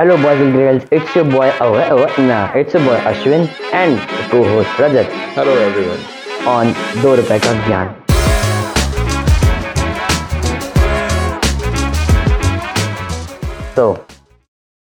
Hello, 0.00 0.16
boys 0.16 0.40
and 0.40 0.54
girls. 0.54 0.84
It's 0.90 1.14
your 1.14 1.26
boy. 1.26 1.52
Oh, 1.60 1.74
oh, 1.76 2.22
nah, 2.26 2.50
it's 2.54 2.72
your 2.72 2.82
boy 2.82 2.96
Ashwin 3.08 3.42
and 3.70 3.98
the 3.98 4.22
co-host 4.30 4.70
Rajat 4.82 5.10
Hello 5.34 5.56
everyone. 5.64 6.00
on 6.52 6.70
दो 7.02 7.14
रुपए 7.20 7.38
का 7.46 7.52
ज्ञान 7.66 7.90
तो 13.76 13.86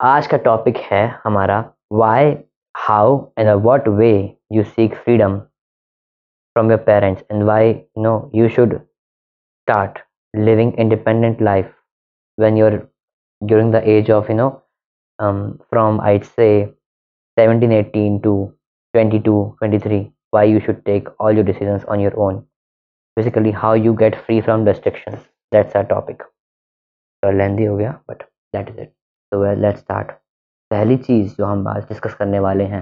आज 0.10 0.28
का 0.28 0.38
टॉपिक 0.50 0.84
है 0.90 1.02
हमारा 1.24 1.64
why, 2.04 2.44
how 2.88 3.32
and 3.38 3.56
in 3.56 3.64
what 3.70 3.90
way 4.04 4.38
you 4.50 4.68
seek 4.76 5.02
freedom 5.08 5.42
from 6.54 6.76
your 6.76 6.84
parents 6.92 7.24
and 7.30 7.48
why 7.54 7.64
you 7.64 8.08
know 8.10 8.20
you 8.44 8.54
should 8.60 8.80
start 9.64 10.06
living 10.52 10.78
independent 10.78 11.50
life 11.54 11.76
when 12.36 12.64
you're 12.64 12.88
during 13.46 13.72
the 13.72 13.88
age 13.98 14.18
of 14.22 14.36
you 14.36 14.42
know 14.46 14.56
um, 15.20 15.60
from 15.70 16.00
I'd 16.02 16.26
say 16.26 16.70
17, 17.38 17.72
18 17.72 18.22
to 18.24 18.54
22, 18.94 19.56
23, 19.60 20.12
why 20.32 20.44
you 20.44 20.60
should 20.60 20.86
take 20.86 21.08
all 21.20 21.32
your 21.32 21.44
decisions 21.44 21.84
on 21.86 22.00
your 22.00 22.18
own. 22.20 22.46
Basically, 23.18 23.52
how 23.52 23.74
you 23.74 23.94
get 23.94 24.26
free 24.26 24.42
from 24.42 24.66
restrictions. 24.66 25.20
That's 25.52 25.76
our 25.76 25.86
topic. 25.86 26.22
तो 27.24 27.32
lengthy 27.32 27.66
हो 27.66 27.78
गया 27.78 27.92
but 28.10 28.22
that 28.54 28.70
is 28.70 28.80
it 28.80 28.92
तो 29.32 29.40
well 29.42 29.62
let's 29.62 29.80
start 29.80 30.12
पहली 30.72 30.98
चीज़ 31.06 31.36
जो 31.38 31.46
हम 31.46 31.68
आज 31.68 31.84
discuss 31.88 32.14
करने 32.14 32.40
वाले 32.40 32.64
हैं 32.74 32.82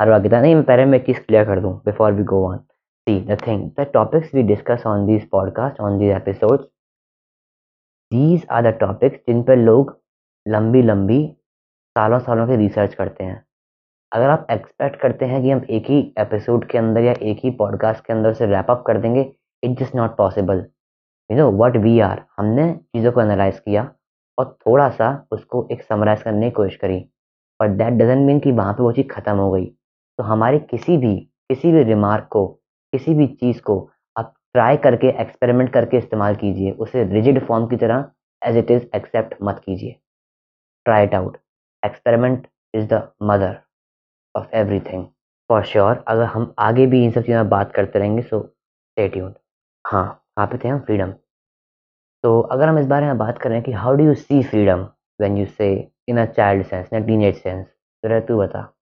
हर 0.00 0.10
बार 0.10 0.22
कहता 0.22 0.40
नहीं 0.40 0.54
मैं 0.54 0.64
पहले 0.64 0.84
मैं 0.84 0.98
एक 0.98 1.04
चीज़ 1.06 1.18
क्लियर 1.26 1.44
कर 1.46 1.60
दूँ 1.60 1.74
before 1.84 2.12
we 2.12 2.22
go 2.30 2.44
on 2.46 2.58
see 2.58 3.18
the 3.26 3.36
thing 3.46 3.70
the 3.80 3.86
topics 3.94 4.34
we 4.34 4.42
discuss 4.52 4.86
on 4.86 5.06
this 5.06 5.24
podcast 5.32 5.80
on 5.80 5.98
this 5.98 6.14
episodes 6.16 6.64
these 8.12 8.46
are 8.50 8.62
the 8.70 8.74
topics 8.80 9.18
जिन 9.28 9.42
पर 9.50 9.56
लोग 9.56 9.96
लंबी 10.46 10.82
लंबी 10.82 11.20
सालों 11.98 12.18
सालों 12.18 12.46
की 12.46 12.56
रिसर्च 12.56 12.94
करते 12.94 13.24
हैं। 13.24 13.44
अगर 14.12 14.28
आप 14.30 14.46
एक्सपेक्ट 14.50 14.96
करते 14.96 15.24
हैं 15.24 15.42
कि 15.42 15.50
हम 15.50 15.60
एक 15.70 15.90
ही 15.90 15.98
एपिसोड 16.18 16.64
के 16.66 16.78
अंदर 16.78 17.00
या 17.00 17.12
एक 17.22 17.40
ही 17.44 17.50
पॉडकास्ट 17.50 18.04
के 18.04 18.12
अंदर 18.12 18.32
से 18.32 18.46
रैप 18.46 18.70
अप 18.70 18.84
कर 18.86 18.98
देंगे 18.98 19.20
it 19.62 19.78
just 19.78 19.94
not 19.94 20.16
possible 20.16 20.64
you 21.30 21.36
know 21.36 21.50
what 21.52 21.76
we 21.76 21.98
are 22.00 22.22
हमने 22.38 22.72
चीज़ों 22.72 23.12
को 23.12 23.20
एनालाइज 23.20 23.58
किया 23.58 23.82
और 24.38 24.56
थोड़ा 24.60 24.88
सा 24.90 25.10
उसको 25.32 25.66
एक 25.72 25.82
समराइज 25.82 26.22
करने 26.22 26.46
की 26.46 26.50
कोशिश 26.50 26.76
करी। 26.76 26.98
और 27.60 27.68
दैट 27.68 27.92
डजेंट 27.92 28.26
मीन 28.26 28.40
कि 28.40 28.52
वहाँ 28.52 28.72
पे 28.72 28.82
वो 28.82 28.92
चीज़ 28.92 29.06
ख़त्म 29.08 29.36
हो 29.36 29.50
गई। 29.52 29.66
तो 30.18 30.22
हमारे 30.22 30.58
किसी 30.60 30.96
भी 30.96 31.14
किसी 31.48 31.72
भी 31.72 31.82
रिमार्क 31.82 32.28
को, 32.30 32.46
किसी 32.92 33.14
भी 33.14 33.26
चीज़ 33.26 33.60
को 33.62 33.78
आप 34.16 34.34
ट्राई 34.52 34.76
करके 34.76 35.08
एक्सपेरिमेंट 35.22 35.72
करके 35.72 35.98
इस्तेमाल 35.98 36.36
कीजिए। 36.36 36.70
उसे 36.70 37.04
रिजिड 37.04 37.44
फॉर्म 37.46 37.66
की 37.66 37.76
तरह 37.76 38.10
एज 38.42 38.56
इट 38.56 38.70
इज़ 38.70 38.86
एक्सेप्ट 38.96 39.34
मत 39.42 39.62
कीजिए। 39.66 39.96
Try 40.86 41.04
it 41.04 41.14
out 41.14 41.36
experiment 41.84 42.46
is 42.74 42.86
the 42.86 43.02
mother 43.22 43.58
of 44.34 44.56
everything 44.56 45.04
for 45.50 45.64
sure 45.64 46.04
अगर 46.08 46.24
हम 46.24 46.54
आगे 46.58 46.86
भी 46.86 47.04
इन 47.04 47.10
सब 47.10 47.22
चीज़ों 47.22 47.42
में 47.42 47.48
बात 47.48 47.72
करते 47.72 47.98
रहेंगे 47.98 48.22
सो 48.22 48.40
स्टे 48.42 49.08
ट्यून्ड 49.08 49.34
हाँ 49.84 50.06
कहाँ 50.36 50.46
पे 50.46 50.58
थे 50.64 50.68
हम 50.68 50.78
फ्रीडम 50.80 51.12
तो 52.24 52.40
अगर 52.40 52.68
हम 52.68 52.78
इस 52.78 52.86
बारे 52.86 53.06
में 53.06 53.18
बात 53.18 53.38
करें 53.38 53.62
कि 53.62 53.72
how 53.72 53.94
do 53.94 54.04
you 54.04 54.14
see 54.14 54.42
freedom 54.42 54.82
when 55.20 55.36
you 55.36 55.46
say 55.46 55.72
in 56.08 56.20
a 56.20 56.24
child 56.32 56.66
sense 56.66 56.88
in 56.92 57.02
a 57.02 57.06
teenage 57.06 57.42
sense 57.42 57.66
तो 58.02 58.20
तू 58.20 58.38
बता. 58.38 58.72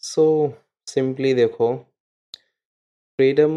सो 0.00 0.46
So 0.48 0.54
सिंपली 0.90 1.34
देखो 1.34 1.74
freedom 3.18 3.52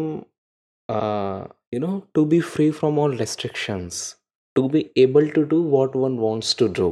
you 1.74 1.80
know 1.80 2.00
to 2.14 2.24
be 2.24 2.40
free 2.40 2.70
free 2.70 2.98
all 2.98 3.16
restrictions 3.16 4.16
to 4.56 4.68
be 4.68 4.90
able 4.96 5.28
to 5.28 5.42
do 5.42 5.62
what 5.70 5.96
one 5.96 6.18
wants 6.18 6.56
to 6.58 6.68
do 6.68 6.90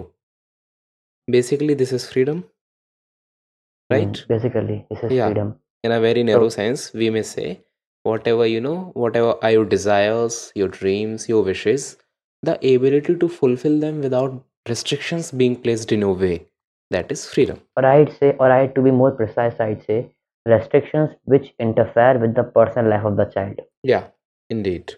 basically 1.29 1.75
this 1.83 1.91
is 1.97 2.07
freedom 2.13 2.41
right 3.89 4.17
basically 4.29 4.77
this 4.91 5.03
is 5.03 5.11
Yeah. 5.11 5.29
Freedom 5.29 5.53
in 5.87 5.93
a 5.93 5.99
very 6.03 6.21
narrow 6.27 6.49
sense 6.53 6.83
we 6.99 7.07
may 7.15 7.21
say 7.29 7.47
whatever 8.05 8.45
you 8.51 8.61
know 8.65 8.77
whatever 9.03 9.33
are 9.47 9.51
your 9.55 9.65
desires 9.73 10.37
your 10.61 10.69
dreams 10.77 11.25
your 11.31 11.41
wishes 11.49 11.83
the 12.43 12.55
ability 12.69 13.15
to 13.23 13.29
fulfill 13.35 13.75
them 13.83 13.99
without 14.05 14.39
restrictions 14.71 15.29
being 15.41 15.55
placed 15.65 15.93
in 15.97 16.05
your 16.05 16.15
way 16.23 16.33
that 16.91 17.13
is 17.17 17.25
freedom 17.33 17.59
और 17.77 17.85
I'd 17.91 18.13
say 18.19 18.31
or 18.39 18.49
I 18.55 18.61
to 18.77 18.85
be 18.87 18.93
more 19.01 19.11
precise 19.21 19.61
I'd 19.67 19.83
say 19.89 19.99
restrictions 20.45 21.13
which 21.33 21.47
interfere 21.67 22.17
with 22.25 22.35
the 22.39 22.45
personal 22.57 22.91
life 22.95 23.05
of 23.11 23.19
the 23.21 23.27
child 23.37 23.61
yeah 23.93 24.07
indeed 24.49 24.95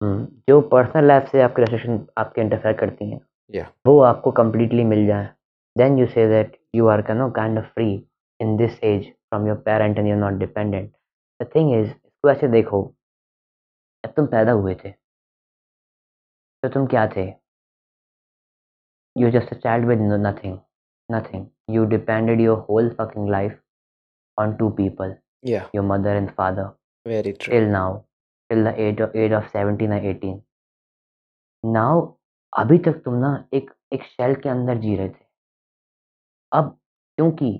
हम्म, 0.00 0.24
जो 0.48 0.60
personal 0.70 1.06
life 1.08 1.28
से 1.32 1.40
आपके 1.42 1.62
restriction 1.62 1.98
आपके 2.18 2.40
interfere 2.40 2.74
करती 2.76 3.10
हैं 3.10 3.20
Yeah. 3.55 3.67
वो 3.87 3.99
आपको 4.01 4.31
completely 4.39 4.85
मिल 4.85 5.05
जाए। 5.07 5.29
Then 5.77 5.97
you 5.99 6.05
say 6.07 6.27
that 6.27 6.57
you 6.75 6.87
are 6.87 7.01
can 7.01 7.17
no 7.17 7.29
kind 7.31 7.59
of 7.59 7.65
free 7.65 8.07
in 8.39 8.55
this 8.57 8.79
age 8.83 9.09
from 9.09 9.47
your 9.47 9.57
parent 9.57 9.97
and 9.97 10.07
you 10.07 10.15
not 10.15 10.33
dependent 10.39 10.91
the 11.41 11.49
thing 11.55 11.73
is 11.73 11.87
इसको 11.87 12.29
ऐसे 12.31 12.47
देखो। 12.47 12.83
जब 14.05 14.13
तुम 14.13 14.25
पैदा 14.27 14.51
हुए 14.51 14.75
थे 14.85 14.91
तो 16.63 16.69
तुम 16.69 16.87
क्या 16.87 17.07
थे? 17.15 17.27
You 19.17 19.29
just 19.31 19.53
a 19.53 19.57
child 19.57 19.87
with 19.87 19.99
nothing 20.01 20.57
nothing 21.11 21.47
you 21.69 21.85
depended 21.85 22.41
your 22.41 22.57
whole 22.69 22.89
fucking 22.89 23.29
life 23.29 23.61
on 24.39 24.55
two 24.55 24.69
people 24.69 25.15
yeah. 25.47 25.65
Your 25.75 25.85
mother 25.85 26.15
and 26.15 26.29
father 26.31 26.75
very 27.05 27.31
true. 27.33 27.53
Till 27.53 27.69
now. 27.69 28.03
Till 28.49 28.63
the 28.63 28.71
age 28.81 29.01
of 29.01 29.15
age 29.15 29.31
of 29.31 29.45
17 29.51 29.91
or 29.91 29.99
18 30.09 30.41
now 31.63 32.16
अभी 32.53 32.77
तक 32.77 33.01
तुम 33.05 33.13
ना 33.13 33.29
एक 33.53 33.71
एक 33.93 34.03
shell 34.03 34.35
के 34.35 34.49
अंदर 34.49 34.77
जी 34.77 34.95
रहे 34.95 35.09
थे। 35.09 35.25
अब 36.51 36.77
क्योंकि 37.17 37.51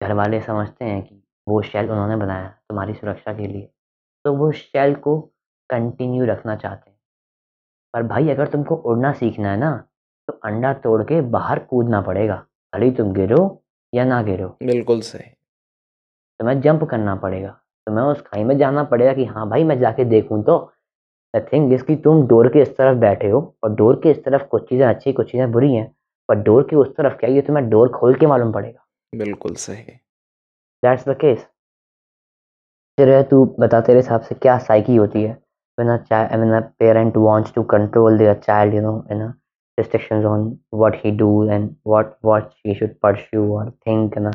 घर 0.00 0.12
वाले 0.12 0.40
समझते 0.40 0.84
हैं 0.84 1.02
कि 1.02 1.22
वो 1.46 1.60
शेल 1.62 1.90
उन्होंने 1.90 2.16
बनाया 2.16 2.48
तुम्हारी 2.68 2.94
सुरक्षा 2.94 3.32
के 3.32 3.46
लिए 3.46 3.68
तो 4.24 4.32
वो 4.34 4.50
शेल 4.52 4.94
को 4.94 5.20
कंटिन्यू 5.70 6.24
रखना 6.26 6.56
चाहते 6.56 6.90
हैं। 6.90 6.96
पर 7.94 8.02
भाई 8.02 8.28
अगर 8.28 8.48
तुमको 8.48 8.74
उड़ना 8.74 9.12
सीखना 9.12 9.50
है 9.50 9.58
ना 9.58 9.70
तो 10.28 10.32
अंडा 10.44 10.72
तोड़ 10.74 11.02
के 11.02 11.20
बाहर 11.30 11.58
कूदना 11.58 12.00
पड़ेगा। 12.00 12.36
भले 12.72 12.90
तुम 12.90 13.12
गिरो 13.12 13.40
या 13.92 14.04
ना 14.04 14.22
गिरो। 14.22 14.48
बिल्कुल 14.62 15.00
सही। 15.00 15.30
तुम्हें 16.40 16.60
जंप 16.60 16.84
करना 16.84 17.14
पड़ेगा। 17.16 17.50
तुम्हें 17.86 18.04
उस 18.04 18.20
खाई 18.22 18.44
में 18.44 18.56
जाना 18.58 18.82
पड़ेगा 18.84 19.12
कि 19.12 19.24
हाँ 19.24 19.48
भाई 19.48 19.64
मैं 19.64 19.78
जाके 19.80 20.04
देखूँ 20.04 20.42
तो। 20.44 20.58
द 21.34 21.46
थिंग 21.52 21.72
इज़ 21.72 21.82
कि 21.84 21.96
तुम 22.04 22.26
डोर 22.26 22.48
के 22.48 22.62
इस 22.62 22.76
तरफ़ 22.76 22.96
बैठे 22.98 23.28
हो 23.30 23.40
और 23.64 23.74
डोर 23.74 24.00
के 24.02 24.10
इस 24.10 24.24
तरफ़ 24.24 24.42
कुछ 24.50 24.68
चीज़ें 24.68 24.86
अच्छी 24.86 25.12
कुछ 25.12 25.30
चीज़ें 25.30 25.50
बुरी 25.52 25.74
हैं 25.74 25.86
पर 26.28 26.42
डोर 26.42 26.62
के 26.70 26.76
उस 26.76 26.88
तरफ़ 26.96 27.16
क्या 27.20 27.30
ये 27.30 27.42
तुम्हें 27.42 27.68
डोर 27.70 27.88
खोल 27.92 28.14
के 28.14 28.26
मालूम 28.26 28.52
पड़ेगा। 28.52 28.86
बिल्कुल 29.12 29.54
सही। 29.56 29.82
दैट्स 30.82 31.08
द 31.08 31.16
केस 31.20 31.46
फिर 32.98 33.20
तू 33.30 33.44
बता 33.60 33.80
तेरे 33.80 33.98
हिसाब 33.98 34.20
से 34.20 34.34
क्या 34.34 34.58
साइकी 34.58 34.96
होती 34.96 35.22
है? 35.22 35.36
Parent 35.78 37.16
wants 37.16 37.52
to 37.54 37.62
control 37.72 38.18
their 38.18 38.34
child 38.36 38.74
you 38.74 38.80
know 38.82 38.96
है 39.10 39.18
ना 39.18 39.26
restriction 39.78 40.24
on 40.26 40.46
what 40.74 40.96
he 41.04 41.10
do 41.16 41.28
and 41.50 41.70
what 41.86 42.14
what 42.24 42.48
he 42.66 42.74
should 42.74 42.94
pursue 43.02 43.52
और 43.56 43.70
थिंक 43.70 44.16
है 44.16 44.22
ना 44.22 44.30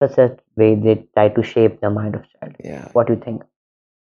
such 0.00 0.36
way 0.58 0.74
they 0.76 0.94
try 0.94 1.28
to 1.28 1.42
shape 1.42 1.78
the 1.84 1.92
mind 1.92 2.16
of 2.16 2.22
child 2.22 2.88
what 2.96 3.10
you 3.10 3.16
think 3.16 3.42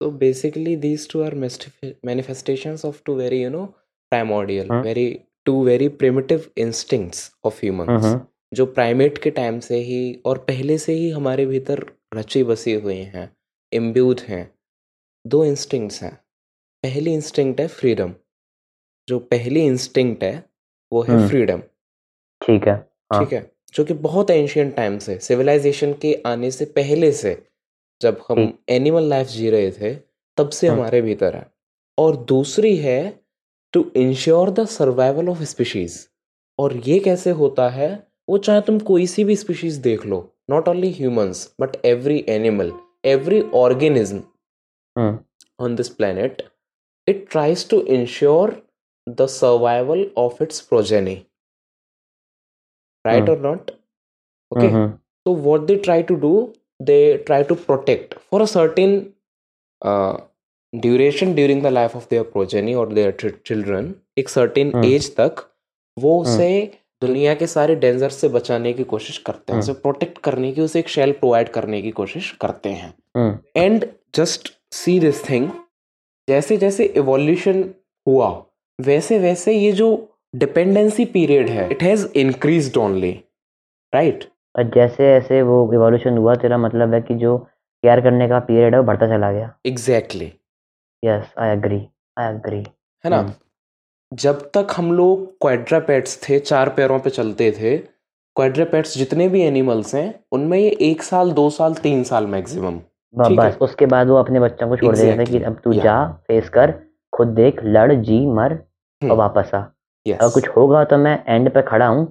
so 0.01 0.09
basically 0.11 0.75
these 0.75 1.07
two 1.07 1.23
are 1.23 1.35
manifestations 2.03 2.83
of 2.83 3.03
two 3.03 3.15
very 3.17 3.41
you 3.41 3.49
know 3.49 3.67
primordial 4.11 4.67
Hmm. 4.67 4.83
very 4.83 5.07
two 5.45 5.63
very 5.65 5.89
primitive 6.01 6.49
instincts 6.57 7.31
of 7.43 7.59
humans 7.59 7.89
mm-hmm. 7.89 8.19
जो 8.53 8.65
primate 8.65 9.17
के 9.17 9.29
time 9.31 9.59
से 9.59 9.77
ही 9.83 10.01
और 10.25 10.37
पहले 10.47 10.77
से 10.77 10.93
ही 10.93 11.09
हमारे 11.09 11.45
भीतर 11.45 11.85
रची 12.15 12.43
बसी 12.43 12.73
हुई 12.73 12.97
हैं 13.13 13.29
इम्ब्यूड 13.71 14.19
हैं 14.27 14.43
दो 15.25 15.43
इंस्टिंक्ट्स 15.45 16.01
हैं 16.03 16.11
पहली 16.83 17.13
इंस्टिंक्ट 17.13 17.61
है 17.61 17.67
फ्रीडम 17.67 18.13
जो 19.07 19.19
पहली 19.31 19.65
इंस्टिंक्ट 19.65 20.23
है 20.23 20.43
वो 20.91 21.01
है 21.01 21.15
हम्म। 21.15 21.27
फ्रीडम 21.29 21.61
ठीक 22.41 22.67
है 22.67 22.73
हाँ। 22.73 23.23
ठीक 23.23 23.33
है 23.33 23.49
जो 23.73 23.83
कि 23.83 23.93
बहुत 24.05 24.29
एंशियंट 24.29 24.75
टाइम 24.75 24.97
से 24.99 25.17
सिविलाइजेशन 25.19 25.93
के 26.01 26.13
आने 26.25 26.51
से 26.51 26.65
पहले 26.75 27.11
से 27.11 27.33
जब 28.01 28.21
हम। 28.29 28.57
एनिमल 28.69 29.03
लाइफ 29.03 29.27
जी 29.27 29.49
रहे 29.49 29.71
थे 29.71 29.93
तब 30.37 30.49
से 30.49 30.67
हम्म। 30.67 30.79
हमारे 30.79 31.01
भीतर 31.01 31.35
है। 31.35 31.51
और 31.97 32.15
दूसरी 32.15 32.75
है 32.77 33.19
to 33.73 33.85
ensure 33.95 34.49
the 34.49 34.65
survival 34.65 35.29
of 35.29 35.43
species 35.43 36.09
और 36.59 36.75
ये 36.77 36.99
कैसे 36.99 37.29
होता 37.31 37.69
है 37.69 38.07
वो 38.29 38.37
चाहे 38.37 38.61
तुम 38.61 38.79
कोई 38.79 39.07
सी 39.07 39.23
भी 39.23 39.35
स्पीशीज 39.35 39.75
देख 39.75 40.05
लो 40.05 40.19
not 40.49 40.67
only 40.67 40.91
humans 40.91 41.55
but 41.61 41.85
every 41.85 42.25
animal 42.29 42.71
every 43.05 43.41
organism 43.41 44.23
on 45.59 45.75
this 45.75 45.89
planet 45.89 46.41
it 47.07 47.27
tries 47.31 47.69
to 47.69 47.77
to 47.77 48.53
the 49.09 49.25
survival 49.25 50.09
of 50.17 50.43
its 50.43 50.69
its 50.73 51.17
right 53.05 53.29
और 53.29 53.39
नॉट 53.39 53.71
ओके 54.51 54.67
तो 55.25 55.35
what 55.35 55.67
they 55.67 55.75
try 55.77 56.01
to 56.01 56.15
do, 56.21 56.53
they 56.83 57.17
try 57.27 57.41
to 57.43 57.55
protect 57.57 58.15
for 58.29 58.41
a 58.41 58.47
certain 58.47 58.93
uh, 59.81 60.17
duration 60.73 61.33
during 61.35 61.61
the 61.61 61.71
life 61.71 61.95
of 61.95 62.07
their 62.09 62.23
progeny 62.25 62.75
or 62.75 62.85
their 62.89 63.11
ch- 63.13 63.35
children, 63.45 63.91
एक 64.17 64.29
certain 64.29 64.71
Hmm. 64.71 64.85
age 64.85 65.09
तक 65.17 65.43
वो 65.97 66.13
Hmm. 66.15 66.27
उसे 66.27 66.71
दुनिया 67.01 67.33
के 67.35 67.47
सारे 67.47 67.75
danger 67.75 68.09
से 68.09 68.27
बचाने 68.29 68.71
की 68.73 68.83
कोशिश 68.91 69.17
करते 69.17 69.51
हैं 69.51 69.59
हम्म। 69.59 69.63
उसे 69.63 69.73
प्रोटेक्ट 69.81 70.17
करने 70.23 70.51
की 70.51 70.61
उसे 70.61 70.79
एक 70.79 70.89
शेल 70.89 71.11
प्रोवाइड 71.11 71.49
करने 71.53 71.81
की 71.81 71.91
कोशिश 71.91 72.31
करते 72.41 72.69
हैं 72.71 72.93
and 73.57 73.85
just 74.15 74.51
see 74.75 74.99
this 74.99 75.23
thing 75.29 75.49
जैसे 76.27 76.57
जैसे 76.57 76.85
इवोल्यूशन 76.97 77.63
हुआ 78.07 78.29
वैसे 78.79 79.17
वैसे 79.19 79.53
ये 79.53 79.71
जो 79.81 79.89
डिपेंडेंसी 80.35 81.05
पीरियड 81.15 81.49
है 81.49 81.69
it 81.71 81.83
has 81.83 82.07
increased 82.17 82.77
only 82.77 83.11
right 83.93 84.23
और 84.55 84.69
जैसे 84.75 85.11
ऐसे 85.13 85.41
वो 85.41 85.57
इवोल्यूशन 85.73 86.17
हुआ 86.17 86.35
तेरा 86.35 86.57
मतलब 86.57 86.93
है 86.93 87.01
कि 87.01 87.15
जो 87.15 87.37
केयर 87.37 88.01
करने 88.01 88.27
का 88.27 88.39
पीरियड 88.41 88.73
है 88.73 88.79
वो 88.79 88.85
बढ़ता 88.87 89.07
चला 89.07 89.31
गया। 89.31 89.53
Exactly 89.65 90.31
yes 91.03 91.33
I 91.37 91.49
agree 91.49 91.87
I 92.17 92.33
agree 92.33 92.59
है 93.03 93.09
ना? 93.09 93.19
हम्म। 93.19 93.33
जब 94.11 94.41
तक 94.53 94.73
हम 94.77 94.91
लोग 94.93 95.25
क्वाड्रापेट्स 95.41 96.19
थे 96.23 96.39
चार 96.39 96.69
पैरों 96.69 96.99
पे 96.99 97.09
चलते 97.09 97.51
थे 97.51 97.77
क्वाड्रापेट्स 98.35 98.97
जितने 98.97 99.27
भी 99.27 99.41
एनिमल्स 99.41 99.93
हैं 99.95 100.13
उनमें 100.31 100.57
ये 100.57 100.69
एक 100.81 101.03
साल 101.03 101.31
दो 101.31 101.49
साल 101.49 101.73
तीन 101.83 102.03
साल 102.03 102.27
मैक्सिमम 102.27 102.79
बस 103.13 103.57
उसके 103.61 103.85
बाद 103.85 104.07
वो 104.07 104.15
अपने 104.17 104.39
बच्चों 104.39 104.67
को 104.69 104.77
छोड़ 104.77 104.95
देते 104.95 105.17
थे 105.19 105.25
कि 105.31 105.43
अब 105.43 105.59
तू 105.63 105.71
Yeah. 105.73 105.83
जा 105.83 106.05
फेस 106.27 106.49
कर 106.49 106.73
खुद 107.13 107.27
देख 107.35 107.59
लड़ 107.63 107.93
जी 107.93 108.25
मर 108.27 108.53
और 108.53 108.59
हम्म। 109.01 109.15
वापस 109.15 109.51
आ। 109.55 109.63
यस 110.05 110.17
अगर 110.21 110.33
कुछ 110.33 110.47
होगा 110.55 110.83
तो 110.83 110.97
मैं 110.97 111.23
एंड 111.27 111.49
पे 111.53 111.61
खड़ा 111.61 111.87
हूँ 111.87 112.05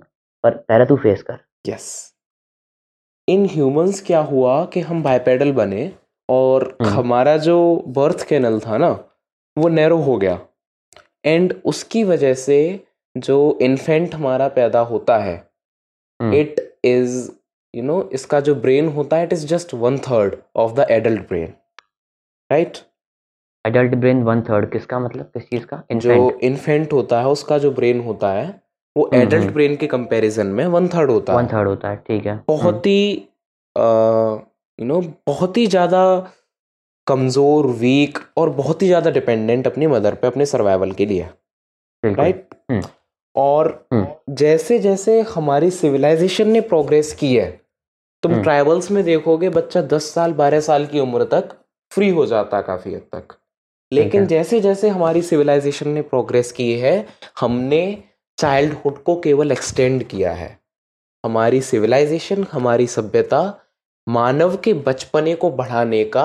पर 0.44 0.56
पहले 0.68 0.86
तू 0.86 0.96
फेस 0.96 1.22
कर। 1.22 1.38
यस 1.68 2.11
इन 3.28 3.46
ह्यूमंस 3.46 4.02
क्या 4.06 4.20
हुआ 4.20 4.64
कि 4.64 4.80
हम 4.80 5.02
बाइपेडल 5.02 5.52
बने 5.52 5.92
और 6.28 6.76
हम्म। 6.82 6.92
हमारा 6.92 7.36
जो 7.36 7.84
बर्थ 7.88 8.26
कैनल 8.28 8.60
था 8.60 8.78
ना 8.78 8.90
वो 9.58 9.68
नैरो 9.68 9.96
हो 9.96 10.16
गया 10.16 10.38
एंड 11.26 11.54
उसकी 11.64 12.04
वजह 12.04 12.34
से 12.34 12.84
जो 13.16 13.58
इन्फेंट 13.62 14.14
हमारा 14.14 14.48
पैदा 14.48 14.80
होता 14.80 15.18
है। 15.18 15.36
इट 16.20 16.78
इज़ 16.84 17.30
यू 17.76 17.82
नो 17.82 18.10
इसका 18.12 18.40
जो 18.40 18.54
ब्रेन 18.54 18.88
होता 18.88 19.16
है 19.16 19.24
it 19.24 19.32
is 19.32 19.46
just 19.46 19.74
one 19.74 19.98
third 19.98 20.36
of 20.56 20.72
the 20.72 20.86
adult 20.90 21.28
brain 21.28 21.52
right 22.50 22.78
adult 23.66 23.94
brain 23.94 24.22
one 24.22 24.42
third 24.42 24.70
किसका 24.72 24.98
मतलब 24.98 25.26
किस 25.26 25.48
चीज़ 25.50 25.66
का 25.66 25.82
infant. 25.82 26.02
जो 26.02 26.38
इन्फेंट 26.42 26.92
होता 26.92 27.20
है 27.20 27.28
उसका 27.28 27.58
जो 27.58 27.70
ब्रेन 27.70 28.00
होता 28.00 28.32
है 28.32 28.61
वो 28.96 29.04
हम्म, 29.04 29.22
एडल्ट 29.22 29.42
हम्म। 29.42 29.52
ब्रेन 29.52 29.76
के 29.76 29.86
कंपैरिजन 29.86 30.46
में 30.48 30.66
वन 30.66 30.88
थर्ड 30.88 31.10
होता 31.10 31.36
वन 31.36 31.44
है 31.44 31.52
थर्ड 31.52 31.68
होता 31.68 31.88
है 31.88 31.96
ठीक 32.06 32.26
है 32.26 32.32
हम्म, 32.32 32.42
बहुत 32.48 32.86
ही 32.86 33.12
यू 34.78 34.86
नो 34.86 35.00
बहुत 35.26 35.56
ही 35.56 35.66
ज़्यादा 35.66 36.02
कमज़ोर 37.06 37.66
वीक 37.78 38.18
और 38.36 38.50
बहुत 38.50 38.82
ही 38.82 38.86
ज़्यादा 38.86 39.10
डिपेंडेंट 39.10 39.66
अपनी 39.66 39.86
मदर 39.86 40.14
पे 40.14 40.26
अपने 40.26 40.46
सर्वाइवल 40.46 40.92
के 40.92 41.06
लिए 41.06 41.28
राइट 42.02 42.48
हम्म। 42.70 42.82
और 43.36 43.68
हम्म। 43.92 44.34
जैसे 44.34 44.78
जैसे 44.78 45.20
हमारी 45.34 45.70
सिविलाइजेशन 45.70 46.48
ने 46.48 46.60
प्रोग्रेस 46.60 47.12
की 47.12 47.34
है 47.34 47.50
तुम 48.22 48.32
हम्म। 48.32 48.42
ट्राइबल्स 48.42 48.90
में 48.90 49.02
देखोगे 49.04 49.48
बच्चा 49.48 49.82
दस 49.82 50.12
साल 50.14 50.32
बारह 50.32 50.60
साल 50.60 50.86
की 50.86 51.00
उम्र 51.00 51.24
तक 51.24 51.54
फ्री 51.92 52.08
हो 52.08 52.26
जाता 52.26 52.56
है 52.56 52.62
काफ़ी 52.62 52.94
हद 52.94 53.02
तक 53.12 53.36
लेकिन 53.92 54.26
जैसे 54.26 54.60
जैसे 54.60 54.88
हमारी 54.88 55.22
सिविलाइजेशन 55.22 55.88
ने 55.88 56.02
प्रोग्रेस 56.02 56.52
की 56.52 56.72
है 56.78 56.94
हमने 57.40 57.82
चाइल्डहुड 58.42 59.02
को 59.02 59.16
केवल 59.20 59.52
एक्सटेंड 59.52 60.02
किया 60.08 60.32
है। 60.34 60.50
हमारी 61.24 61.60
सिविलाइजेशन 61.62 62.46
हमारी 62.52 62.86
सभ्यता 62.86 63.42
मानव 64.06 64.56
के 64.64 64.72
बचपने 64.86 65.34
को 65.34 65.50
बढ़ाने 65.58 66.04
का 66.16 66.24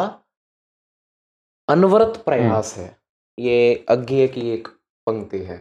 अनवरत 1.68 2.22
प्रयास 2.26 2.74
है। 2.78 2.96
ये 3.38 3.86
अज्ञेय 3.90 4.28
की 4.28 4.50
एक 4.54 4.68
पंक्ति 5.08 5.40
है 5.46 5.58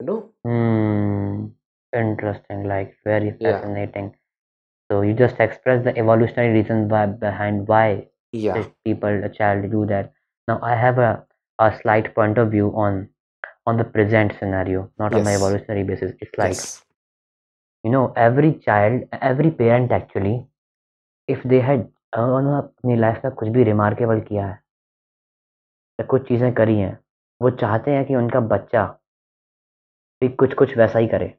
no 0.00 0.16
interesting 1.92 2.66
like 2.66 2.94
very 3.06 3.30
fascinating 3.32 4.10
so 4.10 5.02
you 5.04 5.14
just 5.16 5.40
express 5.40 5.80
the 5.84 5.94
evolutionary 5.98 6.52
reason 6.52 6.84
why 6.90 7.06
behind 7.22 7.62
why 7.68 7.94
people 8.84 9.28
child 9.36 9.70
do 9.72 9.84
that 9.92 10.12
now 10.48 10.66
I 10.70 10.76
have 10.78 11.00
a 11.02 11.68
slight 11.78 12.14
point 12.14 12.38
of 12.38 12.48
view 12.48 12.70
on 12.86 13.06
on 13.68 13.76
the 13.76 13.84
present 13.86 14.34
scenario, 14.38 14.90
not 14.98 15.12
yes. 15.12 15.18
on 15.18 15.24
the 15.24 15.32
evolutionary 15.32 15.84
basis. 15.84 16.12
It's 16.20 16.38
like 16.38 16.52
yes 16.52 16.66
you 17.84 17.92
know 17.92 18.04
every 18.18 18.52
child, 18.60 19.02
every 19.22 19.50
parent 19.52 19.92
actually, 19.92 20.36
if 21.28 21.48
they 21.52 21.62
had 21.68 21.86
उन्होंने 22.16 22.56
अपनी 22.58 22.96
life 22.96 23.24
में 23.24 23.34
कुछ 23.34 23.48
भी 23.48 23.64
remarkable 23.64 24.20
किया 24.28 24.46
है 24.46 24.52
या 25.98 26.04
कुछ 26.06 26.28
चीज़ें 26.28 26.52
करी 26.54 26.76
हैं 26.76 26.96
वो 27.40 27.50
चाहते 27.62 27.90
हैं 27.90 28.04
कि 28.04 28.14
उनका 28.16 28.40
बच्चा 28.52 28.84
भी 30.22 30.28
कुछ 30.42 30.54
कुछ 30.54 30.76
वैसा 30.78 30.98
ही 30.98 31.06
करे 31.06 31.32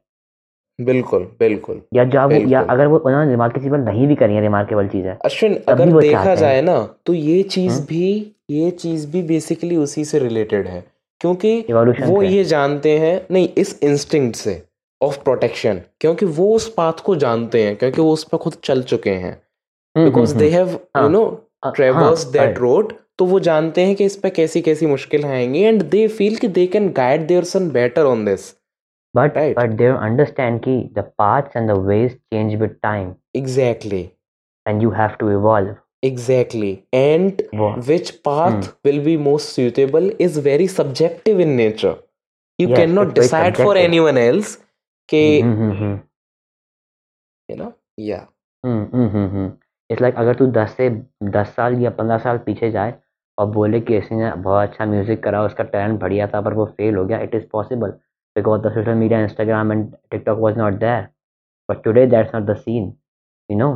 बिल्कुल 0.78 1.24
बिल्कुल 1.40 1.80
या 1.94 2.04
जब 2.12 2.32
वो 2.32 2.38
या 2.48 2.60
अगर 2.70 2.86
वो 2.86 2.98
उन्होंने 2.98 3.30
रिमार्केबल 3.30 3.80
नहीं 3.80 4.06
भी 4.06 4.14
करी 4.14 4.34
है 4.34 4.40
रिमार्केबल 4.40 4.88
चीज़ 4.88 5.06
है 5.06 5.18
अश्विन 5.24 5.56
अगर 5.68 6.00
देखा 6.00 6.34
जाए 6.34 6.60
ना 6.62 6.78
तो 7.06 7.14
ये 7.14 7.42
चीज़ 7.56 7.72
हम्म। 7.72 7.86
भी 7.86 8.36
ये 8.50 8.70
चीज़ 8.84 9.10
भी 9.12 9.22
बेसिकली 9.22 9.76
उसी 9.76 10.04
से 10.04 10.18
रिलेटेड 10.18 10.66
है 10.66 10.84
क्योंकि 11.20 11.60
वो 12.02 12.22
ये 12.22 12.44
जानते 12.44 12.98
हैं 12.98 13.26
नहीं 13.30 13.48
इस 13.58 13.80
इंस्टिंक्ट 13.82 14.36
से 14.36 14.62
ऑफ़ 15.02 15.18
प्रोटेक्शन 15.18 15.82
क्योंकि 16.00 16.26
वो 16.26 16.54
उस 16.56 16.74
पाथ 16.74 16.92
को 16.92 17.16
जानते 17.16 17.62
हैं 17.64 17.76
क्योंकि 17.76 18.02
वो 18.02 18.12
उस 18.12 18.24
पर 18.24 18.38
खुद 18.38 18.52
चल 18.64 18.82
चुके 18.82 19.10
हैं। 19.10 19.42
Because 20.04 20.36
they. 20.36 20.50
Have 20.50 20.68
you 20.70 21.08
know 21.08 21.50
traverse 21.66 22.24
that 22.24 22.58
road 22.58 22.92
तो 23.18 23.24
वो 23.24 23.40
जानते 23.40 23.80
हैं 23.80 23.96
कि 23.96 24.04
इस 24.04 24.16
पे 24.16 24.30
कैसी 24.30 24.60
कैसी 24.60 24.86
मुश्किल 24.86 25.24
आएँगी 25.24 25.60
एंड 25.60 25.82
दे 25.82 26.08
फील 26.08 26.36
कि 26.36 26.48
they 26.48 26.66
can 26.66 26.92
guide 26.92 27.26
their 27.26 27.44
son 27.44 27.70
better 27.70 28.02
on 28.02 28.24
this 28.24 28.54
but 29.16 29.36
right. 29.36 29.56
but 29.56 29.72
they 29.78 29.86
understand 30.08 30.60
कि 30.64 30.94
the 30.98 31.02
paths 31.20 31.56
and 31.56 31.70
the 31.70 31.76
ways 31.88 32.12
change 32.34 32.58
with 32.62 32.74
time 32.86 33.08
exactly 33.36 34.10
and 34.68 34.84
you 34.84 34.90
have 34.90 35.16
to 35.22 35.30
evolve 35.38 35.72
exactly 36.02 36.72
and 36.94 37.42
वो 37.54 37.70
which 37.88 38.10
path 38.28 38.54
Hmm. 38.54 38.68
will 38.86 39.00
be 39.06 39.16
most 39.24 39.58
suitable 39.58 40.06
is 40.26 40.38
very 40.46 40.68
subjective 40.74 41.42
in 41.46 41.56
nature. 41.56 41.94
You 42.58 42.68
Yes, 42.68 42.78
cannot 42.78 43.14
decide 43.14 43.58
for 43.58 43.74
anyone 43.78 44.18
else 44.18 44.54
कि 45.08 45.22
you 47.48 47.56
know? 47.56 47.72
Yeah। 47.98 48.24
It's 49.90 50.00
like 50.00 50.16
अगर 50.16 50.34
तू 50.34 50.46
दस 50.56 50.74
से 50.76 50.88
दस 51.36 51.48
साल 51.56 51.78
या 51.82 51.90
पंद्रह 51.90 52.18
साल 52.18 52.38
पीछे 52.46 52.70
जाए 52.70 52.94
और 53.38 53.46
बोले 53.50 53.80
कि 53.80 53.96
इसने 53.96 54.30
बहुत 54.32 54.68
अच्छा 54.68 54.86
म्यूज़िक 54.86 55.22
करा 55.24 55.42
उसका 55.44 55.64
टैलेंट 55.74 56.00
बढ़िया 56.00 56.26
था 56.34 56.40
पर 56.40 56.54
वो 56.54 56.66
फेल 56.76 56.96
हो 56.96 57.04
गया 57.04 57.18
it 57.20 57.34
is 57.34 57.44
possible 57.52 57.90
because 58.36 58.60
the 58.62 58.72
social 58.74 58.94
media 58.94 59.20
Instagram 59.22 59.72
and 59.72 59.84
TikTok 60.10 60.38
was 60.38 60.58
not 60.58 60.74
there 60.80 61.06
but 61.68 61.82
today 61.84 62.06
that's 62.06 62.34
not 62.34 62.44
the 62.44 62.56
scene 62.56 62.92
you 63.50 63.56
know 63.58 63.70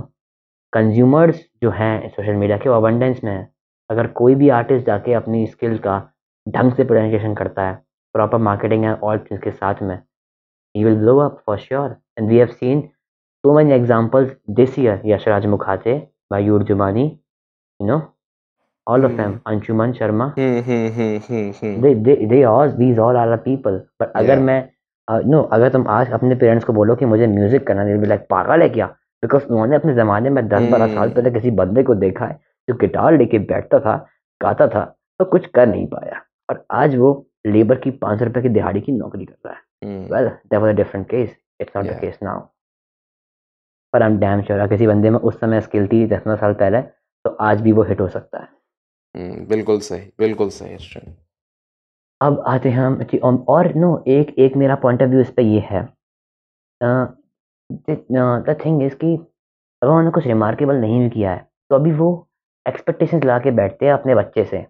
consumers 0.75 1.45
जो 1.63 1.71
हैं 1.71 2.09
सोशल 2.09 2.35
मीडिया 2.43 2.57
के 2.59 2.69
वो 2.69 2.77
अबंडेंस 2.77 3.21
में 3.25 3.33
है 3.33 3.43
अगर 3.91 4.07
कोई 4.23 4.35
भी 4.35 4.49
आर्टिस्ट 4.63 4.87
जाके 4.87 5.13
अपनी 5.15 5.47
स्किल 5.47 5.79
का 5.87 6.01
ढंग 6.47 6.73
से 6.73 6.85
प्रेजेंटेशन 6.85 7.35
करता 7.35 7.69
है 7.69 7.75
प्रॉपर 8.15 8.39
मार्केटिंग 8.49 8.85
एंड 8.85 8.97
ऑल 9.03 9.19
चीज़ 9.29 9.41
के 9.41 9.51
साथ 9.51 9.83
में 9.83 9.99
he 10.75 10.85
will 10.85 10.97
blow 10.97 11.21
up 11.21 11.43
for 11.45 11.59
sure. 11.59 12.01
And 12.17 12.29
we 12.29 12.37
have 12.37 12.53
seen 12.53 12.93
so 13.45 13.55
many 13.55 13.73
examples 13.73 14.33
this 14.49 14.77
year. 14.77 15.01
Yashraj 15.05 15.45
Mukhate, 15.45 16.09
Mayur 16.33 16.67
Jumani, 16.67 17.19
you 17.81 17.87
know, 17.87 18.13
all 18.87 19.05
of 19.05 19.17
them. 19.17 19.41
Anshuman 19.47 19.97
Sharma. 19.97 20.35
hmm 20.35 20.59
hmm 20.61 20.89
hmm 20.89 21.17
hmm 21.19 21.51
hmm 21.53 21.81
They, 21.81 21.95
they, 21.95 22.27
they 22.27 22.45
all, 22.45 22.71
these 22.71 22.99
all 22.99 23.17
are 23.17 23.31
the 23.31 23.39
people. 23.39 23.81
But 23.99 24.13
अगर. 24.17 24.39
मैं 24.41 24.63
no 25.09 25.41
अगर 25.53 25.69
तुम 25.73 25.87
आज 25.89 26.11
अपने 26.13 26.35
parents 26.35 26.65
को 26.65 26.73
बोलो 26.73 26.95
कि 26.97 27.05
मुझे 27.07 27.27
म्यूज़िक 27.27 27.67
करना 27.67 27.83
है 27.83 28.07
लाइक 28.07 28.21
पागल 28.31 28.63
है 28.63 28.69
क्या 28.69 28.87
बिकॉज़ 29.25 29.45
उन्होंने 29.45 29.77
अपने 29.77 29.95
ज़माने 29.95 30.31
में 30.31 30.49
दस 30.49 30.63
बारह 30.63 30.95
साल 30.95 31.07
Hmm. 31.09 31.17
पहले 31.17 31.31
किसी 31.31 31.51
बंदे 31.51 31.83
को 31.83 31.95
देखा 31.95 32.27
है 32.27 32.41
जो 32.69 32.75
गिटार 32.75 33.19
लेके 33.19 33.39
बैठता 33.39 33.81
था 33.81 34.09
गाता 34.43 34.69
था 34.69 34.99
तो 35.19 35.25
कुछ 35.25 35.47
कर 35.47 35.67
नहीं 35.67 35.87
पाया। 35.87 36.23
और 36.51 36.67
आज 36.71 36.97
वो 36.97 37.27
लेबर 37.47 37.79
की 37.79 37.91
पाँच 37.91 38.19
सौ 38.19 38.25
रुपये 38.25 38.43
की 38.43 38.49
दिहाड़ी 38.49 38.81
की 38.81 38.93
नौकरी 38.93 39.25
कर 39.25 39.37
रहा 39.47 39.55
है। 39.55 40.41
that 40.53 40.65
was 40.65 40.75
a 40.75 40.77
different 40.77 41.09
case. 41.09 41.31
It's 41.63 41.77
not 41.77 41.83
Yeah. 41.83 41.93
the 41.93 42.05
case 42.05 42.23
now. 42.23 42.41
पर 43.93 44.03
I'm 44.03 44.15
damn 44.19 44.39
sure 44.39 44.53
अगर 44.53 44.69
किसी 44.69 44.87
बंदे 44.87 45.11
में 45.11 45.19
उस 45.19 45.41
समय 45.41 45.61
स्किल 45.61 45.87
थी 45.87 46.07
दस 46.07 46.19
पंद्रह 46.19 46.37
साल 46.37 46.55
पहले 46.55 46.83
तो 47.25 47.31
आज 47.31 47.61
भी 47.61 47.73
वो 47.73 47.83
हिट 47.83 48.01
हो 48.01 48.09
सकता 48.09 48.39
है। 48.39 48.49
Hmm, 48.49 49.49
बिल्कुल 49.49 49.79
सही 49.79 50.13
बिल्कुल 50.19 50.49
सही 50.49 51.01
अब 52.21 52.45
आते 52.47 52.69
हैं 52.69 52.81
हम 53.25 53.45
और- 53.49 53.77
नो 53.77 54.05
एक 54.09 54.39
एक 54.39 54.57
मेरा 54.57 54.75
पॉइंट 54.75 55.03
ऑफ़ 55.03 55.11
व्यू 55.11 55.21
इस 55.21 55.31
पे 55.31 55.43
ये 55.43 55.61
है। 55.61 55.89
द 57.89 58.57
थिंग 58.65 58.83
इज़ 58.83 58.95
कि 58.95 59.15
अगर 59.15 59.89
उन्होंने 59.89 60.11
कुछ 60.11 60.27
रिमार्केबल 60.27 60.77
नहीं 60.77 61.01
भी 61.01 61.11
किया 61.11 61.33
है 61.33 61.49
तो 61.71 61.77
अभी 61.77 61.93
वो 61.93 62.09
एक्सपेक्टेशंस 62.67 63.25
ला 63.25 63.39
के 63.39 63.51
बैठते 63.51 63.87
हैं 63.87 63.93
अपने 63.93 64.15
बच्चे 64.15 64.45
से। 64.45 64.65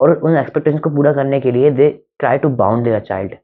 और 0.00 0.16
उन 0.16 0.36
एक्सपेक्टेशंस 0.36 0.80
को 0.80 0.90
पूरा 0.90 1.12
करने 1.12 1.40
के 1.40 1.52
लिए 1.52 1.70
they 1.70 1.88
try 2.18 2.38
to 2.38 2.48
bound 2.48 2.84
their 2.84 3.00
child 3.00 3.34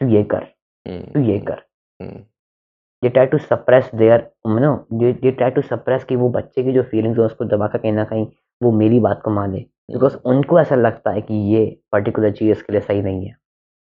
तू 0.00 0.08
ये 0.08 0.22
कर 0.34 0.46
तू 0.86 1.20
ये 1.20 1.38
कर। 1.38 1.62
hmm. 2.00 2.20
they 3.02 3.10
try 3.10 3.22
to 3.30 3.38
suppress 3.42 3.86
their 4.00 4.18
you 4.48 4.58
know 4.62 4.74
they, 4.98 5.08
they 5.22 5.30
try 5.38 5.50
to 5.54 5.62
suppress 5.68 6.04
कि 6.04 6.16
वो 6.16 6.28
बच्चे 6.30 6.62
की 6.62 6.72
जो 6.72 6.82
फीलिंग्स 6.82 7.18
है 7.18 7.24
उसको 7.24 7.44
दबा 7.44 7.66
कर 7.66 7.78
कहीं 7.78 7.92
ना 7.92 8.04
कहीं 8.04 8.26
वो 8.62 8.72
मेरी 8.72 8.98
बात 9.00 9.20
को 9.24 9.30
माने। 9.30 9.58
बिकॉज़ 9.92 10.16
उनको 10.24 10.60
ऐसा 10.60 10.74
लगता 10.74 11.10
है 11.10 11.20
कि 11.20 11.34
ये 11.54 11.64
पर्टिकुलर 11.92 12.32
चीज़ 12.32 12.50
इसके 12.50 12.72
लिए 12.72 12.80
सही 12.80 13.02
नहीं 13.02 13.26
है। 13.26 13.36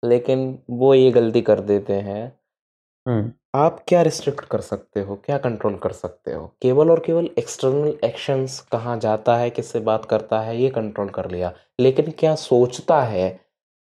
लेकिन 0.04 0.60
वो 0.70 0.94
ये 0.94 1.12
गलती 1.12 1.42
कर 1.42 1.60
देते 1.60 1.94
हैं 1.94 2.24
हम्म। 3.06 3.32
आप 3.56 3.84
क्या 3.88 4.02
रिस्ट्रिक्ट 4.02 4.46
कर 4.46 4.62
सकते 4.62 5.00
हो? 5.00 5.16
क्या 5.16 5.38
कंट्रोल 5.38 5.76
कर 5.76 5.92
सकते 5.94 6.34
हो? 6.34 6.46
केवल 6.62 6.92
और 6.92 7.00
केवल 7.06 7.30
एक्सटर्नल 7.40 7.96
एक्शंस 8.04 8.60
कहाँ 8.72 8.98
जाता 9.00 9.36
है 9.38 9.50
किससे 9.50 9.80
बात 9.82 10.06
करता 10.06 10.40
है 10.42 10.58
ये 10.62 10.70
कंट्रोल 10.70 11.10
कर 11.10 11.30
लिया। 11.32 11.54
लेकिन 11.80 12.12
क्या 12.20 12.36
सोचता 12.36 13.02
है? 13.04 13.30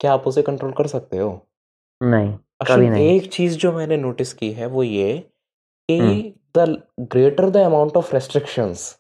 क्या 0.01 0.13
आप 0.13 0.27
उसे 0.27 0.43
कंट्रोल 0.43 0.73
कर 0.73 0.87
सकते 0.87 1.19
हो? 1.19 1.31
नहीं 2.01 2.33
कभी 2.67 2.89
नहीं। 2.91 3.09
एक 3.09 3.31
चीज़ 3.33 3.57
जो 3.59 3.73
मैंने 3.73 3.97
नोटिस 3.97 4.33
की 4.33 4.51
है 4.53 4.67
वो 4.67 4.83
ये 4.83 5.13
कि 5.89 6.35
the 6.57 6.83
greater 7.13 7.51
the 7.51 7.57
amount 7.57 7.97
of 7.97 8.13
restrictions 8.15 8.95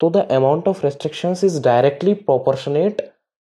तो 0.00 0.10
the 0.10 0.26
amount 0.32 0.68
of 0.68 0.82
restrictions 0.84 1.44
is 1.44 1.60
directly 1.62 2.14
proportionate 2.14 3.00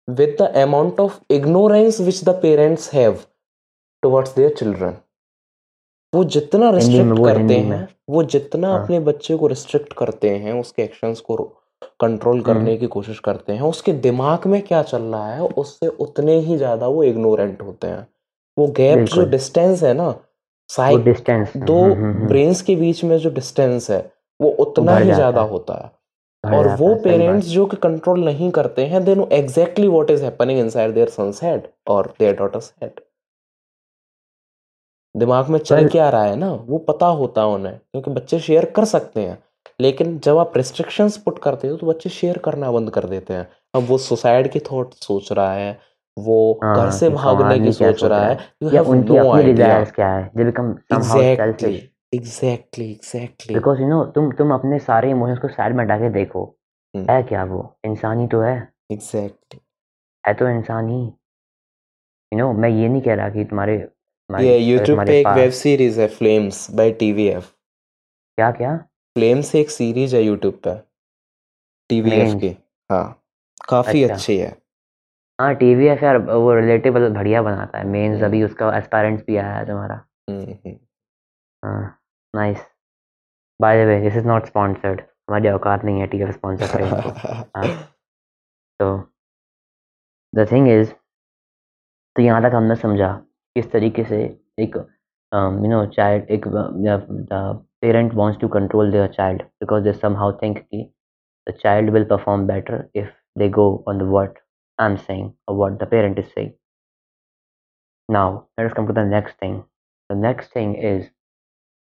with 0.08 0.36
the 0.40 0.52
amount 0.58 1.00
of 1.00 1.18
ignorance 1.32 2.00
which 2.00 2.24
the 2.24 2.40
parents 2.42 2.90
have 2.94 3.18
towards 4.02 4.34
their 4.34 4.50
children. 4.54 4.92
वो 6.12 6.24
जितना 6.34 6.70
रिस्ट्रिक्ट 6.70 7.18
करते 7.24 7.56
हैं 7.56 7.88
वो 8.10 8.22
जितना 8.32 8.68
हाँ। 8.68 8.82
अपने 8.82 8.98
बच्चे 9.00 9.36
को 9.36 9.46
रिस्ट्रिक्ट 9.46 9.92
करते 9.92 10.30
हैं 10.36 10.52
उसके 10.60 10.82
एक्शंस 10.82 11.20
को 11.20 11.36
कंट्रोल 12.00 12.40
करने 12.40 12.60
हम्म 12.60 12.76
की 12.76 12.86
कोशिश 12.86 13.18
करते 13.18 13.52
हैं 13.52 13.62
उसके 13.62 13.92
दिमाग 14.06 14.46
में 14.46 14.60
क्या 14.62 14.82
चल 14.82 15.02
रहा 15.02 15.34
है 15.34 15.42
उससे 15.58 15.88
उतने 16.06 16.38
ही 16.38 16.56
ज़्यादा 16.56 16.86
वो 16.88 17.04
इग्नोरेंट 17.04 17.62
होते 17.62 17.86
हैं। 17.86 18.06
वो 18.56 18.66
गैप 18.76 19.04
जो 19.08 19.24
डिस्टेंस 19.30 19.82
है 19.82 19.92
ना 19.94 20.08
वो 20.08 20.20
साइक 20.70 21.04
डिस्टेंस 21.04 21.56
दो 21.56 21.78
हम्म 21.78 21.92
हम्म 21.92 22.12
हम्म। 22.12 22.26
ब्रेन्स 22.28 22.62
के 22.62 22.76
बीच 22.76 23.04
में 23.04 23.16
जो 23.18 23.30
डिस्टेंस 23.30 23.90
है 23.90 24.00
वो 24.40 24.50
उतना 24.60 24.96
ही 24.96 25.12
ज़्यादा 25.12 25.40
होता 25.52 25.74
है। 25.74 26.52
और 26.56 26.68
वो 26.76 26.94
पेरेंट्स 27.04 27.46
जो 27.46 27.66
कि 27.66 27.76
कंट्रोल 27.76 28.24
नहीं 28.24 28.50
करते 28.50 28.86
हैं 28.86 29.04
they 29.04 29.14
know 29.14 29.28
exactly 29.32 29.88
what 29.88 30.10
is 30.10 30.24
happening 30.24 30.58
inside 30.60 30.94
their 30.94 31.08
sons 31.10 31.42
head 31.44 31.68
और 31.88 32.12
देयर 32.18 32.36
डॉटर्स 32.36 32.72
हेड 32.82 33.00
दिमाग 35.14 35.48
में 35.50 35.58
चल 35.60 35.88
क्या 35.88 36.08
रहा 36.10 36.24
है 36.24 36.36
ना 36.36 36.50
वो 36.66 36.78
पता 36.88 37.06
होता 37.20 37.40
है 37.40 37.46
उन्हें 37.48 37.76
क्योंकि 37.76 38.10
बच्चे 38.10 38.38
शेयर 38.40 38.64
कर 38.76 38.84
सकते 38.84 39.20
हैं। 39.20 39.38
लेकिन 39.80 40.18
जब 40.24 40.38
आप 40.38 40.56
रिस्ट्रिक्शंस 40.56 41.16
पुट 41.16 41.38
करते 41.42 41.68
हो 41.68 41.76
तो 41.76 41.86
बच्चे 41.86 42.10
शेयर 42.10 42.38
करना 42.38 42.70
बंद 42.72 42.90
कर 42.90 43.04
देते 43.08 43.34
हैं। 43.34 43.46
अब 43.74 43.86
वो 43.88 43.98
सुसाइड 43.98 44.50
की 44.52 44.60
थॉट 44.70 44.92
सोच 44.96 45.32
रहा 45.32 45.52
है 45.52 45.78
वो 46.16 46.36
घर 46.54 46.78
हाँ 46.78 46.90
से 46.90 47.08
भागने 47.10 47.58
की 47.60 47.72
सोच 47.72 48.02
रहा 48.04 48.24
है 48.24 48.38
यू 48.62 48.68
हैव 48.68 48.92
नो 48.94 49.36
डिजायर्स 49.42 49.92
क्या 49.92 50.08
है 50.08 50.30
they 50.36 50.44
become 50.44 50.70
exactly 50.92 51.74
exactly 52.14 52.90
exactly 52.92 53.54
because 53.54 53.80
you 53.80 53.88
know 53.88 54.04
तुम 54.14 54.30
तुम 54.38 54.54
अपने 54.54 54.78
सारे 54.80 55.10
इमोशंस 55.10 55.38
को 55.38 55.48
साइड 55.48 55.76
में 55.76 55.84
हटा 55.84 55.96
के 55.98 56.10
देखो 56.10 56.44
हम्म। 56.94 57.06
है 57.10 57.22
क्या 57.22 57.44
वो? 57.44 57.60
इंसान 57.86 58.20
ही 58.20 58.26
तो 58.26 58.40
है। 58.40 58.56
एग्जैक्टली 58.92 59.60
है 60.24 60.34
तो 60.34 60.48
इंसान 60.48 60.88
ही। 60.88 61.02
यू 62.32 62.38
नो 62.38 62.52
मैं 62.52 62.68
ये 62.68 62.88
नहीं 62.88 63.02
कह 63.02 63.14
रहा 63.14 63.28
कि 63.28 63.44
तुम्हारे 63.44 63.76
ये 64.38 64.58
यूट्यूब 64.58 65.04
पे 65.06 65.18
एक 65.20 65.26
वेब 65.36 65.50
सीरीज़ 65.52 66.00
है 66.00 66.06
फ्लेम्स 66.08 66.70
बाय 66.76 66.90
टीवीएफ 67.00 67.50
क्या 68.38 68.50
क्या 68.52 68.76
फ्लेम्स 69.16 69.54
एक 69.54 69.70
सीरीज़ 69.70 70.16
है 70.16 70.22
यूट्यूब 70.22 70.60
पे 70.64 70.74
टीवीएफ 71.90 72.34
की। 72.40 72.48
हाँ 72.90 73.04
काफ़ी 73.68 74.02
अच्छा। 74.02 74.14
अच्छी 74.14 74.36
है। 74.36 74.50
हाँ 75.38 75.54
टीवी 75.54 75.86
है 75.86 75.96
यार 76.02 76.18
वो 76.18 76.54
रिलेटेबल 76.54 77.08
बढ़िया 77.14 77.42
बनाता 77.42 77.78
है। 77.78 77.86
मेंस 77.86 78.14
हम्म। 78.14 78.24
अभी 78.26 78.42
उसका 78.44 78.76
एस्पायरेंट्स 78.76 79.24
भी 79.26 79.36
आया 79.36 79.54
है 79.54 79.66
तुम्हारा 79.66 79.94
हम्म 80.30 80.40
हम्म। 80.42 80.76
हाँ 81.62 81.98
nice 82.34 82.58
by 83.60 83.84
the 83.84 83.86
way 83.88 84.00
this 84.00 84.16
is 84.16 84.26
not 84.26 84.46
sponsored 84.46 85.00
हमारी 85.00 85.48
औकात 85.48 85.84
नहीं 85.84 86.00
है 86.00 86.06
टीवी 86.06 86.32
स्पॉन्सर 86.32 86.76
करे 86.76 87.72
तो 88.80 88.96
द 90.32 90.46
थिंग 90.52 90.68
इज़ 90.68 90.92
तो 92.16 92.22
यहाँ 92.22 92.42
तक 92.42 92.54
हमने 92.54 92.74
समझा। 92.76 93.10
किस 93.56 93.70
तरीके 93.72 94.04
से 94.04 94.22
एक 94.58 94.76
यू 94.76 95.70
नो 95.70 95.84
चाइल्ड 95.96 96.30
एक 96.30 96.48
parent 97.82 98.14
wants 98.14 98.40
to 98.40 98.48
control 98.58 98.90
their 98.92 99.06
child 99.12 99.42
because 99.42 99.84
they 99.84 99.92
somehow 99.92 100.32
think 100.42 100.58
कि 100.58 100.90
the 101.46 101.54
child 101.62 101.90
will 101.90 102.04
perform 102.04 102.46
better 102.46 102.84
if 102.94 103.18
they 103.36 103.48
go 103.48 103.82
on 103.86 103.98
the 103.98 104.04
what 104.06 104.36
I'm 104.78 104.96
saying 104.98 105.34
or 105.46 105.56
what 105.56 105.78
the 105.78 105.86
parent 105.86 106.18
is 106.18 106.26
saying. 106.34 106.54
Now, 108.08 108.46
let 108.58 108.66
us 108.66 108.72
come 108.72 108.86
to 108.86 108.92
the 108.92 109.04
next 109.04 109.38
thing. 109.38 109.64
The 110.10 110.16
next 110.16 110.52
thing 110.52 110.74
is, 110.74 111.08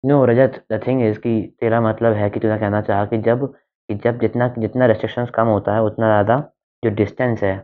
no, 0.03 0.19
Rajat, 0.21 0.61
the 0.69 0.79
thing 0.79 1.01
is 1.01 1.17
कि 1.17 1.35
तेरा 1.59 1.81
मतलब 1.81 2.13
है 2.15 2.29
कि 2.29 2.39
तूने 2.39 2.57
कहना 2.59 2.81
चाहा 2.81 3.05
कि 3.05 3.17
जब 3.27 3.45
कि 3.89 3.95
जब 4.03 4.19
जितना 4.19 4.47
जितना 4.57 4.85
रेस्ट्रिक्शंस 4.85 5.29
कम 5.35 5.47
होता 5.47 5.75
है 5.75 5.83
उतना 5.83 6.07
ज़्यादा 6.07 6.37
जो 6.83 6.89
डिस्टेंस 6.95 7.43
है 7.43 7.55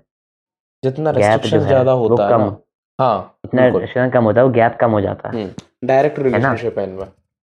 जितना 0.83 1.11
रेस्ट्रिक्शंस 1.11 1.63
ज़्यादा 1.63 1.91
होता 2.03 2.23
है 2.25 2.31
कम 2.31 2.55
हाँ 2.99 3.37
बिल्कुल। 3.45 4.09
कम 4.09 4.23
होता 4.23 4.41
है 4.41 4.45
वो 4.45 4.53
गैप 4.53 4.77
कम 4.81 4.91
हो 4.91 5.01
जाता 5.01 5.29
है। 5.29 5.43
हम्म। 5.43 5.87
डायरेक्ट 5.87 6.19
रिलेशनशिप 6.19 6.79
है 6.79 6.85
इनमें। 6.89 7.05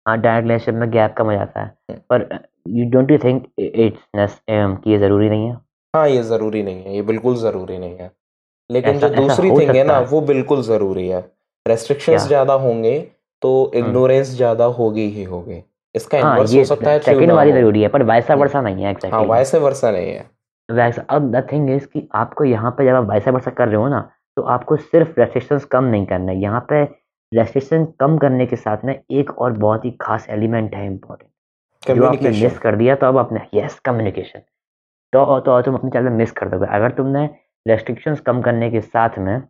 हाँ 0.06 0.18
डायरेक्ट 0.22 0.48
रिलेशनशिप 0.48 0.76
में 0.76 0.90
गैप 0.92 1.14
कम 1.18 1.26
हो 1.26 1.34
जाता 1.34 1.60
है। 1.60 1.66
हम्म, 1.66 2.00
पर 2.10 2.40
you 2.68 2.90
don't 2.92 3.12
you 3.12 3.18
think 3.18 3.46
it's 3.60 4.40
कि 4.48 4.92
ये 4.92 4.98
ज़रूरी 4.98 5.30
नहीं 5.30 5.48
है? 5.48 5.54
हाँ 5.94 6.08
ये 6.10 6.24
ज़रूरी 6.24 6.64
नहीं 6.64 6.84
है 6.84 6.96
ये 6.96 7.02
बिल्कुल 7.02 7.36
ज़रूरी 7.38 7.78
नहीं 7.78 7.98
है। 7.98 8.12
लेकिन 8.70 9.00
जो 9.00 9.10
दूसरी 9.10 9.50
थिंग 9.52 9.76
है 9.76 9.84
ना 9.84 10.00
वो 10.12 10.22
बिल्कुल 10.22 10.62
ज़रूरी 10.64 11.08
है। 11.08 11.20
रेस्ट्रिक्शंस 11.66 12.28
ज़्यादा 12.28 12.54
होंगे 12.54 13.00
तो 13.42 13.52
हम्म। 13.66 13.86
इग्नोरेंस 13.86 14.28
ज़्यादा 14.28 14.66
होगी 14.80 15.08
ही 15.10 15.24
होगी। 15.24 15.64
इसका 15.96 16.18
हाँ 16.18 16.32
इन्वर्स 16.32 16.56
हो 16.56 16.64
सकता 16.66 16.92
है 16.92 17.00
सेकंड 17.00 17.32
वाली 17.32 17.52
ज़रूरी 17.52 17.82
है 17.82 17.88
पर 17.88 18.04
वैसा 18.04 18.34
हम्म, 18.34 18.42
वर्सा 18.42 18.62
नहीं 18.62 18.84
है 18.86 18.94
हाँ 19.12 19.22
वैसे 19.22 19.60
वर्षा 19.60 19.92
नहीं 19.92 20.08
है। 20.08 20.26
वैसा 20.70 21.06
अब 21.10 21.32
द 21.32 21.48
थिंग 21.52 21.70
इज़ 21.70 21.86
कि 21.88 22.08
आपको 22.16 22.44
यहाँ 22.44 22.72
पे 22.72 22.86
जब 22.86 22.96
आप 22.96 23.10
वैसा 23.10 23.32
वर्सा 23.32 23.52
कर 23.52 23.68
रहे 23.68 23.76
हो 23.76 23.88
ना 23.88 24.10
तो 24.38 24.42
आपको 24.54 24.76
सिर्फ़ 24.78 25.20
रेस्ट्रिक्शंस 25.20 25.66
कम 25.72 25.84
नहीं 25.84 26.06
करना 26.06 26.32
है। 26.32 26.42
यहाँ 26.42 26.66
पे 26.70 26.84
रेस्ट्रिक्शन 27.32 27.86
कम 28.00 28.18
करने 28.18 28.46
के 28.46 28.56
साथ 28.56 28.86
में 28.86 28.94
एक 28.94 29.32
और 29.40 29.58
बहुत 29.60 29.86
ही 29.86 29.92
खास 30.02 30.28
एलिमेंट 30.30 30.76
है 30.76 30.86
इम्पोर्टेंट 30.86 31.96
जो 31.96 32.06
आपने 32.06 32.30
मिस 32.42 32.58
कर 32.60 32.76
दिया 32.76 32.96
तो 32.96 33.08
अब 33.08 33.18
आपने 33.18 33.42
यस 33.54 33.80
कम्युनिकेशन 33.86 34.40
तो 35.14 35.40
तो 35.40 35.62
तुम 35.62 35.76
अपने 35.76 36.00
में 36.02 36.12
मिस 36.12 36.32
कर 36.32 36.50
दोगे। 36.50 36.66
अगर 36.76 36.92
तुमने 36.92 37.26
रेस्ट्रिक्शंस 37.66 38.20
कम 38.22 38.42
करने 38.42 38.70
के 38.72 38.82
साथ 38.82 39.20
में 39.20 39.42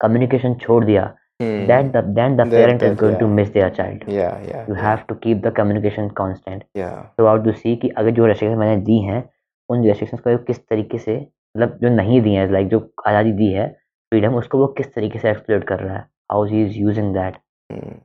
कम्युनिकेशन 0.00 0.54
छोड़ 0.62 0.84
दिया 0.84 1.12
हम्म 1.42 1.66
then 1.68 1.88
the 1.94 2.00
then 2.16 2.34
the 2.38 2.44
parent 2.50 2.82
is 2.86 2.92
going 2.98 3.14
to 3.20 3.26
yeah 3.26 3.36
miss 3.36 3.48
their 3.54 3.68
child 3.76 4.02
yeah 4.06 4.34
yeah 4.48 4.66
you 4.66 4.74
yeah 4.74 4.82
have 4.82 5.00
to 5.06 5.14
keep 5.22 5.38
the 5.46 5.52
communication 5.54 6.10
constant 6.18 6.64
yeah 6.80 6.98
throughout 7.16 7.46
to 7.46 7.54
see 7.60 7.76
कि 7.80 7.88
अगर 8.02 8.10
जो 8.18 8.26
रेस्ट्रिक्शन 8.26 8.58
मैंने 8.58 8.76
दी 8.88 8.98
हैं 9.04 9.22
उन 9.68 9.84
रेस्ट्रिक्शंस 9.86 10.20
को 10.20 10.36
किस 10.50 10.58
तरीके 10.58 10.98
से 10.98 11.16
मतलब 11.56 11.78
जो 11.82 11.88
नहीं 11.94 12.20
दी 12.22 12.34
है 12.34 12.50
लाइक 12.52 12.68
जो 12.68 12.80
आज़ादी 13.06 13.32
दी 13.40 13.50
है 13.52 13.66
फ्रीडम 14.12 14.34
उसको 14.36 14.58
वो 14.58 14.66
किस 14.78 14.94
तरीके 14.94 15.18
से 15.18 15.30
एक्सप्लोर 15.30 15.60
कर 15.68 15.80
रहा 15.80 15.96
है? 15.96 16.04
How 16.32 16.44
he 16.46 16.62
is 16.64 16.78
using 16.78 17.12
that 17.14 17.36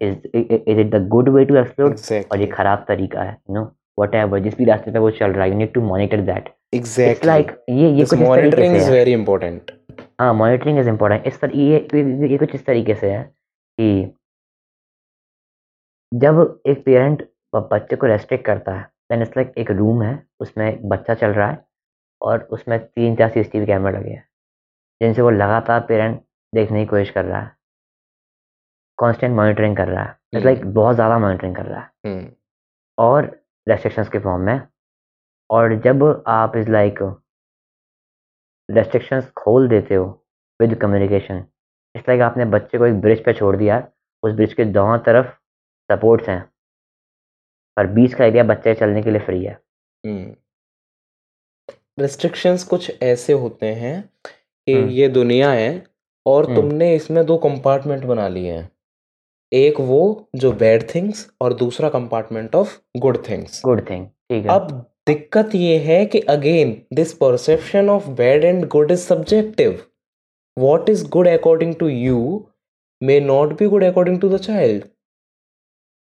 is 0.01 0.27
is 0.35 0.79
it 0.79 0.89
the 0.91 1.07
good 1.09 1.29
way 1.29 1.45
to 1.45 1.55
explore 1.57 1.95
और 2.31 2.39
ये 2.39 2.47
खराब 2.47 2.85
तरीका 2.87 3.23
है 3.23 3.37
नो 3.51 3.63
वट 3.99 4.15
एवर 4.15 4.39
जिस 4.39 4.57
भी 4.57 4.65
रास्ते 4.65 4.91
पे 4.91 4.99
वो 4.99 5.09
चल 5.11 5.31
रहा 5.31 5.43
है 5.43 5.51
you 5.51 5.57
need 5.57 5.73
to 5.73 5.81
monitor 5.81 6.21
that 6.29 6.49
it's 6.73 7.25
like 7.25 7.51
ये 7.69 7.89
ये 7.89 8.05
कुछ 8.05 8.19
तरीके 8.19 8.25
monitoring 8.25 8.79
से 8.79 8.79
is 8.79 8.85
है। 8.85 10.33
मॉनिटरिंग 10.33 10.79
इज़ 10.79 10.89
इम्पोर्टेंट 10.89 11.27
इस 11.27 11.39
तर 11.41 11.55
ये 11.55 11.87
ये 11.93 12.29
ये 12.29 12.37
कुछ 12.37 12.55
इस 12.55 12.65
तरीके 12.65 12.95
से 12.95 13.11
है 13.11 13.23
कि 13.77 14.13
जब 16.11 16.59
एक 16.67 16.83
पेरेंट 16.85 17.27
बच्चे 17.55 17.95
को 17.95 18.07
रेस्ट्रिक्ट 18.07 18.45
करता 18.45 18.75
है 18.75 18.83
देन 19.11 19.21
इट्स 19.21 19.37
लाइक 19.37 19.53
एक 19.57 19.71
रूम 19.71 20.01
है 20.03 20.13
उसमें 20.39 20.67
एक 20.69 20.87
बच्चा 20.89 21.13
चल 21.13 21.31
रहा 21.31 21.49
है 21.49 21.59
और 22.21 22.47
उसमें 22.51 22.79
तीन 22.79 23.15
चार 23.15 23.29
सीसीटीवी 23.29 23.65
कैमरा 23.65 23.99
लगे 23.99 24.11
हैं। 24.11 24.23
जिनसे 25.01 25.21
वो 25.21 25.29
लगातार 25.29 25.79
पेरेंट 25.79 26.21
देखने 26.55 26.79
की 26.79 26.85
कोशिश 26.85 27.09
कर 27.09 27.25
रहा 27.25 27.41
है। 27.41 27.55
कॉन्स्टेंट 28.97 29.35
मॉनिटरिंग 29.35 29.77
कर 29.77 29.87
रहा 29.87 30.03
है। 30.03 30.41
लाइक 30.43 30.59
हम्म। 30.59 30.73
बहुत 30.73 30.95
ज़्यादा 30.95 31.19
मॉनिटरिंग 31.19 31.55
कर 31.55 31.65
रहा 31.65 31.79
है। 31.79 31.91
हम्म। 32.05 32.31
और 32.97 33.25
रेस्ट्रिक्शंस 33.67 34.09
के 34.09 34.19
फॉर्म 34.19 34.41
में। 34.41 34.67
और 35.49 35.75
जब 35.75 36.23
आप 36.27 36.55
इज़ 36.57 36.69
लाइक 36.69 36.99
रेस्ट्रिक्शंस 38.69 39.29
खोल 39.31 39.67
देते 39.69 39.95
हो 39.95 40.05
विद 40.59 40.75
कम्युनिकेशन 40.75 41.45
इट्स 41.95 42.09
लाइक 42.09 42.21
आपने 42.21 42.45
बच्चे 42.45 42.77
को 42.77 42.85
एक 42.85 42.99
ब्रिज 43.01 43.23
पे 43.25 43.33
छोड़ 43.33 43.55
दिया। 43.55 43.87
उस 44.23 44.33
ब्रिज 44.33 44.53
के 44.53 44.65
दोनों 44.65 44.97
तरफ़ 44.99 45.27
सपोर्ट्स 45.89 46.29
हैं। 46.29 46.41
पर 47.77 47.87
बीच 47.87 48.13
का 48.13 48.25
एरिया 48.25 48.43
बच्चे 48.43 48.73
चलने 48.73 49.03
के 49.03 49.11
लिए 49.11 49.21
फ्री 49.21 49.43
है। 49.43 49.59
रेस्ट्रिक्शंस 51.99 52.63
कुछ 52.63 53.03
ऐसे 53.03 53.33
होते 53.33 53.65
हैं 53.65 54.09
कि 54.67 54.73
हम्म। 54.73 54.89
ये 54.89 55.07
दुनिया 55.09 55.51
है 55.51 55.71
और 56.25 56.45
हम्म। 56.45 56.55
तुमने 56.55 56.93
इसमें 56.95 57.25
दो 57.25 57.37
कंपार्टमेंट 57.37 58.03
बना 58.05 58.27
लिए 58.27 58.51
हैं। 58.51 58.69
एक 59.51 59.79
वो 59.81 60.01
जो 60.35 60.51
बैड 60.53 60.83
थिंग्स 60.95 61.27
और 61.41 61.53
दूसरा 61.53 61.89
compartment 61.89 62.55
of 62.55 62.77
good 62.97 63.17
things 63.29 63.61
good 63.65 63.89
thing 63.89 64.05
ठीक 64.05 64.45
है। 64.45 64.51
अब 64.51 64.71
दिक्कत 65.07 65.55
ये 65.55 65.77
है 65.79 66.05
कि 66.05 66.19
again 66.29 66.81
this 66.93 67.13
perception 67.13 67.89
of 67.89 68.09
bad 68.17 68.43
and 68.43 68.67
good 68.67 68.91
is 68.91 68.99
subjective 68.99 69.79
what 70.57 70.89
is 70.89 71.07
good 71.09 71.27
according 71.27 71.73
to 71.75 71.87
you 71.87 72.19
may 73.01 73.19
not 73.21 73.57
be 73.59 73.67
good 73.67 73.83
according 73.83 74.19
to 74.21 74.29
the 74.29 74.37
child 74.39 74.83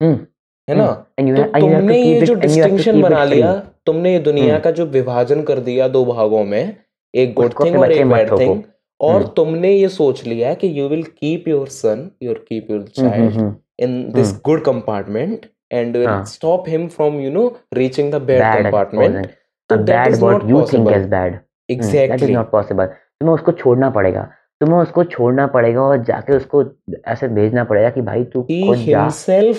हम्म। 0.02 0.26
है 0.68 0.76
ना? 0.76 1.06
एंड 1.20 1.30
यू 1.30 1.36
तो 1.36 1.42
एंड 1.42 1.64
यू 1.64 1.70
हैव 1.70 1.82
टू 1.82 1.88
तुमने 1.88 1.98
ये 1.98 2.14
कीप 2.14 2.24
जो 2.24 2.34
it 2.34 2.44
and 2.44 2.52
you 2.52 2.64
have 2.64 2.70
to 2.70 2.76
distinction 2.76 2.92
keep 2.92 2.98
it 2.98 3.04
बना 3.04 3.26
free 3.26 3.36
लिया 3.36 3.56
तुमने 3.86 4.14
ये 4.14 4.20
दुनिया 4.20 4.46
हम्म। 4.46 4.64
का 4.64 4.72
जो 4.72 4.86
विभाजन 4.88 5.44
कर 5.44 5.60
दिया 5.62 5.88
दो 5.88 6.06
भागों 6.06 6.44
में 6.46 6.76
एक 7.14 7.34
गुड 7.34 7.54
थिंग 7.64 7.80
और 7.80 7.92
एक 7.92 8.08
बैड 8.10 8.32
थिंग 8.32 8.62
और 9.02 9.16
हम्म। 9.16 9.28
तुमने 9.28 9.72
ये 9.72 9.90
सोच 9.90 10.26
लिया 10.26 10.54
कि 10.54 10.80
you 10.80 10.88
will 10.90 11.04
keep 11.04 11.48
your 11.48 11.68
son 11.68 12.10
your 12.24 12.46
keep 12.50 12.72
your 12.72 12.84
child 12.96 13.54
in 13.80 14.02
this 14.14 14.34
good 14.46 14.64
compartment 14.66 15.46
and 15.72 15.98
stop 16.28 16.70
him 16.70 16.88
from 16.88 17.20
you 17.20 17.32
know 17.32 17.48
reaching 17.74 18.12
the 18.12 18.22
bad 18.22 18.64
compartment 18.64 19.28
तो 19.70 19.78
that 19.78 20.08
is 20.08 20.26
not 20.26 20.50
you 20.50 20.66
think 20.74 20.92
is 20.92 21.08
bad 21.08 21.40
exactly 21.70 22.18
that 22.18 22.30
is 22.30 22.32
not 22.32 22.52
possible 22.52 22.86
तुम्हें 22.86 23.34
उसको 23.36 23.52
छोड़ना 23.52 23.90
पड़ेगा। 23.90 24.30
तुम्हें 24.62 24.80
उसको 24.80 25.04
छोड़ना 25.04 25.48
पड़ेगा 25.48 25.82
और 25.82 26.04
जाके 26.04 26.36
उसको 26.36 26.64
ऐसे 27.08 27.28
भेजना 27.28 27.64
पड़ेगा 27.64 27.90
कि 27.90 28.02
भाई 28.02 28.24
तू 28.24 28.42
खुद 28.42 28.78
जा 28.78 29.10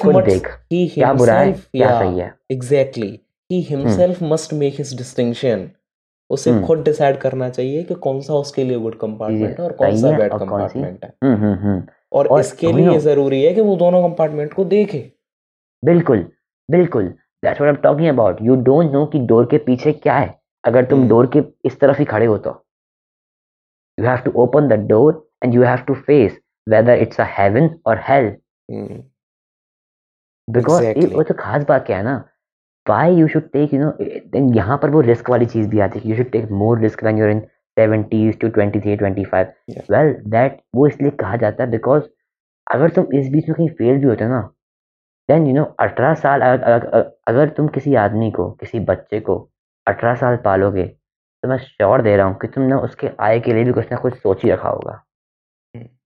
खुद 0.03 0.23
देख। 0.25 0.49
क्या 0.73 1.13
बुरा 1.13 1.43
सही 1.53 2.19
है? 2.19 2.35
Exactly 2.53 3.21
he 3.51 3.61
himself 3.61 4.23
must 4.23 4.53
make 4.55 4.75
his 4.75 4.97
distinction 4.97 5.69
उसे 6.31 6.51
हम्म। 6.51 6.67
खुद 6.67 6.83
डिसाइड 6.85 7.17
करना 7.19 7.49
चाहिए 7.51 7.83
कि 7.85 7.95
कौन 8.03 8.21
सा 8.21 8.35
उसके 8.35 8.65
लिए 8.65 8.79
गुड 8.79 8.99
कंपार्टमेंट 8.99 9.59
है 9.59 9.65
और 9.65 9.73
कौन 9.75 9.97
सा 9.97 10.11
बैड 10.19 10.33
कंपार्टमेंट 10.33 11.05
है। 11.05 11.13
हम्म 11.25 11.55
हम्म 11.55 11.83
और 12.13 12.27
और 12.27 12.41
इसके 12.41 12.73
लिए 12.73 12.99
ज़रूरी 13.01 13.43
है 13.43 13.55
कि 13.55 13.61
वो 13.61 13.77
दोनों 13.77 14.03
कंपार्टमेंट 14.03 14.53
को 14.53 14.65
देखे। 14.67 15.11
बिल्कुल 15.83 16.27
बिल्कुल। 16.69 17.09
That's 17.43 17.61
what 17.61 17.69
I 17.69 17.77
am 17.77 17.83
talking 17.83 18.09
about 18.09 18.43
you 18.43 18.57
don't 18.65 18.93
know 18.93 19.05
कि 19.07 19.19
डोर 19.27 19.47
के 19.51 19.59
पीछे 19.61 19.93
क्या 19.93 20.17
है। 20.17 20.35
अगर 20.65 20.85
तुम 20.85 21.09
डोर 21.09 21.27
के 21.37 21.43
इस 21.65 21.79
तरफ़ 21.81 21.99
ही 21.99 22.05
खड़े 22.05 22.27
हो 22.27 22.37
तो। 22.39 22.51
You 23.99 24.07
have 24.07 24.19
to 24.25 24.33
open 24.43 24.69
the 24.69 24.79
door 24.89 25.27
and 25.45 25.55
you 25.55 25.63
have 25.63 25.79
to 25.87 25.95
face 26.07 26.39
whether 26.67 27.03
it's 27.03 27.21
a 27.21 27.25
heaven 27.29 27.71
और 27.87 28.01
हेल 28.09 28.35
बिकॉज़ 30.49 31.15
वो 31.15 31.23
तो 31.23 31.35
खास 31.39 31.65
बात 31.69 31.87
क्या 31.87 31.97
है 31.97 32.03
ना? 32.03 32.25
Why 32.91 33.15
you 33.15 33.29
should 33.29 33.51
take 33.53 33.75
you 33.75 33.81
know 33.81 33.91
then 34.03 34.55
यहाँ 34.55 34.79
पर 34.83 34.91
वो 34.91 35.01
रिस्क 35.09 35.31
वाली 35.31 35.47
चीज़ 35.47 35.69
भी 35.69 35.81
आती 35.81 35.99
है 35.99 36.11
you 36.11 36.17
should 36.17 36.31
take 36.31 36.51
more 36.63 36.79
risk 36.81 37.03
when 37.05 37.19
you're 37.19 37.31
in 37.31 37.41
seventies 37.77 38.39
to 38.41 38.49
twenty 38.49 38.81
three 38.81 38.97
twenty 38.97 39.25
five 39.25 39.83
well 39.91 40.15
that 40.29 40.61
वो 40.75 40.87
इसलिए 40.87 41.11
कहा 41.21 41.37
जाता 41.37 41.65
है 41.65 41.71
बिकॉज़ 41.71 42.03
अगर 42.67 42.91
तुम 42.91 43.07
इस 43.15 43.29
बीच 43.33 43.49
में 43.49 43.55
कहीं 43.57 43.69
फेल 43.79 43.99
भी 43.99 44.07
होते 44.07 44.25
हो 44.25 44.31
ना 44.31 44.41
देन 45.29 45.47
यू 45.47 45.55
नो 45.55 45.65
अठारह 45.81 46.15
साल 46.15 46.41
अगर, 46.41 46.63
अगर, 46.63 47.11
अगर 47.29 47.49
तुम 47.49 47.69
किसी 47.69 47.95
आदमी 47.95 48.31
को 48.31 48.51
किसी 48.51 48.81
बच्चे 48.81 49.21
को 49.21 49.37
अठारह 49.87 50.15
साल 50.15 50.37
पालोगे 50.45 50.87
तो 51.43 51.49
मैं 51.49 51.57
श्योर 51.59 52.03
दे 52.03 52.17
रहा 52.17 52.27
हूँ 52.27 52.39
कि 52.39 52.49
तुमने 52.49 52.75
उसके 52.75 53.11
आय 53.21 53.41
के 53.41 53.53
लिए 53.55 53.65
भी 53.65 53.73
कुछ 53.73 53.93
ना 53.93 53.99
कुछ 53.99 54.15
सोच 54.15 54.45
ही 54.45 54.51
रखा 54.51 54.69
होगा। 54.69 55.03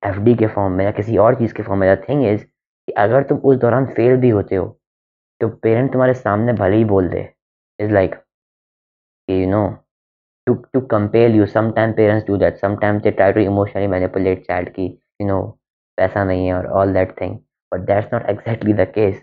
एफ़ 0.06 0.18
डी 0.18 0.34
के 0.34 0.46
फॉर्म 0.46 0.72
में 0.72 0.84
या 0.84 0.90
किसी 0.90 1.16
और 1.16 1.34
चीज़ 1.34 1.54
के 1.54 1.62
फॉर्म 1.62 1.80
में। 1.80 1.94
द 1.94 1.98
थिंग 2.08 2.24
इज़ 2.26 2.44
कि 2.44 2.92
अगर 2.92 3.22
तुम 3.22 3.38
उस 3.38 3.56
दौरान 3.56 3.86
फेल 3.86 4.16
भी 4.16 4.30
होते 4.30 4.56
हो 4.56 4.66
तो 5.44 5.48
जो 5.50 5.56
पेरेंट 5.62 5.92
तुम्हारे 5.92 6.14
सामने 6.14 6.52
भले 6.52 6.76
ही 6.76 6.84
बोल 6.84 7.08
दे। 7.08 7.28
Is 7.78 7.90
like 7.92 8.14
you 9.28 9.46
know 9.46 9.66
to 10.46 10.54
to 10.72 10.80
compare 10.92 11.30
you 11.30 11.46
sometime 11.46 11.92
parents 11.92 12.26
do 12.26 12.36
that 12.36 12.56
sometime 12.56 12.98
they 12.98 13.10
try 13.10 13.32
to 13.32 13.40
emotionally 13.40 13.86
manipulate 13.86 14.46
child 14.46 14.68
की 14.68 14.86
यू 15.20 15.26
नो 15.26 15.40
पैसा 15.98 16.24
नहीं 16.24 16.46
है 16.46 16.54
और 16.54 16.66
all 16.80 16.92
that 16.92 17.20
thing 17.20 17.36
but 17.72 17.80
that's 17.80 18.12
not 18.14 18.28
exactly 18.30 18.72
the 18.72 18.86
case 18.94 19.22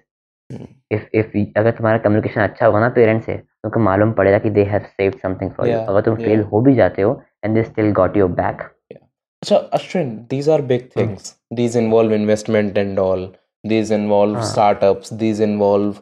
if 0.91 1.07
if 1.13 1.37
अगर 1.57 1.71
तुम्हारा 1.71 1.97
communication 1.97 2.41
अच्छा 2.41 2.65
होगा 2.65 2.79
ना 2.79 2.89
पेरेंट्स 2.89 3.25
से 3.25 3.37
तो 3.37 3.67
उनको 3.67 3.79
मालूम 3.79 4.11
पड़ेगा 4.13 4.39
कि 4.39 4.49
they 4.49 4.63
have 4.63 4.85
save 4.91 5.19
something 5.23 5.51
for 5.51 5.69
you 5.69 5.79
अगर 5.79 6.01
तुम 6.01 6.15
फेल 6.15 6.41
हो 6.43 6.61
भी 6.61 6.75
जाते 6.75 7.01
हो 7.01 7.21
and 7.45 7.55
they 7.55 7.63
still 7.63 7.91
got 7.93 8.17
your 8.17 8.29
back 8.41 8.61
अच्छा 8.91 9.57
Ashwin 9.73 10.15
these 10.29 10.49
are 10.49 10.61
big 10.61 10.89
things 10.95 11.35
these 11.53 11.77
involve 11.77 12.13
investment 12.13 12.77
and 12.77 12.99
all 12.99 13.31
these 13.63 13.91
involve 13.93 14.41
startups 14.43 15.13
these 15.13 15.41
involve 15.41 15.93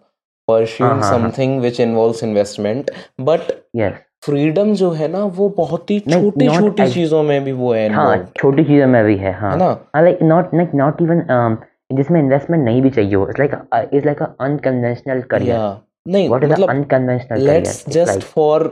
हाँ 0.49 0.89
हाँ 0.89 0.99
हाँ। 0.99 1.11
something 1.11 1.57
which 1.61 1.79
involves 1.79 2.21
investment 2.23 2.91
but 3.21 3.51
yes 3.75 3.93
freedom 4.25 4.73
जो 4.75 4.91
है 4.91 5.07
ना 5.07 5.23
वो 5.25 5.49
बहुत 5.57 5.91
ही 5.91 5.99
छोटी 5.99 6.47
छोटी 6.47 6.87
चीज़ों 6.91 7.21
में 7.23 7.43
भी 7.43 7.51
वो 7.51 7.73
है 7.73 7.87
हाँ। 7.93 8.31
छोटी 8.37 8.63
चीज़ों 8.63 8.87
में 8.87 9.03
भी 9.05 9.15
है 9.17 9.33
हाँ। 9.33 9.51
है 9.51 9.57
ना? 9.57 9.65
हाँ 9.95 10.03
like 10.03 10.19
not 10.23 10.53
like 10.55 10.71
not 10.75 11.01
even 11.01 11.57
जिसमें 11.91 12.19
इन्वेस्टमेंट 12.19 12.63
नहीं 12.65 12.81
भी 12.81 12.89
चाहिए 12.89 13.15
हो 13.15 13.27
it's 13.29 13.39
like 13.39 13.51
it's 13.93 14.05
like 14.05 14.21
a 14.21 14.27
unconventional 14.39 15.21
career 15.21 15.77
नहीं 16.07 16.29
व्हाट 16.29 16.43
इज़ 16.43 16.49
द 16.49 16.53
मतलब 16.53 16.69
unconventional 16.69 17.45
let's 17.47 17.83
just 17.89 18.23
for 18.23 18.67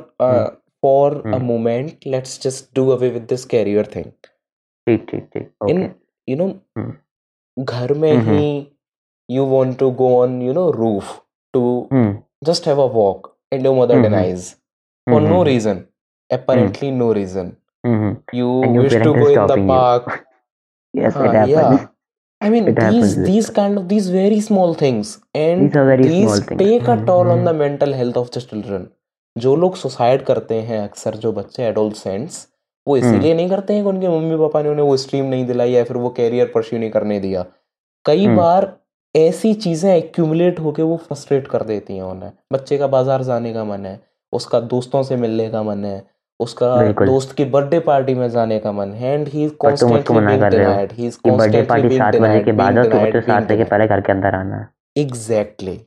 for 0.84 1.22
a 1.34 1.38
moment 1.38 2.08
let's 2.08 2.42
just 2.44 2.76
do 2.76 2.90
away 2.90 3.10
with 3.10 3.28
this 3.30 3.46
career 3.46 3.88
thing 3.96 4.06
ठीक 4.06 5.06
ठीक 5.12 5.30
ठीक 5.34 5.52
ओके 5.64 5.74
इन 5.74 5.90
यू 6.28 6.38
नो 6.38 6.52
घर 7.58 7.94
में 7.94 8.14
हम्म 8.14 8.38
ही 8.38 8.68
you 9.30 9.44
want 9.44 9.78
to 9.80 9.92
go 9.92 10.20
on 10.20 10.42
you 10.42 10.54
know 10.54 10.72
roof 10.72 11.22
to 11.58 11.66
hmm 11.92 12.16
just 12.52 12.72
have 12.72 12.82
a 12.86 12.88
walk 13.02 13.30
and 13.52 13.70
your 13.70 13.76
mother 13.82 14.00
hmm 14.00 14.06
hmm 14.06 14.16
denies 14.16 14.48
for 15.08 15.20
hmm 15.20 15.30
no 15.34 15.36
hmm 15.36 15.46
reason 15.52 15.84
hmm 15.84 16.38
apparently 16.38 16.90
no 17.04 17.12
reason 17.20 17.54
hmm 17.84 18.16
you 18.40 18.50
wish 18.80 18.98
to 19.06 19.14
go 19.20 19.30
in 19.36 19.54
the 19.54 19.62
park 19.70 20.10
yes 20.94 21.16
uh, 21.16 21.30
it 21.30 21.38
happens 21.42 21.54
yeah 21.54 21.86
i 22.42 22.50
mean 22.54 22.68
it 22.72 22.80
these 22.82 23.16
these 23.30 23.50
kind 23.60 23.82
of 23.82 23.88
these 23.94 24.10
very 24.16 24.40
small 24.48 24.76
things 24.84 25.14
and 25.46 25.64
these 25.68 25.88
very 25.92 26.08
these 26.10 26.28
small 26.28 26.44
things 26.50 26.62
take 26.64 26.90
a 26.94 26.96
hmm 26.96 27.06
toll 27.10 27.32
on 27.36 27.40
hmm 27.40 27.48
the 27.50 27.56
mental 27.64 27.98
health 28.02 28.22
of 28.24 28.32
the 28.38 28.44
children 28.52 28.86
जो 29.36 29.56
लोग 29.56 29.76
suicide 29.76 30.22
करते 30.26 30.56
हैं 30.68 30.80
अक्सर 30.84 31.16
जो 31.24 31.32
बच्चे 31.32 31.64
adolescents 31.64 32.38
वो 32.88 32.96
हम्म 32.98 33.08
इसीलिए 33.08 33.34
नहीं 33.34 33.50
करते 33.50 33.74
हैं 33.74 33.84
कि 33.84 33.90
उनके 33.90 34.10
मम्मी 34.10 34.38
पापा 34.38 34.62
ने 34.62 34.70
उन्हें 34.70 34.86
वो 34.86 34.96
स्ट्रीम 34.98 35.26
नहीं 35.34 35.46
दिलाई 35.46 35.72
या 35.72 35.84
फिर 35.90 35.98
वो 35.98 36.10
कैरियर 36.20 36.52
परस्यू 36.54 36.80
नहीं 36.80 36.90
करने 36.92 37.20
दिया 37.26 37.46
कई 38.06 38.26
हम्म 38.26 38.36
बार 38.36 38.66
ऐसी 39.16 39.54
चीज़ें 39.56 39.94
एक्यूमुलेट 39.96 40.60
होके 40.60 40.82
वो 40.84 40.98
फ्रस्ट्रेट 40.98 41.48
कर 41.48 41.64
देती 41.64 41.96
हैं 41.96 42.04
उन्हें। 42.04 42.32
बच्चे 42.54 42.78
का 42.78 42.88
बाज़ार 42.88 43.24
जाने 43.24 43.54
का 43.54 43.64
मन 43.66 43.86
है 43.86 44.00
उसका 44.34 44.60
दोस्तों 44.72 45.02
से 45.04 45.16
मिलने 45.18 45.50
का 45.50 45.64
मन 45.64 45.86
है 45.86 46.06
उसका 46.40 46.68
दोस्त 46.96 47.36
की 47.36 47.46
बर्थडे 47.48 47.80
पार्टी 47.82 48.14
में 48.16 48.30
जाने 48.30 48.60
का 48.60 48.72
मन। 48.72 48.92
है 48.94 49.14
एंड 49.14 49.28
ही 49.28 49.44
इज़ 49.44 49.52
और 49.52 49.58
constantly 49.60 50.20
being 50.20 50.44
denied 50.44 50.92
he 50.94 51.08
is 51.08 51.18
कि 51.18 51.32
बीइंग 51.32 51.42
बजे 51.42 52.52
बाद 52.54 52.78
हो 52.78 53.06
तो 53.12 53.22
सात 53.22 53.52
बजे 53.52 53.64
पहले 53.64 53.88
घर 53.88 54.02
के 54.02 54.12
अंदर 54.12 54.36
आना। 54.36 54.58
है 54.58 54.68
एग्जैक्टली 54.98 55.80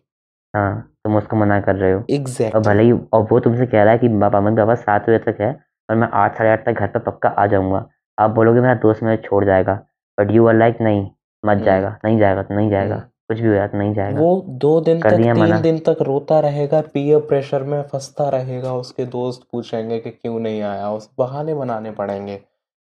हाँ 0.54 0.80
तुम 1.04 1.16
उसको 1.16 1.36
मना 1.36 1.60
कर 1.60 1.76
रहे 1.76 1.92
हो। 1.92 2.00
और 2.48 2.60
भले 2.62 2.82
ही 2.82 2.92
और 2.92 3.26
वो 3.30 3.40
तुमसे 3.40 3.66
कह 3.66 3.82
रहा 3.82 3.92
है 3.92 3.98
कि 3.98 4.08
पापा 4.20 4.40
मम्मी 4.40 4.56
पापा 4.56 4.74
सात 4.76 5.08
बजे 5.08 5.18
तक 5.24 5.40
है 5.40 5.52
और 5.88 5.96
मैं 5.96 6.08
आठ 6.14 6.38
साढ़े 6.38 6.50
आठ 6.50 6.64
तक 6.66 6.80
घर 6.80 6.86
पर 6.88 7.00
पक्का 7.00 7.28
आ 7.28 7.46
जाऊँगा। 7.46 7.86
आप 8.18 8.30
बोलोगे 8.30 8.60
मेरा 8.60 8.74
दोस्त 8.82 9.02
मुझे 9.02 9.16
छोड़ 9.24 9.44
जाएगा। 9.44 9.74
बट 10.18 10.30
यू 10.30 10.46
आर 10.46 10.54
लाइक 10.54 10.80
नहीं 10.80 11.08
मत 11.44 11.54
हम्म। 11.54 11.64
जाएगा 11.64 11.96
नहीं 12.04 12.18
जाएगा 12.18 12.42
तो 12.42 12.54
नहीं 12.54 12.70
जाएगा 12.70 12.94
हम्म। 12.94 13.04
कुछ 13.28 13.40
भी 13.40 13.48
हो 13.48 13.54
जाए 13.54 13.68
तो 13.68 13.78
नहीं 13.78 13.94
जाएगा। 13.94 14.20
वो 14.20 14.44
दो 14.48 14.80
दिन 14.80 15.00
तक 15.00 15.10
तीन 15.10 15.60
दिन 15.60 15.78
तक 15.78 15.96
रोता 16.02 16.40
रहेगा 16.40 16.80
पीयर 16.94 17.18
प्रेशर 17.20 17.62
में 17.62 17.82
फंसता 17.82 18.28
रहेगा 18.28 18.72
उसके 18.74 19.04
दोस्त 19.04 19.42
पूछेंगे 19.52 19.98
कि 19.98 20.10
क्यों 20.10 20.38
नहीं 20.40 20.62
आया 20.62 20.90
उस 20.90 21.08
बहाने 21.18 21.54
बनाने 21.54 21.90
पड़ेंगे। 21.90 22.34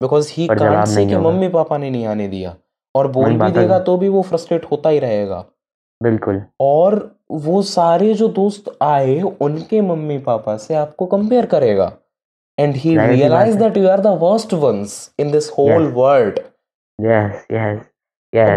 बिकॉज़ 0.02 0.34
ही 0.34 0.48
कांट 0.48 0.86
से 0.88 1.06
कि 1.06 1.18
मम्मी 1.18 1.48
पापा 1.48 1.78
ने 1.78 1.90
नहीं 1.90 2.06
आने 2.06 2.28
दिया। 2.28 2.56
और 2.96 3.12
बोल 3.12 3.38
भी 3.38 3.52
देगा 3.52 3.80
तो 3.80 3.98
भी 3.98 4.10
वो 4.10 4.22
फ्रस्ट्रेट 4.22 4.66
होता 4.66 4.90
ही 4.90 5.00
रहेगा। 5.00 5.44
बिल्कुल। 6.02 6.42
और 6.62 6.96
वो 7.32 7.62
सारे 7.62 8.14
जो 8.14 8.28
दोस्त 8.28 8.72
आए 8.82 9.20
उनके 9.22 9.82
मम्मी 9.82 10.18
पापा 10.18 10.58
से 10.58 10.76
आपको 10.76 11.06
कंपेयर 11.06 11.46
करेगा। 11.46 11.92
And 12.60 12.76
he. 12.76 12.98
Realize 12.98 13.58
that 13.58 13.78
you 13.78 13.88
are 13.88 14.00
the 14.00 14.18
worst 14.22 14.54
ones 14.54 15.14
in 15.20 15.32
this 15.32 15.50
whole 15.50 15.92
world 15.94 16.40
yes 17.00 17.46
yes 17.52 17.80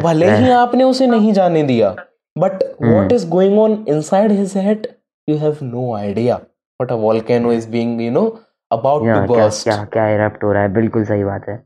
भले 0.03 0.31
ही 0.37 0.51
आपने 0.51 0.85
उसे 0.85 1.07
नहीं 1.07 1.33
जाने 1.33 1.63
दिया 1.63 1.97
but 2.39 2.53
what 2.53 2.83
hmm 2.85 3.09
is 3.17 3.25
going 3.35 3.59
on 3.59 3.77
inside 3.95 4.31
his 4.31 4.55
head 4.55 4.87
you 5.31 5.39
have 5.39 5.63
no 5.63 5.85
idea 5.97 6.37
what 6.81 6.91
a 6.91 6.97
volcano 6.97 7.51
is 7.51 7.67
being 7.67 8.01
you 8.01 8.11
know 8.17 8.27
about 8.71 9.01
to 9.01 9.07
या 9.07 9.27
क्या 9.27 9.27
burst 9.27 9.63
क्या 9.63 9.85
क्या 9.85 10.09
इरप्ट 10.09 10.45
हो 10.45 10.53
रहा 10.53 10.63
है 10.63 10.73
बिल्कुल 10.73 11.05
सही 11.05 11.25
बात 11.25 11.49
है 11.49 11.57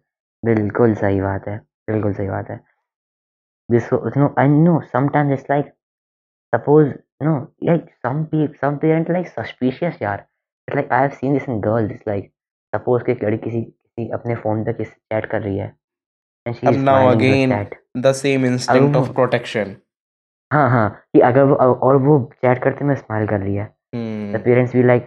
बिल्कुल 0.44 0.94
सही 0.94 1.20
बात 1.20 1.48
है 1.48 1.56
बिल्कुल 1.90 2.12
सही 2.14 2.28
बात 2.28 2.50
है 2.50 2.60
this 3.68 3.90
no 4.16 4.32
I 4.36 4.46
know 4.46 4.80
sometimes 4.94 5.32
it's 5.32 5.48
like 5.48 5.72
suppose 6.52 6.92
no 7.20 7.48
like 7.60 7.86
some 8.06 8.26
people 8.26 8.58
some 8.60 8.78
parents 8.78 9.10
like 9.10 9.30
suspicious 9.38 10.02
यार 10.02 10.26
it's 10.68 10.76
like 10.76 10.92
I 10.92 11.00
have 11.02 11.14
seen 11.14 11.38
this 11.38 11.48
in 11.48 11.60
girls 11.60 11.90
it's 11.90 12.06
like 12.06 12.30
suppose 12.72 13.06
कि 13.06 13.12
एक 13.12 13.24
लड़की 13.24 13.38
किसी 13.44 13.60
किसी 13.60 14.10
अपने 14.10 14.34
फ़ोन 14.34 14.64
पे 14.64 14.72
किसी 14.72 14.90
चैट 14.90 15.30
कर 15.30 15.42
रही 15.42 15.58
है 15.58 15.76
and 16.48 16.68
अब 16.68 16.74
now 16.74 17.10
again 17.12 17.52
chat 17.52 17.70
the 18.02 18.12
same 18.12 18.44
instinct 18.50 18.96
of 19.00 19.08
protection. 19.14 19.74
हाँ 20.52 20.70
हाँ 20.70 20.90
कि 21.12 21.20
अगर 21.20 21.42
वो 21.42 21.54
और 21.54 21.96
वो 21.96 22.30
चैट 22.34 22.62
करते 22.62 22.84
में 22.84 22.94
स्माइल 22.94 23.26
कर 23.28 23.40
रही 23.40 23.54
है 23.54 23.74
hmm. 23.94 24.46
parents 24.46 24.76
भी 24.76 24.82
like 24.82 25.02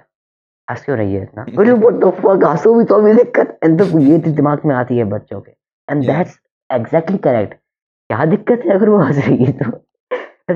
हंस 0.72 0.86
क्यों 0.86 0.98
रही 0.98 1.14
है 1.14 1.24
इतना? 1.24 1.44
बोले 1.56 1.72
what 1.72 1.94
the 1.94 2.12
fuck 2.18 2.50
हंसो 2.50 2.74
भी 2.74 2.86
तो 2.86 2.96
अभी 2.96 3.14
दिक्कत। 3.14 3.60
And 3.66 3.80
तो 3.80 4.00
ये 4.00 4.20
तो 4.20 4.32
दिमाग 4.32 4.62
में 4.66 4.76
आती 4.76 4.98
है 4.98 5.04
बच्चों 5.04 5.42
के। 5.42 5.52
And 5.94 6.04
yeah. 6.04 6.16
that's 6.16 6.34
exactly 6.80 7.18
correct. 7.18 7.54
क्या 8.10 8.26
दिक्कत 8.26 8.62
है 8.66 8.72
अगर 8.72 8.90
वो 8.90 8.98
हंस 8.98 9.18
रही 9.18 9.46
है 9.46 9.52
तो? 9.52 9.86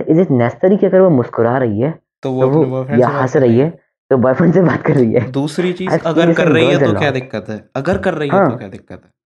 इज़ 0.10 0.20
इट 0.20 0.32
नेसेसरी 0.32 0.78
कि 0.78 0.86
अगर 0.86 1.00
वो 1.00 1.10
मुस्कुरा 1.10 1.58
रही 1.58 1.80
है 1.80 2.00
तो 2.24 2.32
वो 2.32 2.42
तो 2.42 2.64
वो 2.64 2.98
या 2.98 3.08
हंस 3.08 3.38
रही 3.38 3.60
है। 3.60 3.66
है 3.66 3.80
तो 4.10 4.18
बॉयफ्रेंड 4.18 4.54
से 4.54 4.62
बात 4.62 4.82
कर 4.82 4.94
रही 4.94 5.14
है। 5.14 5.32
दूसरी 5.32 5.74
चीज़ 5.74 6.00
अगर 6.06 6.34
कर 6.34 6.48
रही 6.48 6.68
है 6.68 6.94
तो 6.94 7.00
क्या 7.00 7.12
दिक्कत 7.12 7.46
है? 7.50 7.70
अगर 7.76 7.98
कर 7.98 8.14
रही 8.14 8.30
है 8.30 8.36
हाँ। 8.36 8.52
तो 8.52 8.58
क्या 8.58 8.68
दिक्कत 8.68 9.02
है? 9.06 9.21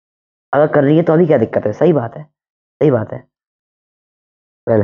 अगर 0.55 0.67
कर 0.73 0.83
रही 0.83 0.97
है 0.97 1.03
तो 1.03 1.13
अभी 1.13 1.25
क्या 1.27 1.37
दिक्कत 1.37 1.65
है? 1.65 1.73
सही 1.73 1.93
बात 1.93 2.15
है 2.17 2.23
सही 2.23 2.91
बात 2.91 3.13
है। 3.13 3.19
वेल 4.67 4.83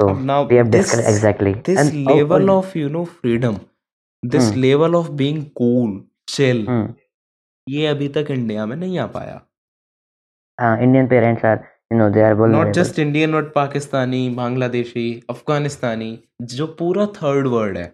तो 0.00 0.08
अब 0.08 0.26
now 0.26 0.42
we 0.48 0.56
have 0.56 0.66
this 0.66 0.72
discuss 0.72 1.06
exactly 1.08 1.54
this 1.68 1.78
and 1.78 2.08
level 2.08 2.52
of 2.54 2.76
you 2.76 2.92
know 2.94 3.04
freedom 3.20 3.58
this 4.22 4.52
level 4.64 5.00
of 5.00 5.10
being 5.20 5.42
cool 5.60 5.92
chill 6.28 6.68
hmm 6.68 6.94
ये 7.68 7.86
अभी 7.86 8.08
तक 8.08 8.26
इंडिया 8.30 8.66
में 8.66 8.76
नहीं 8.76 8.98
आ 8.98 9.06
पाया। 9.06 9.40
Indian 10.58 11.08
parents 11.08 11.42
are, 11.44 11.56
you 11.92 11.96
know, 11.98 12.06
they 12.12 12.22
are 12.26 12.34
vulnerable. 12.36 12.64
Not 12.64 12.74
just 12.74 12.98
Indian 12.98 13.32
but 13.32 13.52
Pakistani 13.54 14.28
Bangladeshi 14.30 15.24
Afghanistani 15.30 16.08
जो 16.42 16.66
पूरा 16.66 17.06
third 17.06 17.46
world 17.46 17.78
है 17.78 17.92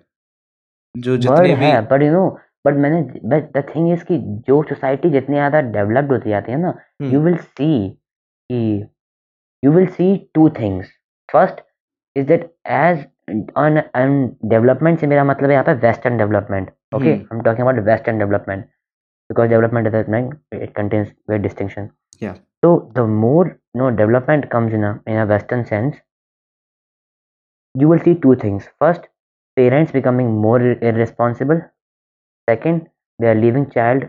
जो 0.95 1.17
जितने 1.17 1.55
भी 1.57 1.65
है 1.65 1.81
बट 1.87 2.03
यू 2.03 2.13
नो 2.13 2.27
बट 2.65 2.75
मैंने 2.77 3.03
बट 3.27 3.53
द 3.53 3.65
थिंग 3.69 3.93
इज़ 3.93 4.05
की 4.05 4.19
जो 4.49 4.63
सोसाइटी 4.69 5.11
जितनी 5.11 5.37
ज़्यादा 5.37 5.61
डेवलप्ड 5.71 6.13
होती 6.13 6.31
जाती 6.31 6.53
है 6.53 6.59
ना 6.59 6.75
यू 7.05 7.21
विल 7.21 7.37
सी 7.37 7.73
कि 8.51 8.61
you 9.63 9.73
will 9.73 9.87
see 9.89 10.17
two 10.35 10.49
things 10.61 10.93
first 11.29 11.61
is 12.17 12.27
that 12.27 12.51
age 12.73 13.07
and 13.57 14.37
development 14.45 15.01
से 15.01 15.07
मेरा 15.07 15.25
मतलब 15.25 15.51
यहाँ 15.51 15.65
पे 15.65 15.75
western 15.87 16.17
development 16.19 16.71
okay 16.95 17.11
I 17.11 17.27
am 17.33 17.41
talking 17.41 17.67
about 17.69 17.85
western 17.87 18.19
development 18.19 18.65
because 19.31 19.49
development 19.49 19.87
is 19.87 20.63
it 20.63 20.73
contains 20.77 21.13
where 21.31 21.39
distinction 21.41 21.89
तो 22.63 22.77
the 22.95 23.07
more 23.17 23.57
no 23.77 23.89
development 23.97 24.51
comes 24.51 24.73
in 24.73 24.85
in 24.85 25.17
a 25.17 25.25
western 25.25 25.63
sense 25.65 26.01
you 27.75 27.89
will 27.89 27.99
see 27.99 28.15
two 28.23 28.35
things 28.35 28.69
first 28.81 29.07
parents 29.57 29.93
becoming 29.93 30.39
more 30.41 30.63
in 30.63 30.95
responsible 30.97 31.63
second 32.49 32.89
they 33.19 33.29
are 33.29 33.41
leaving 33.41 33.67
child 33.71 34.09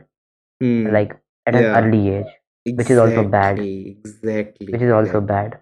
hmm, 0.61 0.93
like 0.93 1.13
at 1.47 1.55
yeah. 1.55 1.59
an 1.61 1.75
early 1.77 2.09
age 2.09 2.31
exactly. 2.65 2.77
which 2.77 2.89
is 2.89 2.99
also 2.99 3.23
bad. 3.25 3.59
exactly, 3.59 4.67
which 4.67 4.81
is 4.81 4.91
also 4.91 5.19
yeah. 5.19 5.27
bad 5.27 5.59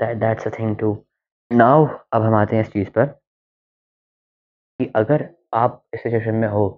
that 0.00 0.20
that's 0.20 0.46
a 0.46 0.50
thing 0.50 0.76
too 0.76 0.92
now 1.50 1.76
अब 2.12 2.22
हम 2.22 2.34
आते 2.34 2.56
हैं 2.56 2.62
इस 2.62 2.72
चीज़ 2.72 2.88
पर 2.90 3.06
कि 4.80 4.90
अगर 4.96 5.28
आप 5.54 5.82
इस 5.94 6.02
सिचुएशन 6.02 6.34
में 6.34 6.48
हो 6.48 6.68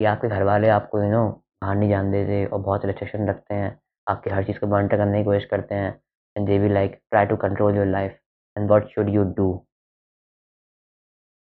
कि 0.00 0.04
आपके 0.04 0.28
घर 0.28 0.42
वाले 0.44 0.68
आपको 0.68 1.02
यू 1.02 1.10
नो 1.10 1.26
बाहर 1.62 1.76
नहीं 1.76 1.88
जाने 1.90 2.10
देते 2.12 2.44
और 2.46 2.60
बहुत 2.60 2.84
रिस्ट्रिक्शन 2.84 3.28
रखते 3.28 3.54
हैं 3.54 3.78
आपकी 4.06 4.30
हर 4.30 4.44
चीज़ 4.44 4.58
को 4.58 4.66
मॉनिटर 4.66 4.96
करने 4.96 5.18
की 5.18 5.24
कोशिश 5.24 5.44
करते 5.50 5.74
हैं 5.74 5.90
and 6.36 6.46
they 6.46 6.58
will 6.58 6.72
like 6.74 6.98
try 7.10 7.26
to 7.26 7.36
control 7.44 7.76
your 7.76 7.86
life 7.86 8.18
and 8.56 8.68
what 8.68 8.88
should 8.94 9.08
you 9.14 9.24
do 9.36 9.48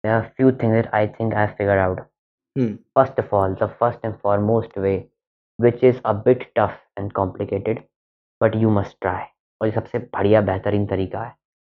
there 0.05 0.15
are 0.15 0.31
few 0.37 0.51
things 0.51 0.73
that 0.73 0.89
I 0.93 1.07
think 1.07 1.33
I've 1.33 1.53
figured 1.57 1.79
out. 1.79 2.01
Hmm. 2.55 2.73
First 2.95 3.17
of 3.17 3.33
all, 3.33 3.55
the 3.55 3.67
first 3.79 4.03
and 4.03 4.19
foremost 4.21 4.75
way, 4.77 4.97
which 5.59 5.81
is 5.83 6.01
a 6.05 6.13
bit 6.13 6.43
tough 6.55 6.75
and 6.95 7.13
complicated, 7.13 7.79
but 8.41 8.55
you 8.55 8.75
must 8.79 9.01
try. 9.01 9.21
और 9.61 9.67
ये 9.67 9.73
सबसे 9.73 9.99
बढ़िया 10.13 10.41
बेहतरीन 10.41 10.85
तरीका 10.85 11.21
है 11.23 11.33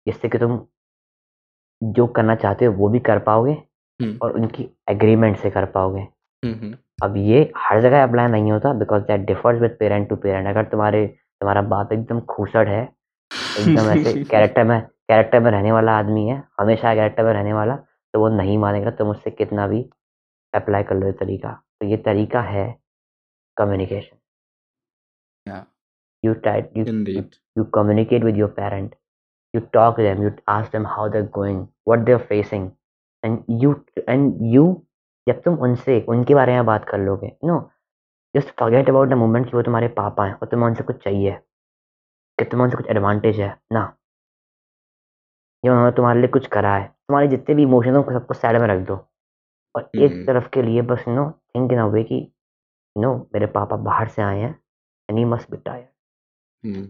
जिससे 0.07 0.29
कि 0.29 0.39
तुम 0.39 0.59
जो 1.83 2.07
करना 2.19 2.35
चाहते 2.35 2.65
हो 2.65 2.73
वो 2.73 2.89
भी 2.89 2.99
कर 3.09 3.19
पाओगे 3.27 3.53
हम्म, 3.53 4.19
और 4.23 4.33
उनकी 4.39 4.69
एग्रीमेंट 4.91 5.37
से 5.39 5.51
कर 5.51 5.65
पाओगे 5.75 6.01
हम्म, 6.01 6.55
हम्म, 6.55 6.75
अब 7.03 7.17
ये 7.17 7.51
हर 7.57 7.81
जगह 7.83 8.03
अप्लाई 8.03 8.29
नहीं 8.31 8.53
होता 8.53 8.73
because 8.83 9.03
that 9.11 9.27
differs 9.27 9.61
with 9.61 9.77
parent 9.81 10.09
to 10.09 10.17
parent 10.25 10.49
अगर 10.49 10.65
तुम्हारे 10.73 11.07
तुम्हारा 11.41 11.63
बाप 11.75 11.93
एकदम 11.93 12.21
खूसड़ 12.35 12.69
है 12.69 12.83
एकदम 12.83 13.91
ऐसे 13.91 14.25
कैरेक्टर 14.31 14.65
में 14.65 14.81
कैरेक्टर 14.83 15.41
में 15.41 15.51
रहने 15.51 15.73
वाला 15.73 15.99
आदमी 15.99 16.27
है 16.29 16.43
हमेशा 16.61 16.95
कैरेक्टर 16.95 17.25
में 17.25 17.33
रहने 17.33 17.53
वाला 17.53 17.79
तो 18.15 18.21
वो 18.21 18.29
नहीं 18.37 18.59
मानेगा 18.59 18.91
तुम 18.99 19.11
उससे 19.11 19.31
कितना 19.31 19.67
भी 19.69 19.83
अप्लाई 20.55 20.83
कर 20.83 20.95
लो 20.97 21.07
ये 21.07 21.13
तरीका। 21.13 21.53
तो 21.81 21.87
ये 21.87 21.97
तरीका 22.07 22.41
है 22.43 22.69
communication 23.57 24.17
Yeah. 25.47 25.65
You 26.25 26.33
try 26.45 26.63
you 26.77 26.85
indeed. 26.85 27.35
you 27.59 27.65
communicate 27.75 28.25
with 28.29 28.39
your 28.41 28.49
parent 28.55 28.95
you 29.55 29.61
talk 29.77 29.99
to 29.99 30.07
them 30.07 30.23
you 30.25 30.31
ask 30.55 30.73
them 30.73 30.87
how 30.95 31.05
they're 31.13 31.29
going 31.37 31.61
what 31.91 32.03
they're 32.09 32.25
facing 32.31 32.65
and 33.23 33.53
you 33.65 33.75
and 34.15 34.41
you 34.55 34.65
जब 35.29 35.43
तुम 35.43 35.59
उनसे 35.67 36.01
उनके 36.09 36.35
बारे 36.35 36.53
में 36.53 36.67
बात 36.67 36.89
कर 36.89 36.99
लोगे 36.99 37.31
no 37.45 37.59
just 38.37 38.49
forget 38.59 38.89
about 38.91 39.09
the 39.09 39.15
moment 39.23 39.47
कि 39.51 39.57
वो 39.57 39.63
तुम्हारे 39.63 39.89
पापा 40.01 40.27
हैं 40.27 40.35
और 40.35 40.49
तुम्हें 40.49 40.69
उनसे 40.69 40.85
कुछ 40.85 41.03
चाहिए 41.05 41.39
कि 42.39 42.45
तुम्हें 42.45 42.65
उनसे 42.65 42.77
कुछ 42.77 42.87
एडवांटेज 42.91 43.41
है 43.41 43.49
ना। 43.73 43.83
ये 45.67 45.71
उन्होंने 45.71 45.93
तुम्हारे 45.93 46.21
लिए 46.21 46.29
कुछ 46.29 46.47
करा 46.47 46.75
है। 46.77 46.87
तुम्हारे 46.87 47.29
जितने 47.29 47.55
भी 47.55 47.63
इमोशन 47.63 47.97
हैं 47.97 48.03
सबको 48.13 48.35
साइड 48.35 48.57
में 48.61 48.67
रख 48.69 48.87
दो। 48.87 48.97
और 49.75 49.89
एक 49.97 50.13
हम्म। 50.13 50.25
तरफ़ 50.27 50.49
के 50.53 50.63
लिए 50.63 50.83
बस 50.83 51.05
नो 51.09 51.31
थिंक 51.57 51.73
इन 51.73 51.79
अ 51.79 51.87
वे 51.95 52.03
कि 52.05 52.21
नो 52.97 53.15
मेरे 53.35 53.47
पापा 53.57 53.77
बाहर 53.89 54.09
से 54.09 54.23
आए 54.23 54.39
हैं 54.41 54.51
and 55.09 55.19
he. 55.19 55.25
Must 55.25 55.51
be 55.51 55.57
tired 55.57 56.87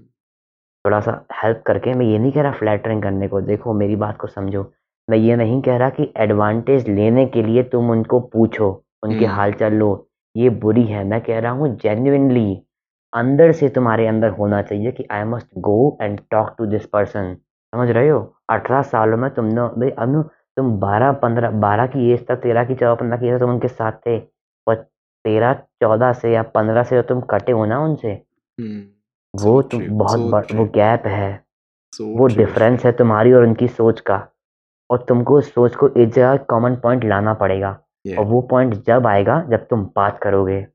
थोड़ा 0.85 1.01
सा 1.01 1.13
हेल्प 1.35 1.63
करके 1.67 1.95
मैं 1.95 2.07
ये 2.07 2.19
नहीं 2.19 2.33
कह 2.33 2.43
रहा 2.43 2.53
फ्लैटरिंग 2.53 3.03
करने 3.03 3.29
को 3.29 3.41
देखो 3.41 3.73
मेरी 3.75 3.97
बात 3.97 4.17
को 4.19 4.27
समझो। 4.27 4.63
मैं 5.09 5.19
ये 5.19 5.37
नहीं 5.37 5.61
कह 5.63 5.77
रहा 5.77 5.91
कि 5.91 6.13
एडवांटेज 6.17 6.89
लेने 6.89 7.27
के 7.27 7.43
लिए 7.43 7.63
तुम 7.73 7.91
उनको 7.91 8.21
पूछो 8.35 8.69
उनके 9.03 9.25
हम्म। 9.25 9.37
हाल 9.37 9.53
चाल 9.53 9.75
लो। 9.75 9.91
ये 10.37 10.51
बुरी 10.63 10.85
है। 10.85 11.05
मैं 11.05 11.21
कह 11.21 11.39
रहा 11.39 11.53
हूँ 11.53 11.69
जेन्यनली 11.77 12.63
अंदर 13.13 13.53
से 13.53 13.69
तुम्हारे 13.69 14.07
अंदर 14.07 14.31
होना 14.31 14.63
चाहिए 14.63 14.93
कि 14.93 15.07
I 15.11 15.25
must 15.25 15.49
go 15.59 15.77
and 16.03 16.21
talk 16.31 16.55
to 16.59 16.67
this 16.67 16.87
person 16.87 17.37
समझ 17.77 17.91
रहे 17.91 18.09
हो? 18.09 18.21
अठारह 18.51 18.83
सालों 18.83 19.17
में 19.17 19.31
तुमने 19.31 19.61
भाई 19.81 19.91
अब 19.91 20.13
नो 20.13 20.23
तुम 20.57 20.79
बारह 20.81 21.13
पंद्रह 21.13 21.51
बारह 21.51 21.87
की 21.87 22.11
एज 22.13 22.27
तक 22.27 22.37
तेरह 22.37 22.65
की 22.65 22.75
चौदह 22.75 22.95
पंद्रह 22.95 23.17
की 23.17 23.29
एज 23.29 23.41
तुम 23.41 23.51
उनके 23.51 23.69
साथ 23.69 23.93
थे। 24.07 24.19
और 24.67 24.75
तेरह 25.25 25.53
चौदह 25.55 26.13
से 26.13 26.33
या 26.33 26.43
पंद्रह 26.43 26.83
से 26.83 27.03
तुम 27.03 27.21
कटे 27.21 27.53
हो 27.53 27.65
ना 27.67 27.81
उनसे 27.81 28.11
हम्म, 28.61 28.83
वो 29.35 29.63
तुम 29.63 29.81
बहुत 29.99 30.21
बड़, 30.21 30.45
वो 30.55 30.65
गैप 30.65 31.07
है। 31.07 31.45
वो 32.17 32.27
डिफरेंस 32.27 32.85
है 32.85 32.93
तुम्हारी 32.93 33.33
और 33.33 33.43
उनकी 33.43 33.69
सोच 33.69 34.01
का। 34.01 34.29
और 34.91 35.05
तुमको 35.09 35.39
उस 35.39 35.55
सोच 35.55 35.75
को 35.75 35.89
एक 35.89 36.09
जगह 36.09 36.37
कॉमन 36.37 36.77
पॉइंट 36.77 37.05
लाना 37.05 37.35
पड़ेगा। 37.35 37.79
और 38.19 38.25
वो 38.25 38.41
पॉइंट 38.41 38.75
जब 38.75 39.07
आएगा 39.07 39.41
जब 39.51 39.67
तुम 39.69 39.85
बात 39.97 40.19
करोगे 40.23 40.67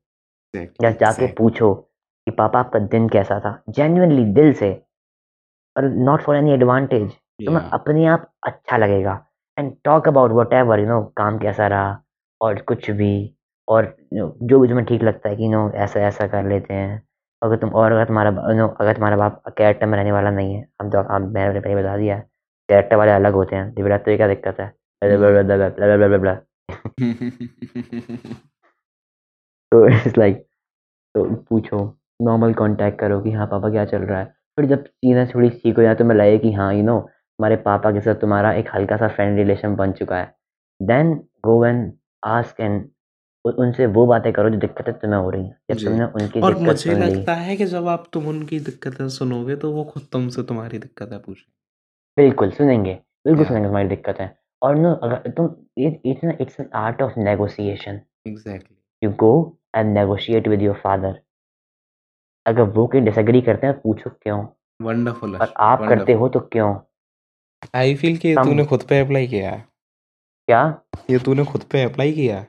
या 0.82 0.90
जाके 0.90 1.26
पूछो 1.32 1.74
कि 2.26 2.30
पापा 2.30 2.60
आपका 2.60 2.78
दिन 2.78 3.08
कैसा 3.08 3.40
था? 3.40 3.62
जेन्युइनली 3.68 4.24
दिल 4.24 4.52
से। 4.52 4.82
और 5.76 5.84
नॉट 5.84 6.22
फॉर 6.22 6.36
एनी 6.36 6.52
एडवांटेज 6.52 7.12
तुम्हें 7.46 7.64
अपने 7.72 8.06
आप 8.06 8.32
अच्छा 8.46 8.76
लगेगा. 8.76 9.26
And 9.58 9.76
talk 9.84 10.08
about 10.08 10.30
whatever 10.52 10.80
you 10.80 10.86
know 10.86 11.12
काम 11.16 11.38
कैसा 11.38 11.66
रहा 11.66 12.02
और 12.40 12.60
कुछ 12.60 12.90
भी 12.90 13.36
और 13.68 13.96
जो 14.14 14.60
भी 14.60 14.68
तुम्हें 14.68 14.86
ठीक 14.86 15.02
लगता 15.02 15.28
है 15.28 15.36
कि 15.36 15.48
नो 15.48 15.70
ऐसा 15.70 16.00
ऐसा 16.00 16.26
कर 16.26 16.48
लेते 16.48 16.74
हैं. 16.74 17.02
अगर 17.42 17.56
तुम 17.56 17.70
और 17.70 17.92
अगर 17.92 18.04
तुम्हारा 18.04 18.30
know, 18.30 18.76
अगर 18.80 18.94
तुम्हारा 18.94 19.16
बाप 19.16 19.42
कैरेक्टर 19.48 19.86
में 19.86 19.98
रहने 19.98 20.12
वाला 20.12 20.30
नहीं 20.30 20.54
है 20.54 20.68
हम 20.80 20.90
तो 20.90 21.02
हम 21.02 21.22
मैंने 21.22 21.60
पहले 21.60 21.76
बता 21.76 21.96
दिया 21.96 22.16
है 22.16 22.28
कैरेक्टर 22.68 22.96
वाले 22.96 23.12
अलग 23.12 23.32
होते 23.32 23.56
हैं. 23.56 23.74
तो 23.74 24.10
ये 24.10 24.16
क्या 24.16 24.28
दिक्कत 24.28 24.60
है? 24.60 24.72
तो 29.72 29.88
इट्स 29.88 30.18
लाइक 30.18 30.46
तो 31.14 31.44
पूछो 31.48 31.98
नॉर्मल 32.22 32.54
कांटेक्ट 32.54 33.00
करो 33.00 33.20
कि 33.20 33.32
हाँ 33.32 33.46
पापा 33.46 33.70
क्या 33.70 33.84
चल 33.84 33.98
रहा 33.98 34.20
है? 34.20 34.34
फिर 34.58 34.66
जब 34.66 34.84
चीज़ें 34.84 35.26
थोड़ी 35.28 35.48
ठीक 35.50 35.76
हो 35.76 35.82
जाए 35.82 35.94
तो 35.94 36.04
मैं 36.04 36.16
लगे 36.16 36.38
कि 36.38 36.52
हाँ 36.52 36.72
यू 36.74 36.82
नो 36.82 36.98
तुम्हारे 36.98 37.56
पापा 37.64 37.90
के 37.92 38.00
साथ 38.00 38.14
तुम्हारा 38.20 38.52
एक 38.54 38.68
हल्का 38.74 38.96
सा 38.96 39.08
फ्रेंड 39.08 39.38
रिलेशन 39.38 39.76
बन 39.76 39.92
चुका 39.92 40.16
है। 40.16 40.34
Then 40.80 41.14
go 41.46 41.64
and 41.64 41.92
ask 42.22 42.60
and 42.60 42.84
उनसे 43.44 43.86
वो 43.94 44.06
बातें 44.06 44.32
करो 44.32 44.50
जो 44.50 44.58
दिक्कतें 44.58 44.92
तुम्हें 44.94 45.20
हो 45.20 45.30
रही 45.30 45.44
हैं। 45.44 45.56
जब 45.70 45.84
तुमने 45.84 46.04
उनकी 46.14 46.40
और 46.40 46.54
मुझे 46.58 46.94
लगता 46.94 47.34
है 47.34 47.56
कि 47.56 47.66
जब 47.66 47.86
आप 47.88 48.04
तुम 48.12 48.26
उनकी 48.28 48.60
दिक्कतें 48.60 49.08
सुनोगे 49.10 49.56
तो 49.56 49.70
वो 49.72 49.84
खुद 49.84 50.06
तुमसे 50.12 50.42
तुम्हारी 50.42 50.78
दिक्कतें 50.78 51.18
पूछेंगे। 51.18 52.22
बिल्कुल 52.22 52.50
सुनेंगे। 52.50 52.94
बिल्कुल 53.26 53.44
सुनेंगे 53.44 53.66
तुम्हारी 53.68 53.88
दिक्कतें। 53.88 54.28
और 54.62 54.76
नो 54.76 54.92
अगर 54.94 55.30
तुम 55.30 55.48
it's 55.78 56.24
it's 56.40 56.60
an 56.60 56.68
art 56.76 57.02
of 57.02 57.18
negotiation. 57.20 58.00
Exactly 58.26 58.76
you 59.02 59.10
go 59.20 59.58
and 59.76 59.92
negotiate 59.94 60.48
with 60.48 60.62
your 60.62 60.76
father 60.82 61.20
अगर 62.46 62.62
वो 62.62 62.86
कहीं 62.86 63.02
डिसएग्री 63.02 63.40
करते 63.40 63.66
हैं 63.66 63.80
पूछो 63.80 64.10
क्यों? 64.10 64.46
वंडरफुल 64.82 65.36
और 65.36 65.54
आप 65.56 65.84
करते 65.88 66.12
हो 66.12 66.28
तो 66.28 66.40
क्यों? 66.40 66.76
आई 67.74 67.94
फील 67.94 68.16
कि 68.16 68.34
तूने 68.34 68.64
खुद 68.64 68.82
पे 68.82 69.00
अप्लाई 69.00 69.26
किया 69.26 69.50
है। 69.50 69.64
क्या? 70.46 70.80
ये 71.10 71.18
तूने 71.18 71.44
खुद 71.44 71.62
पे 71.62 71.82
अप्लाई 71.82 72.12
किया 72.12 72.36
है। 72.36 72.48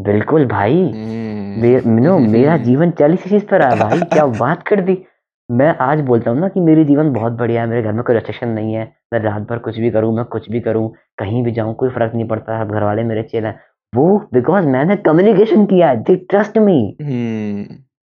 बिल्कुल 0.00 0.46
भाई। 0.46 0.82
हम्म। 0.82 1.62
मे, 1.62 2.00
नो 2.00 2.18
मेरा 2.18 2.56
जीवन 2.68 2.90
चालीस 2.90 3.28
चीज़ 3.28 3.44
पर 3.44 3.62
है 3.62 3.78
भाई 3.78 4.00
क्या 4.00 4.26
बात 4.26 4.62
कर 4.62 4.80
दी? 4.80 5.04
मैं 5.50 5.76
आज 5.76 6.00
बोलता 6.00 6.30
हूँ 6.30 6.40
ना 6.40 6.48
कि 6.48 6.60
मेरी 6.60 6.84
जीवन 6.84 7.12
बहुत 7.12 7.32
बढ़िया 7.32 7.62
है 7.62 7.68
मेरे 7.68 7.82
घर 7.82 7.92
में 7.92 8.02
कोई 8.02 8.14
रेस्ट्रिक्शन 8.14 8.48
नहीं 8.48 8.74
है 8.74 8.96
मैं 9.12 9.20
रात 9.20 9.42
भर 9.42 9.58
कुछ 9.58 9.78
भी 9.78 9.90
करूँ 9.90 10.16
मैं 10.16 10.24
कुछ 10.24 10.50
भी 10.50 10.60
करूँ 10.60 10.94
कहीं 11.18 11.42
भी 11.42 11.52
जाऊँ 11.52 11.74
कोई 11.74 11.88
फ़र्क 11.88 12.14
नहीं 12.14 12.28
पड़ता 12.28 12.58
है 12.58 12.68
घर 12.68 12.82
वाले 12.82 13.04
मेरे 13.04 13.22
चेल 13.22 13.44
हैं। 13.44 13.60
वो 13.94 14.28
बिकॉज़ 14.34 14.66
मैंने 14.66 14.96
कम्युनिकेशन 14.96 15.66
किया 15.66 15.94
they 15.94 16.16
trust 16.16 16.58
me 16.58 16.96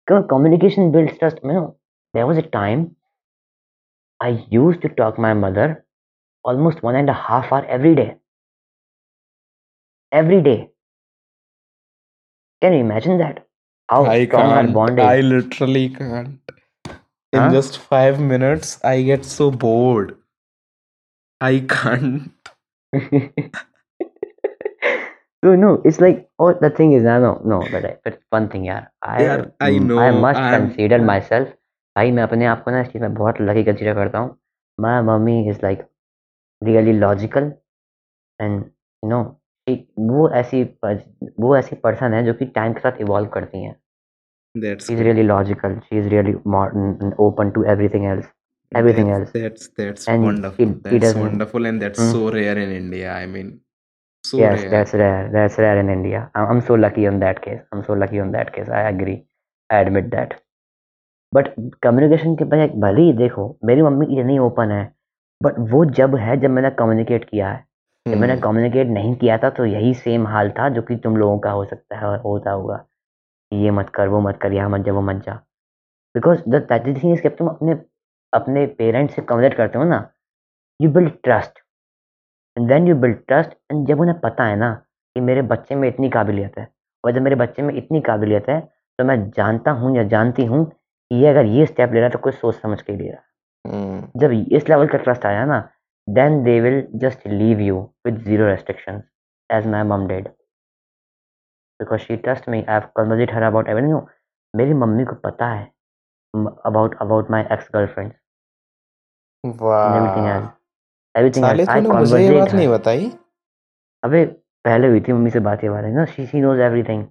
communication 0.07 0.93
builds 0.93 1.19
trust 1.19 1.39
you 1.43 1.53
know. 1.53 1.77
There 2.13 2.27
was 2.27 2.39
a 2.39 2.43
time 2.43 2.97
i 4.21 4.29
used 4.51 4.83
to 4.83 4.89
talk 4.89 5.17
to 5.17 5.21
my 5.21 5.35
mother 5.35 5.85
almost 6.45 6.83
one 6.83 6.95
and 6.95 7.09
a 7.09 7.13
half 7.13 7.53
hour 7.53 7.65
every 7.67 7.95
day. 7.95 8.17
Every 10.13 10.43
day. 10.43 10.71
Can 12.61 12.73
you 12.75 12.81
imagine 12.81 13.19
that? 13.19 13.47
How 13.89 14.05
I 14.05 14.27
strong 14.27 14.53
our 14.53 14.67
bond 14.69 14.99
is. 14.99 15.05
I 15.05 15.21
literally 15.21 15.89
can't. 15.89 16.41
In 17.33 17.41
huh? 17.41 17.51
just 17.53 17.79
five 17.79 18.21
minutes 18.21 18.79
i 18.85 19.03
get 19.03 19.25
so 19.25 19.51
bored. 19.51 20.17
I 21.41 21.61
can't. 21.61 22.33
So 25.45 25.55
no, 25.63 25.71
it's 25.89 26.01
like 26.01 26.21
oh 26.45 26.53
the 26.61 26.71
thing 26.77 26.93
is 26.99 27.03
no 27.03 27.33
no 27.53 27.57
but 27.73 27.85
I- 27.89 27.97
but 28.05 28.15
one 28.37 28.47
thing 28.53 28.63
यार 28.67 28.87
I 29.09 29.23
यार, 29.23 29.41
I 29.67 29.71
mm, 29.73 29.89
know, 29.89 29.99
I 30.05 30.11
must 30.25 30.41
I'm- 30.43 30.55
consider 30.55 30.99
myself 31.11 31.49
भाई 31.97 32.11
मैं 32.19 32.23
अपने 32.23 32.47
आप 32.53 32.63
को 32.65 32.71
ना 32.71 32.81
इस 32.81 32.89
चीज़ 32.93 33.03
में 33.03 33.15
बहुत 33.15 33.41
लकी 33.41 33.65
कंसीडर 33.65 33.95
करता 33.95 34.19
हूँ 34.19 34.37
mummy 35.09 35.37
is 35.53 35.61
like 35.67 35.83
really 36.69 36.95
logical 37.03 37.51
and 38.45 38.65
you 39.03 39.11
know 39.13 39.23
she 39.69 39.77
वो 40.15 40.29
ऐसी 40.43 40.63
वो 41.41 41.57
ऐसी 41.57 41.77
पर्सन 41.85 42.15
है 42.15 42.25
जो 42.27 42.35
कि 42.41 42.45
टाइम 42.59 42.73
के 42.73 42.81
साथ 42.81 43.01
इवॉल्व 43.01 43.29
करती 43.39 43.65
हैं 43.65 43.75
That's 44.63 44.89
she 44.89 44.95
is 44.97 45.01
really 45.07 45.23
logical 45.29 45.73
she 45.91 46.01
is 46.01 46.09
really 46.15 46.35
modern 46.57 46.91
and 47.05 47.15
open 47.29 47.53
to 47.59 47.63
everything 47.75 48.05
else 48.15 48.27
everything 48.81 49.09
that's, 49.13 49.21
else 49.21 49.33
That's 49.45 49.69
that's 49.81 50.09
And 50.13 50.27
wonderful. 50.29 50.65
it- 50.65 50.75
it 50.75 50.83
that's 50.85 51.05
doesn't- 51.05 51.25
wonderful, 51.25 51.67
and 51.71 51.83
that's 51.85 52.03
Mm. 52.05 52.13
so 52.17 52.21
rare 52.37 52.59
in 52.65 52.71
India. 52.77 53.09
I 53.15 53.27
mean, 53.35 53.49
so 54.25 54.39
yes 54.39 54.61
rare. 54.61 54.71
that's 54.71 54.95
rare 54.95 55.31
that's 55.33 55.59
rare 55.59 55.79
in 55.81 55.91
india. 55.91 56.31
I'm, 56.35 56.47
I'm 56.51 56.61
so 56.61 56.75
lucky 56.75 57.07
on 57.07 57.21
that 57.21 57.43
case. 57.43 57.61
I'm 57.73 57.85
so 57.85 57.95
lucky 57.95 58.21
on 58.21 58.33
that 58.33 58.53
case. 58.55 58.69
I 58.69 58.83
agree. 58.89 59.19
I 59.71 59.85
admit 59.85 60.11
that. 60.17 60.41
But 61.33 61.49
communication 61.83 62.35
के 62.37 62.45
बजाय 62.51 62.69
भले 62.83 63.03
ही 63.03 63.13
देखो 63.13 63.45
मेरी 63.65 63.83
mummy 63.83 64.07
इतनी 64.19 64.39
open 64.39 64.71
है 64.71 64.85
but 65.41 65.55
वो 65.73 65.85
जब 65.99 66.15
है 66.17 66.37
जब 66.41 66.51
मैंने 66.51 66.71
कम्युनिकेट 66.81 67.25
किया 67.31 67.49
है 67.49 67.65
जब 68.07 68.19
मैंने 68.19 68.35
Hmm. 68.35 68.43
कम्युनिकेट 68.45 68.87
नहीं 68.89 69.15
किया 69.17 69.39
था 69.39 69.51
तो 69.51 69.65
यही 69.67 69.95
सेम 69.95 70.27
हाल 70.27 70.51
था 70.59 70.69
जो 70.77 70.83
कि 70.83 70.97
तुम 71.07 71.17
लोगों 71.17 71.39
का 71.47 71.51
हो 71.51 71.65
सकता 71.65 71.99
है 71.99 72.07
और 72.07 72.19
होता 72.21 72.51
होगा। 72.51 72.85
ये 73.53 73.71
मत 73.71 73.91
कर 73.95 74.09
वो 74.09 74.21
मत 74.21 74.39
कर 74.43 74.53
यहाँ 74.53 74.71
मत 74.71 74.85
जा 74.87 74.93
वो 74.93 75.01
मत 75.01 75.23
जा। 75.27 75.35
बिकॉज़ 76.15 76.43
द 76.49 76.67
थिंग 76.73 77.13
इज़ 77.13 77.23
कि 77.23 77.29
तुम 77.29 77.49
अपने 77.49 77.79
अपने 78.33 78.67
पेरेंट्स 78.79 79.15
से 79.17 79.23
कम्युनिकेट 79.23 79.57
करते 79.57 79.79
हो 79.79 79.85
ना 79.85 80.01
you 80.81 80.91
build 80.91 81.13
trust 81.25 81.64
and 82.57 82.69
then 82.69 82.89
you 82.89 82.95
build 82.97 83.17
trust 83.29 83.51
and 83.73 83.87
जब 83.87 84.01
उन्हें 84.01 84.19
पता 84.21 84.45
है 84.45 84.57
ना 84.57 84.73
कि 85.17 85.21
मेरे 85.21 85.43
बच्चे 85.43 85.75
में 85.75 85.89
इतनी 85.89 86.11
काबिलियत 86.11 86.59
है 86.59 86.69
और 87.05 87.13
जब 87.13 87.23
मेरे 87.23 87.37
बच्चे 87.37 87.63
में 87.63 87.75
इतनी 87.75 88.01
काबिलियत 88.01 88.49
है 88.49 88.61
तो 88.99 89.05
मैं 89.05 89.19
जानता 89.31 89.71
हूँ 89.71 89.97
या 89.97 90.03
जानती 90.09 90.45
हूँ 90.45 90.65
कि 90.65 91.17
ये 91.17 91.29
अगर 91.29 91.47
ये 91.47 91.67
स्टेप 91.67 91.93
ले 91.93 92.01
रहा 92.01 92.07
है 92.07 92.13
तो 92.13 92.19
कोई 92.19 92.33
सोच 92.33 92.55
समझ 92.55 92.81
के 92.83 92.97
ले 92.97 93.11
रहा 93.11 93.17
है। 93.17 93.33
Hmm. 93.67 94.21
जब 94.21 94.33
इस 94.53 94.69
लेवल 94.69 94.87
का 94.87 94.99
ट्रस्ट 94.99 95.27
आया 95.27 95.45
ना 95.45 95.59
then 96.09 96.43
they 96.45 96.61
will 96.61 96.87
just 96.95 97.27
leave 97.27 97.61
you 97.61 97.81
with 98.07 98.19
zero 98.19 98.47
restriction 98.47 99.03
as 99.51 99.67
my 99.67 99.83
mom 99.83 100.07
dad 100.09 100.29
because 101.81 102.01
she 102.01 102.17
trust 102.17 102.49
me 102.49 102.59
I 102.59 102.75
have 102.75 102.89
conversate 102.97 103.35
her 103.35 103.43
about 103.43 103.69
everything 103.69 104.01
मेरी 104.55 104.75
मम्मी 104.75 105.05
को 105.05 105.15
पता 105.25 105.47
है 105.47 105.65
about 106.67 106.97
about 107.01 107.31
my 107.31 107.45
ex 107.53 107.69
girlfriend 107.75 108.13
everything 109.45 110.27
as 110.27 110.49
everything 111.15 111.45
साले 111.45 111.65
आई 111.71 111.83
तूने 111.83 111.99
मुझे 111.99 112.19
ये 112.25 112.39
बात 112.39 112.55
नहीं 112.55 112.69
बताई। 112.69 113.11
अबे 114.03 114.25
पहले 114.65 114.89
हुई 114.89 115.01
थी 115.01 115.13
मम्मी 115.13 115.31
से 115.31 115.41
बात 115.41 115.65
ये 115.65 115.71
बात 115.71 115.85
है 115.85 115.93
ना 115.95 116.05
she 116.07 116.27
she 116.27 116.41
knows 116.41 116.61
everything 116.61 117.05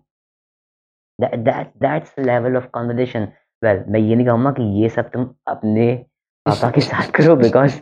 that 1.20 1.72
that's 1.84 2.14
level 2.20 2.58
of 2.58 2.66
conversation 2.76 3.28
well 3.62 3.84
मैं 3.90 4.00
ये 4.00 4.16
नहीं 4.16 4.28
कहूँगा 4.28 4.52
कि 4.52 4.64
ये 4.82 4.90
सब 4.90 5.10
तुम 5.12 5.30
अपने 5.48 5.94
पापा 6.46 6.70
के 6.72 6.82
साथ 6.82 7.12
करो 7.16 7.36
because 7.36 7.76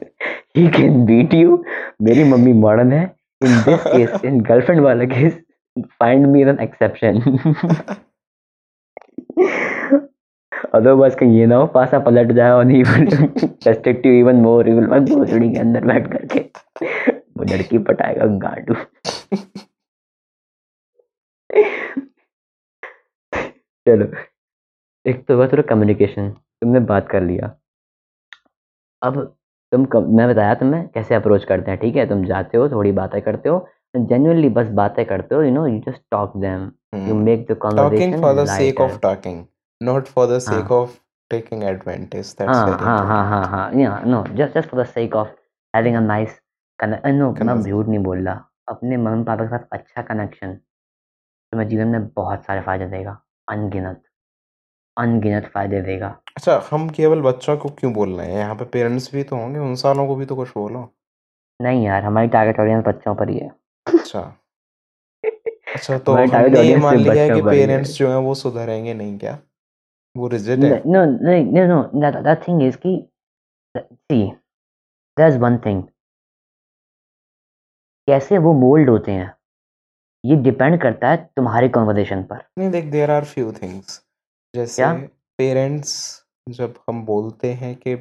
he 0.57 0.67
can 0.77 1.05
beat 1.05 1.33
you 1.33 1.63
मेरी 2.01 2.23
मम्मी 2.31 2.53
मॉडर्न 2.61 2.91
है। 2.93 3.03
In 3.41 3.57
this 3.67 3.83
case 3.83 4.25
in 4.25 4.39
girlfriend 4.49 4.81
वाला 4.81 5.05
case 5.13 5.39
find 5.99 6.25
me 6.27 6.41
an 6.41 6.59
exception 6.61 7.21
otherwise 10.73 11.15
कहीं 11.15 11.37
ये 11.39 11.45
ना 11.45 11.55
हो 11.55 11.65
पासा 11.67 11.99
पलट 11.99 12.31
जाए 12.35 12.51
और 12.51 12.65
नहीं 12.65 12.83
restrict 12.83 14.05
you 14.05 14.11
even 14.19 14.35
more 14.41 14.69
will 14.69 14.87
मत 14.89 15.09
भोसड़ी 15.09 15.51
के 15.53 15.59
अंदर 15.59 15.85
बैठ 15.85 16.11
करके। 16.11 16.39
वो 17.37 17.43
लड़की 17.51 17.77
पटाएगा 17.89 18.25
गांडू। 18.45 18.75
चलो 23.87 24.05
एक 25.05 25.25
तो 25.27 25.35
हुआ 25.35 25.47
थोड़ा 25.47 25.63
कम्युनिकेशन 25.69 26.29
तुमने 26.31 26.79
बात 26.89 27.07
कर 27.09 27.21
लिया। 27.23 27.55
अब 29.01 29.21
तुम 29.71 29.85
कब 29.93 30.09
मैं 30.17 30.27
बताया 30.29 30.53
तुम्हें 30.55 30.87
कैसे 30.93 31.15
अप्रोच 31.15 31.43
करते 31.45 31.71
हैं 31.71 31.79
ठीक 31.79 31.95
है? 31.95 32.07
तुम 32.09 32.25
जाते 32.25 32.57
हो 32.57 32.67
थोड़ी 32.69 32.91
बातें 32.91 33.21
करते 33.21 33.49
हो 33.49 33.67
जेन्युइनली 33.95 34.49
बस 34.49 34.67
बातें 34.73 35.05
करते 35.05 35.35
हो 35.35 35.41
you 35.43 35.51
know 35.51 35.65
you 35.67 35.79
just 35.87 36.01
talk 36.11 36.37
them 36.37 36.71
you. 37.07 37.15
Make 37.15 37.45
the 37.51 37.57
conversation 37.63 38.21
for 38.21 38.33
the 38.39 38.45
sake 38.51 38.81
of 38.85 38.99
talking, 39.05 39.39
not 39.81 40.07
for 40.07 40.27
the 40.27 40.39
sake 40.39 40.69
हाँ. 40.69 40.77
of 40.79 40.99
taking 41.31 41.63
advantage. 41.63 42.33
That's 42.35 42.57
हाँ 42.57 42.65
very 42.65 42.85
हाँ 42.85 42.97
important. 42.97 43.09
हाँ 43.09 43.25
हाँ 43.29 43.45
हाँ 43.47 43.71
yeah 43.73 44.03
no 44.13 44.23
just 44.39 44.53
just 44.57 44.69
for 44.69 44.79
the 44.79 44.85
sake 44.93 45.15
of 45.15 45.27
having 45.73 45.95
a 45.95 46.01
nice 46.01 46.35
connect 46.79 47.05
no 47.19 47.31
मैं. 47.43 47.61
झूठ 47.63 47.87
नहीं 47.87 47.99
बोल 48.03 48.25
रहा 48.27 48.35
अपने 48.69 48.97
मम्मी 48.97 49.23
पापा 49.23 49.43
के 49.43 49.49
साथ 49.49 49.77
अच्छा 49.79 50.01
कनेक्शन 50.01 50.53
तुम्हें 51.53 51.67
जीवन 51.69 51.87
में 51.87 52.07
बहुत 52.15 52.43
सारे 52.45 52.61
फ़ायदे 52.61 52.85
देगा 52.87 53.17
अनगिनत 53.47 54.01
अनगिनत 54.97 55.49
फ़ायदे 55.53 55.81
देगा 55.81 56.07
अच्छा 56.37 56.61
हम 56.71 56.89
केवल 56.89 57.21
बच्चों 57.21 57.57
को 57.57 57.69
क्यों 57.79 57.93
बोल 57.93 58.15
रहे 58.17 58.27
हैं 58.31 58.39
यहाँ 58.39 58.55
पे 58.55 58.65
पेरेंट्स 58.75 59.13
भी 59.15 59.23
तो 59.31 59.35
होंगे 59.35 59.59
उन 59.59 59.75
सालों 59.83 60.07
को 60.07 60.15
भी 60.15 60.25
तो 60.25 60.35
कुछ 60.35 60.49
बोलो 60.57 60.89
नहीं 61.59 61.83
यार 61.85 62.03
हमारी 62.03 62.27
टारगेट 62.35 62.59
ऑडियंस 62.59 62.83
बच्चों 62.87 63.15
पर 63.15 63.29
ही 63.29 63.37
है 63.37 63.49
अच्छा 63.87 64.21
अच्छा 65.75 65.97
तो 65.97 66.13
हमने 66.13 66.61
ये 66.61 66.75
मान 66.75 66.97
लिया 66.97 67.23
है 67.23 67.29
कि 67.29 67.41
पर 67.41 67.53
ही 67.53 67.59
है। 67.59 67.67
पेरेंट्स 67.67 67.91
जो 67.97 68.09
हैं 68.09 68.17
वो 68.27 68.33
सुधरेंगे 68.35 68.93
नहीं 68.93 69.17
क्या 69.19 69.37
वो 70.15 70.27
रिजिड 70.27 70.63
है 70.63 70.81
No, 70.85 71.01
no, 71.05 71.33
no, 71.55 71.65
no. 71.67 71.79
That 72.03 72.21
that 72.23 72.45
thing 72.45 72.61
is 72.61 72.75
कि 72.85 72.93
see, 74.09 74.23
there's 75.17 75.37
one 75.47 75.59
thing. 75.65 75.81
कैसे 78.07 78.37
वो 78.37 78.53
मोल्ड 78.53 78.89
होते 78.89 79.11
हैं 79.11 79.33
ये 80.23 80.35
डिपेंड 80.43 80.81
करता 80.81 81.09
है 81.09 81.17
तुम्हारे 81.37 81.67
कन्वर्सेशन 81.75 82.23
पर 82.23 82.43
नहीं 82.57 82.69
देख 82.71 82.85
देयर 82.91 83.11
आर 83.11 83.25
फ्यू 83.25 83.51
थिंग्स 83.51 84.01
जैसे 84.53 84.81
क्या? 84.81 84.93
पेरेंट्स 85.39 85.93
जब 86.49 86.73
हम 86.89 87.05
बोलते 87.05 87.51
हैं 87.53 87.75
कि 87.75 87.93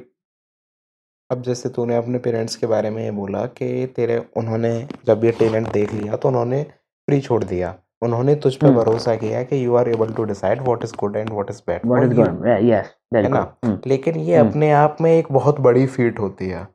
अब 1.29 1.41
जैसे 1.41 1.69
तूने 1.69 1.95
अपने 1.95 2.19
पेरेंट्स 2.19 2.55
के 2.55 2.67
बारे 2.67 2.89
में 2.89 3.03
ये 3.03 3.11
बोला 3.19 3.45
कि 3.59 3.85
तेरे 3.95 4.17
उन्होंने 4.37 4.71
जब 5.05 5.23
ये 5.25 5.31
टैलेंट 5.39 5.71
देख 5.73 5.93
लिया 5.93 6.17
तो 6.17 6.27
उन्होंने 6.27 6.63
फ्री 6.63 7.21
छोड़ 7.21 7.43
दिया 7.43 7.71
उन्होंने 8.01 8.35
तुझ 8.35 8.55
पे 8.55 8.67
हम्म। 8.67 8.77
भरोसा 8.77 9.15
किया 9.15 9.43
कि 9.43 9.65
you 9.65 9.75
are 9.75 9.89
able 9.89 10.13
to 10.13 10.23
decide 10.23 10.61
what 10.61 10.83
is 10.83 10.93
good 10.99 11.15
and 11.15 11.29
what 11.29 11.49
is 11.49 11.61
bad 11.67 11.85
what 11.85 12.03
is 12.03 12.13
good 12.13 12.47
yes 12.47 12.93
है 13.15 13.27
ना? 13.29 13.55
हम्म, 13.65 13.79
लेकिन 13.87 14.15
ये 14.15 14.37
हम्म। 14.37 14.49
अपने 14.49 14.71
आप 14.71 14.97
में 15.01 15.11
एक 15.11 15.31
बहुत 15.31 15.59
बड़ी 15.59 15.85
फीट 15.87 16.19
होती 16.19 16.49
है 16.49 16.67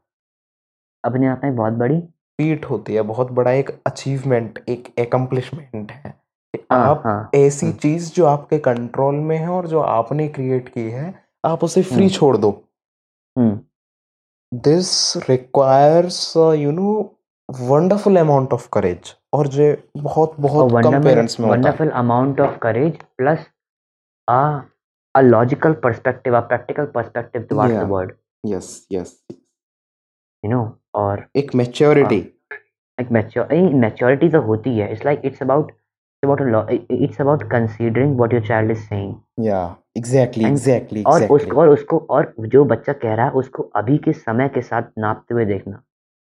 अपने 1.04 1.26
आप 1.26 1.40
में 1.44 1.56
बहुत 1.56 1.72
बड़ी 1.72 2.00
फीट 2.38 2.64
होती 2.64 2.94
है 2.94 3.02
बहुत 3.02 3.30
बड़ा 3.30 3.50
एक 3.50 3.70
अचीवमेंट 3.86 4.64
एक 4.68 4.94
एकम्प्लिशमेंट 4.98 5.92
है 5.92 6.14
कि 6.54 6.62
हाँ 6.72 6.88
आप 6.88 7.02
हाँ 7.06 7.30
ऐसी 7.34 7.66
हम्म। 7.66 7.76
चीज़ 7.76 8.12
जो 8.12 8.26
आपके 8.26 8.58
कंट्रोल 8.58 9.14
में 9.14 9.36
है 9.36 9.48
और 9.48 9.66
जो 9.66 9.80
आपने 9.80 10.28
क्रिएट 10.28 10.68
की 10.68 10.90
है 10.90 11.14
आप 11.44 11.64
उसे 11.64 11.82
फ्री। 11.82 12.08
छोड़ 12.08 12.36
दो 12.36 12.50
हम्म 13.36 13.60
this 14.52 15.16
requires 15.30 16.36
you 16.36 16.70
know 16.70 17.15
wonderful 17.48 18.16
amount 18.16 18.52
of 18.52 18.68
courage 18.72 19.14
और 19.35 19.46
जे 19.46 19.66
बहुत 19.96 20.35
बहुत 20.40 20.72
कम 20.85 21.02
पेरेंट्स 21.04 21.38
में 21.40 21.48
wonderful 21.48 21.90
amount 22.00 22.40
of 22.40 22.59
courage 22.62 22.96
plus 23.18 23.46
a 24.28 25.20
logical 25.20 25.72
perspective 25.82 26.37
a 26.37 26.40
practical 26.48 26.87
perspective 26.94 27.42
towards 27.42 27.76
the 27.76 27.88
world 27.90 28.12
yes 28.44 28.87
yes 28.92 29.16
you 29.30 30.50
know 30.50 30.62
और 30.94 31.26
एक 31.37 31.54
मैच्योरिटी 31.54 32.20
हाँ, 32.20 32.59
एक 32.98 33.11
मैच्योरिटी 33.12 33.74
मैच्योरिटी 33.78 34.28
तो 34.28 34.40
होती 34.42 34.78
है। 34.78 34.92
It's 34.92 35.04
like 35.04 35.22
it's 35.24 35.42
about 35.42 35.72
about 36.22 36.70
it's 36.90 37.20
about 37.20 37.42
considering 37.50 38.16
what 38.16 38.32
your 38.32 38.46
child 38.46 38.70
is 38.70 38.85
saying 38.88 39.14
या 39.46 39.64
exactly 39.96 40.44
exactly 40.46 41.02
और 41.04 41.26
उसको 41.30 41.61
और 41.61 41.68
उसको 41.68 41.98
और 42.11 42.35
जो 42.38 42.64
बच्चा 42.64 42.92
कह 42.92 43.14
रहा 43.14 43.26
है 43.26 43.32
उसको 43.42 43.62
अभी 43.76 43.98
के 43.98 44.12
समय 44.12 44.48
के 44.48 44.62
साथ 44.62 44.82
नापते 44.98 45.35
हुए 45.35 45.44
देखना। 45.44 45.82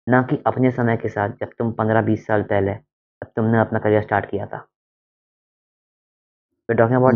ना 0.09 0.21
कि 0.21 0.43
अपने 0.47 0.71
समय 0.71 0.97
के 0.97 1.09
साथ 1.09 1.29
जब 1.29 1.49
तुम 1.59 1.71
पंद्रह 1.71 2.01
बीस 2.01 2.27
साल 2.27 2.43
पहले 2.43 2.73
जब 2.73 3.27
तुमने 3.35 3.59
अपना 3.59 3.79
करियर 3.79 4.01
स्टार्ट 4.01 4.29
किया 4.29 4.45
था। 4.45 4.67
Talking 6.69 6.97
about 6.97 7.15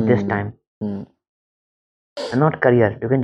not 2.35 2.55
career 2.55 2.99
you 3.03 3.09
can 3.09 3.21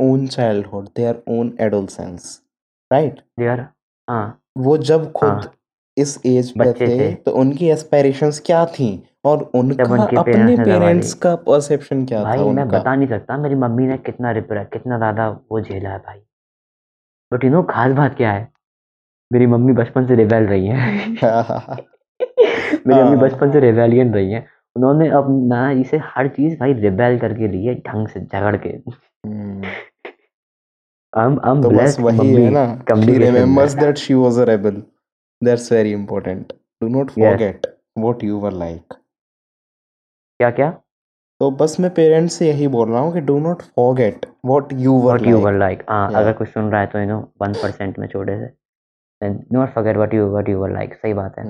own 0.00 0.26
childhood 0.26 0.88
there 0.96 1.22
right 2.92 3.20
there 3.38 3.66
वो 4.58 4.78
जब 4.78 5.12
खुद 5.12 5.28
हाँ। 5.28 5.52
इस 5.98 6.20
एज 6.26 6.52
में 6.56 6.72
थे, 6.72 6.86
थे। 6.86 7.14
तो 7.14 7.30
उनकी 7.30 7.68
एस्पायरेशंस 7.68 8.42
क्या 8.46 8.66
थी? 8.66 9.08
और 9.26 9.50
उनका 9.54 9.84
उनके 9.84 10.16
अपने 10.16 10.56
पेरेंट्स 10.56 11.14
का 11.14 11.34
परसेप्शन 11.36 12.04
क्या 12.06 12.22
भाई 12.24 12.38
था 12.38 12.42
मैं 12.42 12.62
उनका? 12.62 12.78
बता 12.78 12.94
नहीं 12.94 13.08
सकता 13.08 13.36
मेरी 13.36 13.54
मम्मी 13.54 13.86
ने 13.86 13.96
कितना 13.98 14.30
रिपेयर 14.30 14.64
कितना 14.64 14.98
ज़्यादा 14.98 15.28
वो 15.52 15.60
झेला 15.60 15.90
है 15.90 15.98
भाई। 15.98 16.18
बट 17.32 17.44
यू 17.44 17.50
नो 17.50 17.62
खास 17.62 17.92
बात 17.92 18.16
क्या 18.16 18.32
है? 18.32 18.48
मेरी 19.32 19.46
मम्मी 19.46 19.72
बचपन 19.72 20.06
से 20.06 20.14
रिबेल 20.14 20.44
रही 20.44 20.66
है। 20.66 21.08
मेरी 22.86 23.02
मम्मी। 23.02 23.16
बचपन 23.16 23.52
से 23.52 23.60
रिबेलियन 23.60 24.14
रही 24.14 24.32
है। 24.32 24.46
उन्होंने 24.76 25.08
अब 25.08 25.26
ना 25.48 25.70
इसे 25.70 26.00
हर 26.04 26.28
चीज़ 26.28 26.58
भाई 26.58 26.72
रिबेल 26.72 27.18
करके 27.18 27.48
ली 27.48 27.64
है 27.64 27.74
ढंग 27.74 28.08
से 28.08 28.20
झगड़ 28.20 28.56
के। 28.66 28.78
I'm 31.16 31.36
I'm 31.48 31.62
तो 31.62 31.70
बस 31.70 31.96
वही 32.00 32.34
है 32.34 32.50
ना 32.50 32.62
she 32.84 33.18
remembers 33.18 33.74
that 33.74 33.98
she 33.98 34.14
was 34.14 34.38
a 34.38 34.44
rebel. 34.44 34.82
That's 35.42 35.68
very 35.68 35.92
important. 35.92 36.52
Do 36.80 36.88
not 36.88 37.12
yes. 37.16 37.32
forget 37.32 37.66
what 37.94 38.22
you 38.22 38.38
were 38.38 38.50
like. 38.50 38.96
क्या 40.40 40.50
क्या 40.50 40.70
तो 41.40 41.50
बस 41.50 41.76
मैं 41.80 41.90
पेरेंट्स 41.94 42.34
से 42.34 42.48
यही 42.48 42.68
बोल 42.68 42.90
रहा 42.90 43.00
हूँ 43.00 43.12
कि 43.12 43.20
do 43.20 43.38
not 43.38 43.62
forget 43.62 44.26
what 44.46 44.72
you 44.72 44.92
were 44.92 45.18
what 45.18 45.28
you 45.28 45.40
were 45.44 45.58
like 45.58 45.82
हाँ 45.90 46.12
अगर 46.12 46.32
कोई 46.32 46.46
सुन 46.46 46.70
रहा 46.70 46.80
है 46.80 46.86
तो 46.86 46.98
यू 46.98 47.06
नो 47.06 47.18
वन 47.42 47.52
परसेंट 47.52 47.98
में 47.98 48.06
छोटे 48.08 48.38
से। 48.38 48.54
And 49.20 49.36
do 49.52 49.58
not 49.58 49.70
forget 49.74 49.96
what 49.96 50.14
you 50.14 50.24
what 50.32 50.48
you 50.52 50.58
were 50.62 50.72
like. 50.72 50.94
सही 50.94 51.14
बात 51.14 51.38
है। 51.38 51.44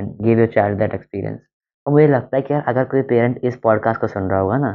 And 0.00 0.08
give 0.26 0.40
your 0.42 0.48
child 0.54 0.80
that 0.82 0.94
experience. 0.96 1.40
और 1.86 1.92
मुझे 1.92 2.06
लगता 2.06 2.36
है 2.36 2.42
कि 2.42 2.54
यार 2.54 2.64
अगर 2.68 2.84
कोई 2.84 3.02
पेरेंट 3.02 3.40
इस 3.44 3.56
पॉडकास्ट 3.56 4.00
को 4.00 4.06
सुन 4.06 4.22
रहा 4.22 4.40
होगा 4.40 4.56
ना 4.56 4.72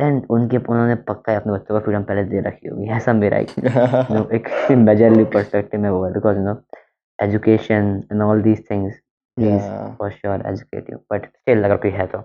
देन 0.00 0.22
उनके 0.30 0.56
उन्होंने 0.56 0.94
पक्का 1.10 1.36
अपने 1.36 1.52
बच्चों 1.52 1.78
को 1.78 1.84
फ्रीडम 1.84 2.02
पहले 2.02 2.24
दे 2.24 2.40
रखी 2.40 2.68
होगी। 2.68 2.88
ऐसा 2.88 3.12
मेरा 3.12 3.38
एक 3.38 3.50
एक 4.34 4.48
मेजरली 4.86 5.24
पर्सपेक्टिव 5.24 5.80
में 5.80 5.90
होगा 5.90 6.08
because 6.08 6.38
you 6.38 6.44
know 6.44 6.56
education 7.18 8.02
and 8.12 8.22
all 8.22 8.42
these 8.42 8.64
things 8.70 8.94
please 9.36 9.68
for 9.98 10.10
sure 10.10 10.46
educate 10.46 10.90
you 10.90 10.98
but 11.12 11.26
still 11.26 11.64
अगर 11.64 11.76
कोई 11.76 11.90
है 11.90 12.06
तो। 12.06 12.18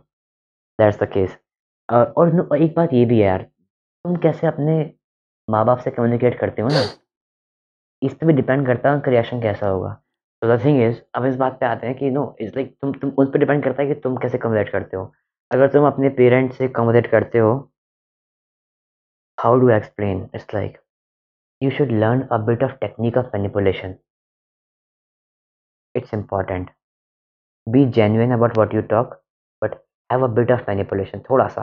दैट्स 0.82 1.00
द 1.04 1.10
केस 1.14 1.38
और 1.90 2.58
एक 2.62 2.74
बात 2.76 2.94
ये 2.94 3.06
भी 3.06 3.20
है 3.20 3.26
यार 3.26 3.42
तुम 3.44 4.16
कैसे 4.22 4.48
अपने 4.48 4.74
माँ 5.50 5.66
बाप 5.66 5.80
से 5.80 5.92
कम्युनिकेट 5.92 6.40
करते 6.40 6.62
हो 6.62 6.68
ना? 6.68 6.82
इस 8.02 8.14
पर 8.14 8.26
भी 8.26 8.34
डिपेंड 8.34 8.66
करता 8.68 8.90
है 8.90 8.96
उनका 8.96 9.12
रिएक्शन 9.12 9.42
कैसा 9.42 9.68
होगा। 9.68 9.94
तो 10.42 10.48
द 10.48 10.60
थिंग 10.64 10.82
इज़ 10.82 11.02
अब 11.16 11.26
इस 11.26 11.36
बात 11.38 11.60
पे 11.60 11.66
आते 11.66 11.88
हैं 11.88 11.96
कि 11.98 12.10
नो 12.12 12.24
इट्स 12.42 12.56
लाइक 12.56 12.76
तुम 12.82 12.94
तुम 13.00 13.10
उस 13.20 13.28
पर 13.34 13.40
डिपेंड 13.40 13.64
करता 13.64 13.82
है 13.82 13.88
कि 13.88 14.00
तुम 14.02 14.16
कैसे 14.18 14.38
कम्युनिकेट 14.38 14.72
करते 14.74 14.98
हो। 14.98 15.12
अगर 15.52 15.68
तुम 15.72 15.86
अपने 15.88 16.10
पेरेंट्स 16.18 16.58
से 16.58 16.68
कम्युनिकेट 16.78 17.12
करते 17.12 17.40
हो 17.40 17.52
how 19.38 19.60
do 19.60 19.70
explain 19.70 20.30
it's 20.36 20.54
like 20.54 20.78
you 21.62 21.70
should 21.72 21.92
learn 21.92 22.28
a 22.32 22.40
bit 22.48 22.64
of 22.68 22.78
technique 22.84 23.18
of 23.22 23.34
manipulation. 23.36 23.96
It's 25.96 26.14
important. 26.16 26.70
Be 27.68 27.86
genuine 27.98 28.32
about 28.36 28.58
what 28.58 28.74
you 28.76 28.82
talk, 28.94 29.16
have 30.12 30.24
a 30.24 30.34
bit 30.40 30.52
of 30.56 30.68
manipulation, 30.68 31.24
थोड़ा 31.30 31.48
सा 31.48 31.62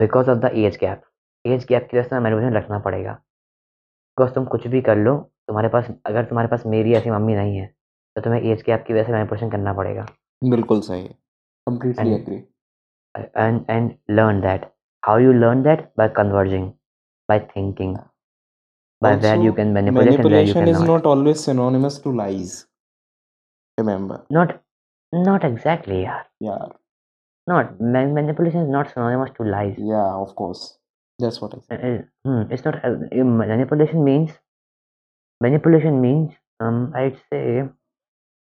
because 0.00 0.30
of 0.30 0.38
the 0.38 0.50
age 0.64 0.76
gap 0.80 1.02
age 1.44 1.64
gap 1.68 1.88
की 1.90 1.96
वजह 1.96 2.08
से 2.08 2.18
manipulation 2.20 2.56
रखना 2.56 2.78
पड़ेगा 2.86 3.12
because 3.12 4.32
तुम 4.34 4.44
कुछ 4.54 4.66
भी 4.66 4.80
कर 4.88 4.96
लो 4.96 5.16
तुम्हारे 5.48 5.68
पास 5.68 5.90
अगर 6.06 6.24
तुम्हारे 6.24 6.48
पास 6.48 6.66
मेरी 6.74 6.94
ऐसी 6.94 7.10
मम्मी 7.10 7.34
नहीं 7.34 7.56
है 7.56 7.66
तो 8.16 8.22
तुम्हें 8.22 8.42
एज 8.52 8.62
गैप 8.66 8.84
की 8.86 8.94
वजह 8.94 9.04
से 9.04 9.12
मैनिपुलेशन 9.12 9.50
करना 9.50 9.72
पड़ेगा 9.80 10.06
बिल्कुल 10.44 10.80
सही 10.88 11.04
completely 11.66 12.10
and 12.10 12.20
agree 12.20 12.42
and 13.14 13.66
and 13.68 13.90
learn 14.08 14.40
that 14.40 14.62
how 15.02 15.14
you 15.16 15.32
learn 15.40 15.62
that 15.64 15.80
by 16.00 16.08
converging 16.18 16.62
by 17.28 17.38
thinking 17.48 17.90
by 19.02 19.10
where 19.16 19.36
you 19.36 19.50
also 19.50 19.56
can 19.56 19.72
manipulate 19.72 20.14
and 20.14 20.24
where 20.24 20.44
you 20.44 20.54
manipulation 20.54 20.68
is 20.68 20.78
cannot 20.78 20.92
not 20.92 21.08
always 21.10 21.42
synonymous 21.48 21.98
to 21.98 22.12
lies 22.20 22.54
remember 23.78 24.18
not 24.30 24.54
not 25.12 25.44
exactly 25.44 26.00
yeah 26.02 26.22
yeah 26.40 26.64
not 27.47 27.79
man- 27.95 28.13
manipulation 28.19 28.61
is 28.67 28.71
not 28.75 28.89
synonymous 28.93 29.31
to 29.37 29.43
lies 29.55 29.75
yeah 29.93 30.09
of 30.23 30.33
course 30.39 30.63
that's 31.19 31.39
what 31.41 31.53
i 31.57 31.59
said 31.67 31.79
Uh, 31.83 31.91
uh, 31.91 32.01
hmm, 32.27 32.41
it's 32.53 32.65
not 32.65 32.75
uh, 32.87 32.95
uh, 33.21 33.23
manipulation 33.41 34.03
means 34.09 34.31
manipulation 35.41 36.01
means 36.07 36.31
um 36.59 36.79
i'd 37.01 37.17
say 37.29 37.43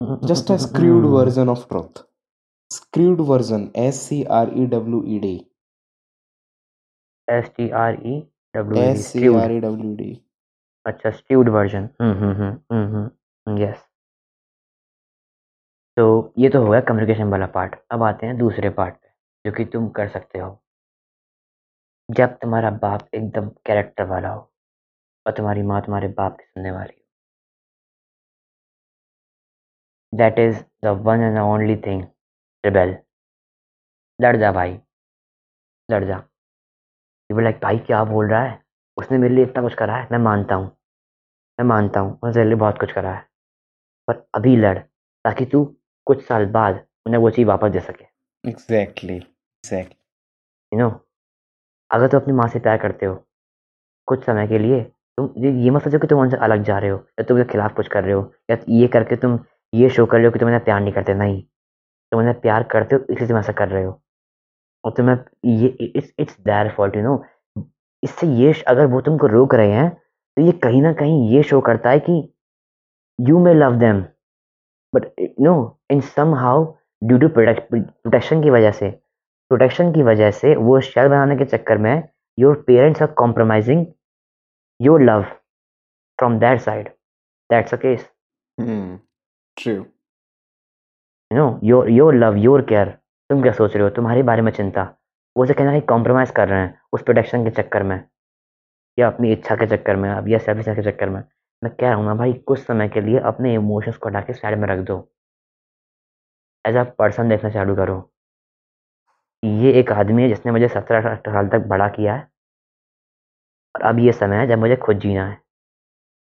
just 0.32 0.50
a 0.56 0.58
screwed 0.66 1.06
version 1.18 1.50
of 1.54 1.62
truth 1.72 2.04
screwed 2.78 3.22
version 3.32 3.64
s 3.86 4.02
c 4.08 4.26
r 4.42 4.48
e 4.64 4.68
w 4.76 5.00
e 5.16 5.20
d 5.26 5.32
s 7.28 7.50
t 7.58 7.72
r 7.72 7.94
e 8.14 8.16
w 8.54 8.76
e 8.76 8.86
s 8.92 9.04
c 9.12 9.20
skewed 9.20 9.42
r 9.46 9.52
e 9.58 9.60
w 9.62 9.90
e 9.92 9.96
d 10.02 10.10
अच्छा 10.86 11.10
skewed 11.20 11.50
version 11.58 11.84
hmm 12.02 12.14
hmm 12.22 12.34
hmm 12.42 12.54
hmm 12.72 12.86
hmm 12.96 13.58
yes 13.64 13.80
तो 15.97 16.33
ये 16.39 16.49
तो 16.49 16.61
हो 16.65 16.71
गया 16.71 16.81
communication 16.81 17.29
वाला 17.31 17.47
part 17.47 17.75
अब 17.91 18.03
आते 18.03 18.27
हैं 18.27 18.37
दूसरे 18.39 18.71
पार्ट 18.71 18.95
पे, 18.95 19.09
जो 19.45 19.53
कि 19.53 19.65
तुम 19.65 19.89
कर 19.91 20.09
सकते 20.09 20.39
हो। 20.39 20.59
जब 22.09 22.37
तुम्हारा 22.39 22.71
बाप 22.83 23.09
एकदम 23.15 23.49
कैरेक्टर 23.67 24.05
वाला 24.07 24.29
हो 24.29 24.41
और 25.27 25.33
तुम्हारी 25.33 25.63
माँ 25.63 25.81
तुम्हारे 25.83 26.09
बाप 26.09 26.37
की 26.39 26.45
सुनने 26.45 26.71
वाली 26.71 26.93
हो। 26.93 27.05
That 30.13 30.39
is 30.39 30.63
the 30.85 30.97
one 31.07 31.21
and 31.21 31.39
only 31.39 31.77
thing 31.77 32.03
rebel 32.65 32.97
लड़ 34.19 34.37
जा 34.37 34.53
भाई, 34.53 34.79
लड़ 35.89 36.05
जा। 36.05 36.23
यू 37.31 37.41
लाइक 37.41 37.61
भाई, 37.63 37.79
क्या 37.79 38.03
बोल 38.05 38.29
रहा 38.31 38.43
है? 38.43 38.63
उसने 38.97 39.19
मेरे 39.19 39.35
लिए 39.35 39.45
इतना 39.45 39.63
कुछ 39.63 39.75
करा 39.75 39.97
है, 39.97 40.09
मैं 40.13 40.19
मानता 40.19 40.55
हूँ। 40.55 40.67
मैं 41.59 41.67
मानता 41.67 42.01
हूँ, 42.01 42.13
उसने 42.13 42.33
तेरे 42.33 42.47
लिए 42.47 42.57
बहुत 42.57 42.79
कुछ 42.81 42.93
करा 42.93 43.13
है। 43.15 43.27
पर 44.09 44.27
अभी 44.35 44.57
लड़, 44.57 44.79
ताकि 44.79 45.47
तू 45.47 45.76
कुछ 46.07 46.25
साल 46.25 46.47
बाद 46.53 46.85
उन्हें 47.07 47.21
वो 47.21 47.31
चीज़ 47.31 47.47
वापस 47.47 47.71
दे 47.71 47.81
सके। 47.81 48.05
Exactly 48.45 49.17
exactly. 49.17 49.97
यू 50.73 50.79
नो 50.79 50.89
अगर 51.91 52.09
तुम 52.09 52.21
अपनी 52.21 52.33
माँ 52.35 52.49
से 52.49 52.59
प्यार 52.59 52.79
करते 52.79 53.07
हो 53.07 53.15
कुछ 54.09 54.25
समय 54.25 54.47
के 54.49 54.59
लिए 54.59 54.81
तुम 55.19 55.33
ये 55.39 55.51
ये 55.65 55.71
मत 55.71 55.83
सोचो 55.83 55.99
कि 55.99 56.07
तुम 56.07 56.21
उनसे 56.21 56.37
अलग 56.45 56.63
जा 56.65 56.79
रहे 56.79 56.91
हो 56.91 56.97
या 56.97 57.25
तुम 57.25 57.37
उनके 57.37 57.53
खिलाफ 57.53 57.75
कुछ 57.77 57.89
कर 57.89 58.05
रहे 58.05 58.15
हो 58.15 58.33
या 58.51 58.57
ये 58.69 58.89
करके 58.89 59.17
तुम 59.17 59.39
ये 59.73 59.89
शो 59.91 60.07
कर 60.07 60.17
रहे 60.17 60.27
हो 60.27 60.33
कि 60.33 60.39
तुम 60.39 60.49
उन्हें 60.49 60.65
प्यार 60.65 60.81
नहीं 60.81 60.93
करते। 60.93 61.15
नहीं 61.15 61.43
तुम 62.13 62.21
उन्हें 62.21 62.41
प्यार 62.41 62.63
करते 62.73 62.97
हो 62.97 63.03
इसलिए 63.11 63.29
तुम 63.29 63.39
ऐसा 63.39 63.53
कर 63.53 63.69
रहे 63.69 63.85
हो। 63.85 64.01
और 64.85 64.93
तुम्हें 64.97 65.17
ये 65.47 65.69
it's 65.81 66.13
it's 66.19 66.41
their 66.41 66.69
fault 66.77 66.97
you 66.97 67.03
know 67.03 67.23
इससे 68.03 68.27
ये 68.37 68.53
अगर 68.69 68.87
वो 68.87 69.01
तुमको 69.01 69.27
रोक 69.27 69.55
रहे 69.55 69.73
हैं 69.73 69.89
तो 70.37 70.43
ये 70.43 70.53
कहीं 70.63 70.83
ना 70.83 70.93
कहीं 70.93 71.29
ये 71.31 71.43
शो 71.43 71.61
करता 71.69 71.91
है 71.91 72.01
कि 72.01 72.13
you 73.19 73.39
may 73.45 73.55
love 73.55 73.79
them 73.79 74.01
but 74.93 75.07
no 75.41 75.55
in 75.91 76.01
somehow 76.35 76.65
due 77.03 77.19
to 77.19 77.29
protection 77.29 78.43
की 78.43 78.51
वजह 78.51 78.71
से 78.71 78.91
प्रोटेक्शन 79.51 79.93
की 79.93 80.03
वजह 80.03 80.31
से 80.31 80.55
वो 80.57 80.81
शेल 80.81 81.09
बनाने 81.09 81.37
के 81.37 81.45
चक्कर 81.45 81.79
में 81.79 82.09
your 82.39 82.63
parents 82.67 83.03
are 83.03 83.09
compromising 83.19 83.87
your 84.81 85.03
love 85.03 85.23
from 86.19 86.39
that 86.39 86.61
side 86.61 86.89
that's 87.51 87.75
a 87.75 87.77
case 87.77 88.09
true. 89.57 89.85
You 91.31 91.39
know 91.39 91.59
your 91.65 91.91
your 91.91 92.15
love 92.15 92.37
your 92.37 92.63
care 92.63 92.89
तुम 93.31 93.43
क्या 93.43 93.53
सोच 93.53 93.75
रहे 93.75 93.83
हो? 93.83 93.91
तुम्हारे 93.91 94.23
बारे 94.23 94.43
में 94.43 94.51
चिंता। 94.53 94.83
वो 95.37 95.43
उसे 95.45 95.55
कहना 95.55 95.71
कहीं 95.71 95.81
कॉम्प्रोमाइज़ 95.89 96.33
कर 96.33 96.49
रहे 96.49 96.61
हैं 96.61 96.81
उस 96.93 97.03
प्रोटेक्शन 97.03 97.45
के 97.45 97.51
चक्कर 97.63 97.83
में 97.83 98.01
या 98.99 99.07
अपनी 99.07 99.33
इच्छा 99.33 99.57
के 99.57 99.67
चक्कर 99.67 99.97
में 99.97 100.09
अब 100.11 100.29
या 100.29 100.39
सेल्फिश 100.39 100.67
के 100.77 100.83
चक्कर 100.91 101.09
में 101.09 101.23
मैं 101.63 101.73
कह 101.75 101.87
रहा 101.87 101.95
हूँ 101.97 102.05
ना 102.07 102.15
भाई 102.15 102.33
कुछ 102.47 102.59
समय 102.59 102.89
के 102.89 103.01
लिए 103.01 103.19
अपने 103.31 103.55
इमोशंस 103.55 103.97
को 103.97 104.09
हटा 104.09 104.21
के 104.21 104.33
साइड 104.33 104.59
में 104.59 104.69
रख 104.69 104.79
दो। 104.87 104.97
एज 106.67 106.77
अ 106.77 106.83
पर्सन 106.83 107.29
देखना 107.29 107.51
चालू 107.51 107.77
करो। 107.77 108.13
ये 109.45 109.73
एक 109.73 109.93
आदमी 109.93 110.23
है 110.23 110.29
जिसने 110.29 110.53
मुझे 110.53 110.69
सत्रह 110.69 110.99
अठारह 110.99 111.17
साल 111.17 111.49
तक 111.49 111.67
बड़ा 111.67 111.89
किया 111.89 112.15
है। 112.15 112.29
और 113.75 113.83
अब 113.83 113.99
ये 113.99 114.13
समय 114.13 114.37
है 114.37 114.47
जब 114.47 114.59
मुझे 114.59 114.77
खुद 114.77 114.99
जीना 114.99 115.27
है। 115.27 115.43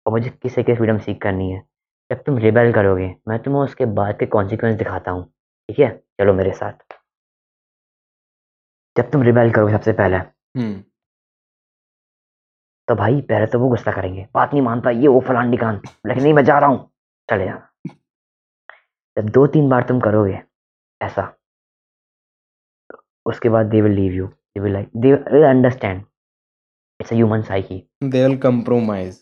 और 0.06 0.12
मुझे 0.12 0.30
किसी 0.30 0.62
के 0.62 0.74
फ्रीडम 0.74 0.98
सीख 0.98 1.22
करनी 1.22 1.50
है। 1.50 1.62
जब 2.10 2.22
तुम 2.22 2.38
रिबेल 2.38 2.72
करोगे 2.72 3.16
मैं 3.28 3.38
तुम्हें 3.38 3.62
उसके 3.62 3.86
बाद 3.86 4.18
के 4.18 4.26
कॉन्सिक्वेंस 4.26 4.74
दिखाता 4.74 5.10
हूँ। 5.10 5.24
ठीक 5.68 5.78
है? 5.78 6.02
चलो 6.20 6.34
मेरे 6.34 6.52
साथ। 6.52 6.72
जब 8.96 9.10
तुम 9.10 9.22
रिबेल 9.22 9.52
करोगे 9.52 9.72
सबसे 9.72 9.92
पहले। 9.92 10.16
hmm. 10.16 10.84
तो 12.88 12.94
भाई 12.94 13.20
पहले 13.20 13.46
तो 13.46 13.58
वो 13.58 13.68
गुस्सा 13.68 13.92
करेंगे। 13.92 14.28
बात 14.34 14.52
नहीं 14.52 14.62
मानता 14.62 14.90
ये 14.90 15.08
वो 15.08 15.20
फलान 15.20 15.48
निकान। 15.48 15.80
लेकिन 16.06 16.22
नहीं 16.22 16.34
मैं 16.34 16.44
जा 16.44 16.58
रहा 16.58 16.70
हूँ। 16.70 16.92
चले 17.30 17.44
जाना। 17.44 17.73
जब 19.18 19.28
दो 19.28 19.46
तीन 19.46 19.68
बार 19.68 19.82
तुम 19.82 20.00
करोगे 20.00 20.40
ऐसा। 21.02 21.34
उसके 23.26 23.48
बाद 23.48 23.66
they 23.66 23.80
will 23.80 23.92
leave 23.92 24.12
you 24.12 24.26
they 24.26 24.60
will 24.60 24.72
like 24.72 24.88
they 24.96 25.12
will 25.12 25.42
understand 25.42 26.02
it's 27.00 27.12
a 27.12 27.14
human 27.14 27.42
psyche 27.42 27.88
they'll 28.04 28.38
compromise. 28.46 29.14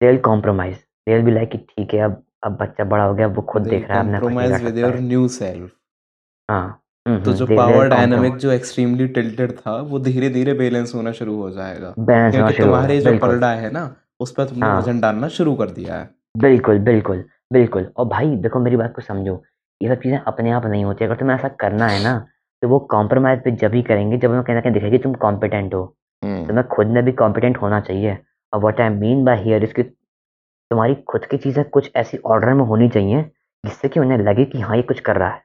They 0.00 0.06
will 0.06 0.18
compromise 0.18 0.76
they 0.76 1.14
will 1.14 1.24
be 1.24 1.30
like 1.30 1.50
कि 1.50 1.58
ठीक 1.58 1.94
है 1.94 2.00
अब 2.00 2.24
अब 2.44 2.56
बच्चा 2.56 2.84
बड़ा 2.84 3.04
हो 3.04 3.14
गया 3.14 3.26
वो 3.26 3.42
खुद 3.42 3.62
देख 3.62 3.88
रहा 3.88 3.98
है 3.98 4.04
अपने 4.04 4.18
compromise 4.18 4.50
कर 4.50 4.64
with 4.64 4.74
सकता 4.74 4.86
your 4.86 5.00
है। 5.00 6.80
तो 7.06 7.10
हम्म, 7.10 7.32
जो 7.32 7.46
पावर 7.46 7.88
डायनामिक 7.88 8.36
जो 8.36 8.50
एक्सट्रीमली 8.50 9.06
टिल्टेड 9.08 9.52
था 9.52 9.76
वो 9.76 9.98
धीरे 9.98 10.30
धीरे 10.30 10.54
बैलेंस 10.54 10.94
होना 10.94 11.12
शुरू 11.12 11.36
हो 11.42 11.50
जाएगा। 11.50 11.94
बैलेंस 11.98 12.34
होना 12.34 12.46
क्योंकि 12.46 12.54
शुरू 12.54 12.66
तुम्हारे 12.66 13.00
जो 13.00 13.18
पलड़ा 13.18 13.52
है 13.52 13.70
ना 13.70 13.96
उस 14.20 14.32
पर 14.32 14.44
तुमने 14.44 14.66
हाँ। 14.66 14.80
वज़न 14.80 15.00
डालना 15.00 15.28
शुरू 15.28 15.54
कर 15.54 15.70
दिया 15.70 15.94
है। 15.94 16.14
बिल्कुल 16.36 16.78
बिल्कुल। 16.78 17.24
बिल्कुल। 17.50 17.92
और 17.96 18.06
भाई 18.08 18.36
देखो 18.36 18.58
मेरी 18.60 18.76
बात 18.76 18.92
को 18.94 19.02
समझो 19.02 19.42
ये 19.80 19.88
सब 19.88 20.00
चीज़ें 20.02 20.18
अपने 20.18 20.50
आप 20.50 20.66
नहीं 20.66 20.84
होती। 20.84 21.04
अगर 21.04 21.16
तुम्हें 21.16 21.36
ऐसा 21.36 21.48
करना 21.60 21.86
है 21.88 22.02
ना 22.04 22.18
तो 22.62 22.68
वो 22.68 22.78
कॉम्प्रोमाइज 22.90 23.42
पे 23.44 23.50
जब 23.62 23.74
ही 23.74 23.82
करेंगे 23.82 24.16
जब 24.18 24.30
उन्हें 24.30 24.44
कहीं 24.44 24.54
ना 24.54 24.60
कहीं 24.60 24.72
दिखेगी 24.72 24.98
तुम 24.98 25.14
कॉम्पिटेंट 25.22 25.74
हो। 25.74 25.82
हम्म, 26.22 26.46
तुम्हें 26.46 26.66
खुद 26.68 26.86
में 26.86 27.04
भी 27.04 27.12
कॉम्पिटेंट 27.22 27.56
होना 27.62 27.80
चाहिए। 27.80 28.16
और 28.52 28.60
what 28.64 28.80
I 28.80 28.88
mean 28.88 29.24
by 29.24 29.42
here 29.42 29.64
इसकी 29.64 29.82
तुम्हारी 29.82 30.94
खुद 31.08 31.24
की 31.26 31.36
चीज़ें 31.38 31.64
कुछ 31.70 31.90
ऐसी 31.96 32.18
ऑर्डर 32.26 32.54
में 32.54 32.64
होनी 32.64 32.88
चाहिए 32.88 33.22
जिससे 33.64 33.88
कि 33.88 34.00
उन्हें 34.00 34.18
लगे 34.18 34.44
कि 34.44 34.60
हाँ 34.60 34.76
ये 34.76 34.82
कुछ 34.82 35.00
कर 35.00 35.16
रहा 35.16 35.28
है। 35.28 35.42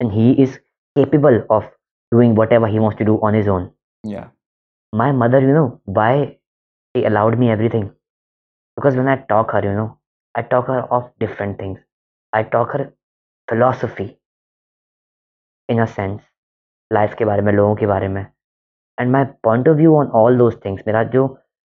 And 0.00 0.12
he 0.12 0.30
is 0.42 0.56
capable 0.96 1.42
of 1.50 1.64
doing 2.12 2.38
whatever 2.52 2.68
he 2.68 2.78
wants 2.78 2.98
to 2.98 3.04
do 3.04 3.18
on 3.24 3.34
his 3.34 3.48
own 3.48 3.70
yeah. 4.04 4.24
My 4.92 5.12
mother 5.18 5.40
you 5.42 5.52
know 5.56 5.68
why 5.96 6.14
she 6.94 7.02
allowed 7.10 7.36
me 7.42 7.50
everything? 7.50 7.84
Because 8.76 8.96
when 8.96 9.10
i 9.12 9.14
talk 9.28 9.52
her 9.56 9.60
you 9.66 9.74
know 9.76 9.84
i 10.34 10.42
talk 10.42 10.68
her 10.68 10.80
of 10.96 11.08
different 11.20 11.58
things. 11.58 11.78
I 12.32 12.42
talk 12.44 12.72
her 12.72 12.84
philosophy 13.48 14.06
in 15.68 15.80
a 15.80 15.86
sense 15.96 16.20
life 16.90 17.14
के 17.18 17.24
बारे 17.24 17.42
में 17.42 17.52
लोगों 17.52 17.74
के 17.76 17.86
बारे 17.86 18.08
में. 18.08 18.26
And 18.98 19.10
my 19.10 19.24
point 19.44 19.68
of 19.68 19.76
view 19.76 19.96
on 19.96 20.06
all 20.20 20.38
those 20.38 20.56
things 20.64 20.82
मेरा 20.86 21.02
जो 21.14 21.26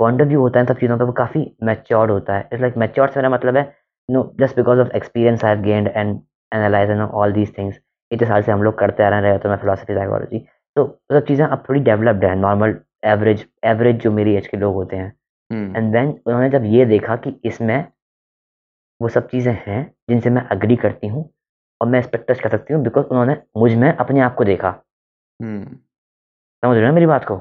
point 0.00 0.20
of 0.22 0.28
view 0.28 0.40
होता 0.40 0.60
है 0.60 0.66
सब 0.66 0.78
चीज़ों 0.78 0.98
का 0.98 1.04
वो 1.04 1.12
काफ़ी 1.20 1.44
मैच्योर्ड 1.62 2.10
होता 2.10 2.34
है. 2.36 2.48
इट्स 2.52 2.62
लाइक 2.62 2.76
मैच्योर्ड 2.76 3.12
से 3.12 3.20
मेरा 3.20 3.28
मतलब 3.34 3.56
है 3.56 3.64
no 4.08 4.22
just 4.40 4.56
because 4.56 4.80
of 4.80 4.90
experience 4.96 5.44
I 5.44 5.54
have 5.54 5.62
gained 5.62 5.88
and 5.88 6.20
analyse 6.52 6.90
and 6.90 7.00
all 7.00 7.32
these 7.32 7.56
things 7.58 7.78
इतने 8.10 8.28
साल 8.28 8.42
से 8.42 8.52
हम 8.52 8.62
लोग 8.62 8.78
करते 8.78 9.02
आ 9.02 9.08
रहे 9.08 9.30
हैं 9.30 9.38
तो 9.40 9.48
मैं 9.48 9.56
फिलोसफी 9.56 9.94
साइकोलॉजी 9.94 10.38
तो 10.76 10.86
सब 11.12 11.24
चीज़ें 11.26 11.44
अब 11.46 11.64
थोड़ी 11.68 11.80
डेवलप्ड 11.80 12.24
है 12.24 12.34
नॉर्मल 12.38 12.78
एवरेज 13.04 13.46
एवरेज 13.64 14.00
जो 14.02 14.10
मेरी 14.12 14.34
एज 14.36 14.46
के 14.46 14.56
लोग 14.56 14.74
होते 14.74 14.96
हैं. 14.96 15.12
एंड 15.50 15.92
देन 15.92 16.08
उन्होंने 16.26 16.48
जब 16.50 16.64
ये 16.74 16.84
देखा 16.86 17.16
कि 17.16 17.34
इसमें 17.44 17.76
वो 19.00 19.08
सब 19.08 19.28
चीज़ें 19.28 19.52
हैं 19.66 19.82
जिनसे 20.10 20.30
मैं 20.30 20.42
अग्री 20.50 20.76
करती 20.76 21.06
हूँ 21.06 21.28
और 21.80 21.88
मैं 21.88 22.00
इस 22.00 22.06
पर 22.06 22.18
टच 22.28 22.40
कर 22.40 22.50
सकती 22.50 22.74
हूँ 22.74 22.82
बिकॉज़ 22.84 23.06
उन्होंने 23.06 23.36
मुझमें 23.56 23.92
अपने 23.92 24.20
आप 24.20 24.34
को 24.34 24.44
देखा। 24.44 24.68
हम्म। 25.40 25.64
समझ 26.62 26.76
रहे 26.76 26.88
हो 26.88 26.94
मेरी 26.94 27.06
बात 27.06 27.24
को? 27.24 27.36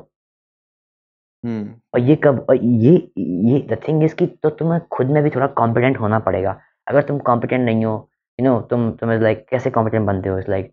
हम्म। 1.44 1.74
और 1.94 2.00
ये 2.02 2.16
कब 2.24 2.46
और 2.50 2.56
ये 2.56 2.92
ये 3.18 3.60
द 3.70 3.78
थिंग 3.88 4.04
इज़ 4.04 4.16
कि 4.16 4.26
तो 4.44 4.50
तुम्हें 4.52 4.80
खुद 4.94 5.08
में 5.12 5.22
भी 5.24 5.30
थोड़ा 5.30 5.48
कॉम्पिटेंट 5.60 6.00
होना 6.00 6.20
पड़ेगा। 6.20 6.60
अगर 6.88 7.02
तुम 7.04 7.20
कॉम्पिटेंट 7.30 7.66
नहीं 7.66 7.86
हो 7.86 7.94
यू 8.40 8.46
नो 8.46 8.60
तुम 8.70 8.92
तुम 9.02 9.12
इज़ 9.14 9.22
लाइक 9.22 9.46
कैसे 9.52 9.70
कॉम्पिटेंट 9.72 10.06
बनते 10.08 10.30
हो? 10.30 10.38
इस 10.40 10.50
लाइक 10.50 10.72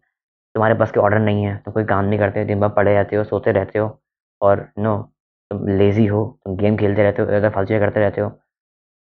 तुम्हारे 0.54 0.74
पास 0.78 0.90
के 0.92 1.00
ऑर्डर 1.00 1.18
नहीं 1.20 1.44
है 1.44 1.56
तुम 1.64 1.74
कोई 1.74 1.84
काम 1.84 2.04
नहीं 2.04 2.18
करते 2.18 2.40
हो 2.40 2.46
दिन 2.46 2.60
भर 2.60 2.68
पड़े 2.76 2.94
रहते 2.94 3.16
हो 3.16 3.24
सोते 3.24 3.52
रहते 3.52 3.78
हो 3.78 3.88
और 4.40 4.68
नो 4.78 4.96
तुम 5.50 5.66
लेजी 5.68 6.06
हो 6.06 6.24
तुम 6.44 6.56
गेम 6.56 6.76
खेलते 6.76 7.02
रहते 7.02 7.22
हो 7.22 7.36
इधर 7.36 7.50
फालतू 7.50 7.78
करते 7.80 8.00
रहते 8.00 8.20
हो। 8.20 8.28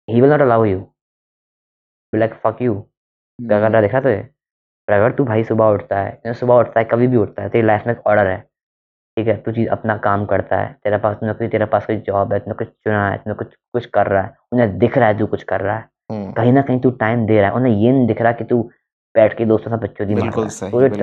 He 0.09 0.21
will 0.21 0.31
not 0.31 0.41
allow 0.41 0.65
you 0.65 0.81
like 2.15 2.35
fuck 2.35 2.59
you 2.63 2.75
क्या 3.43 3.61
कर 3.61 3.71
रहा 3.71 3.81
देखा 3.81 4.01
तुझे 4.01 4.29
पर 4.89 4.95
अगर 4.95 5.13
तू 5.13 5.25
भाई 5.25 5.45
सुबह 5.45 5.65
उठता 5.65 6.01
है। 6.01 6.21
सुबह 6.27 6.55
उठता 6.55 6.81
है 6.81 6.85
कभी 6.85 7.07
भी 7.07 7.17
उठता 7.17 7.43
है। 7.43 7.49
तेरी 7.49 7.67
लाइफ 7.67 7.87
में 7.87 7.95
एक 7.95 8.07
ऑर्डर 8.07 8.27
है। 8.27 8.45
ठीक 9.17 9.29
है? 9.29 9.37
तू 9.37 9.53
चीज़ 9.53 9.69
अपना 9.69 9.97
काम 9.97 10.27
करता 10.27 10.57
है। 10.57 10.77
तेरे 10.85 10.99
पास 10.99 11.17
तुमने 11.17 11.33
कोई 11.35 11.49
तेरे 11.49 11.65
पास 11.65 11.87
कोई 11.87 11.97
जॉब 11.97 12.33
है 12.33 12.39
तुमने 12.39 12.55
कुछ 12.55 12.69
चुना 12.69 13.11
है 13.11 13.17
तुमने 13.17 13.35
कुछ 13.35 13.55
कुछ 13.55 13.87
कर 13.87 14.07
रहा 14.07 14.23
है। 14.23 14.37
उन्हें 14.53 14.79
दिख 14.79 14.99
रहा 14.99 15.09
है 15.09 15.19
तू 15.19 15.27
कुछ 15.27 15.43
कर 15.43 15.61
रहा 15.61 15.77
है। 15.77 15.89
हम्म 16.11 16.33
कहीं 16.33 16.53
ना 16.53 16.63
कहीं 16.63 16.81
तू 16.81 16.91
टाइम 16.91 17.27
दे 17.27 17.41
रहा 17.41 17.51
है। 17.51 17.57
उन्हें 17.57 17.75
ये 17.75 17.93
नहीं 17.93 18.07
दिख 18.07 18.23
रहा 18.23 18.33
कि 18.33 18.45
तू 18.45 18.71
बैठ 19.15 19.37
के 19.37 19.45
दोस्तों 19.45 19.71
से 19.71 19.77
बच्चों 19.77 20.07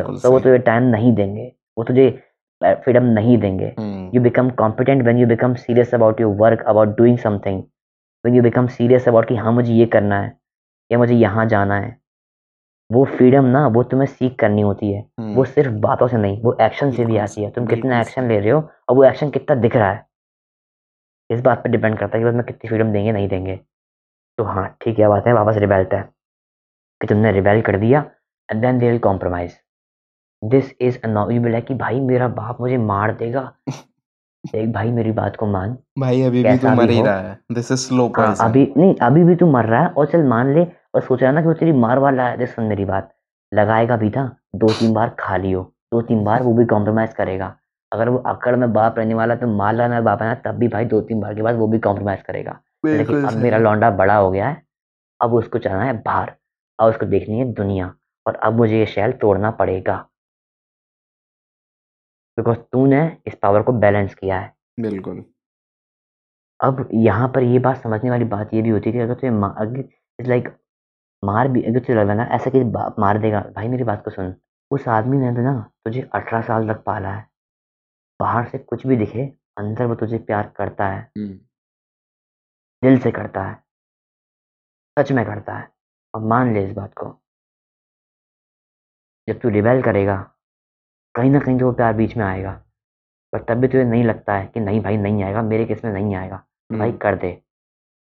है। 0.07 0.21
तो, 0.21 0.31
वो 0.31 0.39
तुझे 0.39 0.57
टाइम 0.57 0.83
नहीं 0.83 1.13
देंगे। 1.13 1.55
वो 1.77 1.83
तुझे 1.83 2.23
फ्रीडम 2.63 3.03
नहीं 3.03 3.37
देंगे। 3.37 3.75
You 4.13 4.21
become 4.21 4.49
become 4.49 4.77
competent 4.77 5.17
you 5.17 5.27
become 5.27 5.53
serious 5.53 5.95
about 5.95 6.21
about 6.21 6.39
work 6.39 6.63
about 6.67 6.97
doing 6.97 7.17
something 7.17 7.63
something. 7.63 8.35
You 8.35 8.43
become 8.43 8.67
serious 8.67 9.07
about 9.07 9.27
कि 9.27 9.35
हाँ 9.35 9.51
मुझे 9.51 9.73
ये 9.73 9.85
करना 9.85 10.21
है। 10.21 10.36
या 10.91 10.97
मुझे 10.97 11.15
यहाँ 11.15 11.45
जाना 11.45 11.75
है। 11.75 11.97
वो 12.91 13.05
फ्रीडम 13.05 13.45
ना 13.45 13.67
वो 13.67 13.83
तुम्हें 13.83 14.07
सीख 14.07 14.35
करनी 14.39 14.61
होती 14.61 14.93
है। 14.93 15.05
हम्म। 15.19 15.35
वो 15.35 15.45
सिर्फ़ 15.45 15.71
बातों 15.71 16.07
से 16.07 16.17
नहीं 16.17 16.41
वो 16.41 16.57
एक्शन 16.61 16.91
से 16.91 17.05
भी 17.05 17.17
आती 17.17 17.43
है। 17.43 17.49
तुम 17.49 17.65
कितना 17.65 18.01
एक्शन 18.01 18.27
ले 18.27 18.39
रहे 18.39 18.49
हो 18.49 18.69
और 18.89 18.95
वो 18.95 19.03
एक्शन 19.03 19.29
कितना 19.29 19.55
दिख 19.55 19.75
रहा 19.75 19.91
है। 19.91 20.05
इस 21.29 21.41
बात 21.41 21.63
पे 21.63 21.69
डिपेंड 21.69 21.99
करता 21.99 22.17
है 22.17 22.23
कि 22.23 22.29
बस 22.29 22.35
मैं 22.35 22.43
कितनी 22.43 22.67
फ्रीडम 22.67 22.91
देंगे 22.91 23.11
नहीं 23.11 23.29
देंगे। 23.29 23.59
तो 24.37 24.43
हाँ 24.43 24.77
ठीक 24.81 24.99
है 24.99 25.07
बात 25.07 25.27
है 25.27 25.33
वापस 25.33 25.55
रिबेल्ट 25.57 25.93
है। 25.93 26.09
कि 27.01 27.07
तुमने 27.07 27.31
रिबेल 27.31 27.61
कर 27.61 27.77
दिया 27.77 28.11
and 28.51 28.61
then 28.61 28.79
they 28.79 28.87
will 28.87 28.99
compromise 28.99 29.57
this 30.43 30.73
is 30.81 30.99
you 31.07 31.47
like 31.47 31.65
कि 31.65 31.73
भाई 31.73 31.99
मेरा 31.99 32.27
बाप 32.27 32.61
मुझे 32.61 32.77
मार 32.77 33.13
देगा। 33.15 33.53
देख 34.51 34.69
भाई 34.69 34.91
मेरी 34.91 35.11
बात 35.11 35.35
को 35.35 35.45
मान। 35.45 35.77
भाई 35.99 36.21
अभी 36.21 36.43
भी 36.43 36.57
तू 36.57 36.69
मर 36.69 36.89
ही 36.89 37.01
रहा 37.01 37.19
है। 37.19 37.39
दिस 37.51 37.71
इज़ 37.71 37.79
स्लो 37.79 38.03
हाँ 38.07 38.25
पॉइजन 38.25 38.43
अभी 38.43 38.73
नहीं 38.77 38.95
अभी 38.95 39.23
भी 39.23 39.35
तू 39.35 39.51
मर 39.51 39.65
रहा 39.65 39.81
है 39.81 39.89
और 39.89 40.05
चल 40.05 40.23
मान 40.23 40.53
ले 40.53 40.67
और 40.93 41.01
सोच 41.01 41.23
रहा 41.23 41.31
ना 41.31 41.41
कि 41.41 41.47
वो 41.47 41.53
तेरी 41.53 41.71
मार 41.71 41.99
वाला 41.99 42.27
है। 42.27 42.37
देख 42.37 42.49
सुन 42.49 42.65
मेरी 42.65 42.85
बात। 42.85 43.13
लगाएगा 43.53 43.97
भी 43.97 44.09
था 44.09 44.25
दो 44.55 44.67
तीन 44.69 44.93
बार 44.93 45.09
खा 45.19 45.37
लियो। 45.37 45.63
दो 45.93 46.01
तीन 46.01 46.23
बार 46.23 46.43
वो 46.43 46.53
भी 46.53 46.65
कॉम्प्रोमाइज 46.65 47.13
करेगा। 47.13 47.55
अगर 47.91 48.09
वो 48.09 48.17
अकड़ 48.17 48.55
में 48.55 48.73
बाप 48.73 48.97
रहने 48.97 49.13
वाला 49.13 49.35
तो 49.35 49.47
मार 49.47 49.75
लाना 49.75 50.01
बाप 50.01 50.21
है 50.21 50.27
ना 50.27 50.35
तब 50.35 50.57
भी 50.57 50.67
भाई 50.67 50.85
दो 50.85 51.01
तीन 51.01 51.19
बार 51.21 51.35
के 51.35 51.41
बाद 51.41 51.55
वो 51.55 51.67
भी 51.67 51.79
कॉम्प्रोमाइज 51.79 52.21
करेगा। 52.21 52.59
लेकिन 52.85 53.23
अब 53.25 53.33
मेरा 53.33 53.57
लौंडा 53.57 53.89
बड़ा 53.91 54.15
हो 54.15 54.31
गया 54.31 54.47
है 54.49 54.61
अब 55.21 55.33
उसको 55.33 55.59
चलना 55.59 55.83
है 55.83 55.93
बाहर। 56.01 56.33
अब 56.79 56.89
उसको 56.89 57.05
देखनी 57.05 57.39
है 57.39 57.45
दुनिया। 57.53 57.93
और 58.27 58.35
अब 58.35 58.53
मुझे 58.53 58.79
ये 58.79 58.85
शैल 58.85 59.11
तोड़ना 59.11 59.51
पड़ेगा। 59.51 59.97
बिकॉज़ 62.37 62.57
तूने 62.57 63.17
इस 63.27 63.35
पावर 63.35 63.61
को 63.61 63.71
बैलेंस 63.71 64.15
किया 64.15 64.39
है। 64.39 64.53
बिल्कुल। 64.79 65.23
अब 66.59 66.89
यहाँ 66.93 67.27
पर 67.27 67.43
ये 67.43 67.59
बात 67.59 67.77
समझने 67.77 68.09
वाली 68.09 68.25
बात 68.25 68.53
ये 68.53 68.61
भी 68.61 68.69
होती 68.69 68.89
है 68.89 68.93
कि 68.93 68.99
अगर 68.99 69.13
तुझे 69.13 69.79
इट्स 70.19 70.29
लाइक 70.29 70.47
मार 71.27 71.47
भी 71.47 71.63
अगर 71.63 71.79
तुझे 71.79 71.93
लग 71.93 72.07
रहा 72.07 72.15
ना 72.15 72.23
ऐसा 72.23 72.49
कि 72.49 72.63
मार 73.01 73.17
देगा। 73.17 73.41
भाई 73.41 73.67
मेरी 73.67 73.83
बात 73.83 74.03
को 74.05 74.11
सुन। 74.11 74.35
उस 74.71 74.87
आदमी 74.87 75.17
ने 75.17 75.31
तो 75.31 75.41
ना 75.41 75.71
तुझे 75.85 76.01
अठारह 76.01 76.41
साल 76.41 76.73
तक 76.73 76.83
पाला 76.83 77.13
है। 77.13 77.29
बाहर 78.19 78.47
से 78.47 78.57
कुछ 78.57 78.87
भी 78.87 78.95
दिखे 78.95 79.25
अंदर 79.57 79.85
वो 79.85 79.95
तुझे 79.95 80.17
प्यार 80.17 80.53
करता 80.57 80.87
है। 80.87 81.11
हम्म। 81.17 81.39
दिल 82.83 82.99
से 82.99 83.11
करता 83.11 83.43
है। 83.43 83.63
सच 84.99 85.11
में 85.11 85.25
करता 85.25 85.57
है। 85.57 85.69
और 86.15 86.21
मान 86.21 86.53
ले 86.53 86.65
इस 86.65 86.73
बात 86.73 86.93
को। 86.93 87.21
जब 89.27 89.39
तू 89.39 89.49
रिबेल 89.49 89.83
करेगा 89.83 90.31
कहीं 91.15 91.31
ना 91.31 91.39
कहीं 91.39 91.59
तो 91.59 91.65
वो 91.65 91.71
प्यार 91.71 91.93
बीच 91.93 92.17
में 92.17 92.25
आएगा। 92.25 92.63
पर 93.33 93.43
तब 93.43 93.53
भी 93.53 93.67
तुझे 93.67 93.83
नहीं 93.83 94.03
लगता 94.03 94.33
है 94.33 94.47
कि 94.47 94.59
नहीं 94.59 94.81
भाई 94.81 94.97
नहीं 94.97 95.23
आएगा। 95.23 95.41
मेरे 95.41 95.65
केस 95.65 95.85
में 95.85 95.91
नहीं 95.91 96.15
आएगा। 96.15 96.43
भाई 96.71 96.89
हम्म, 96.89 96.97
कर 96.97 97.15
दे। 97.15 97.43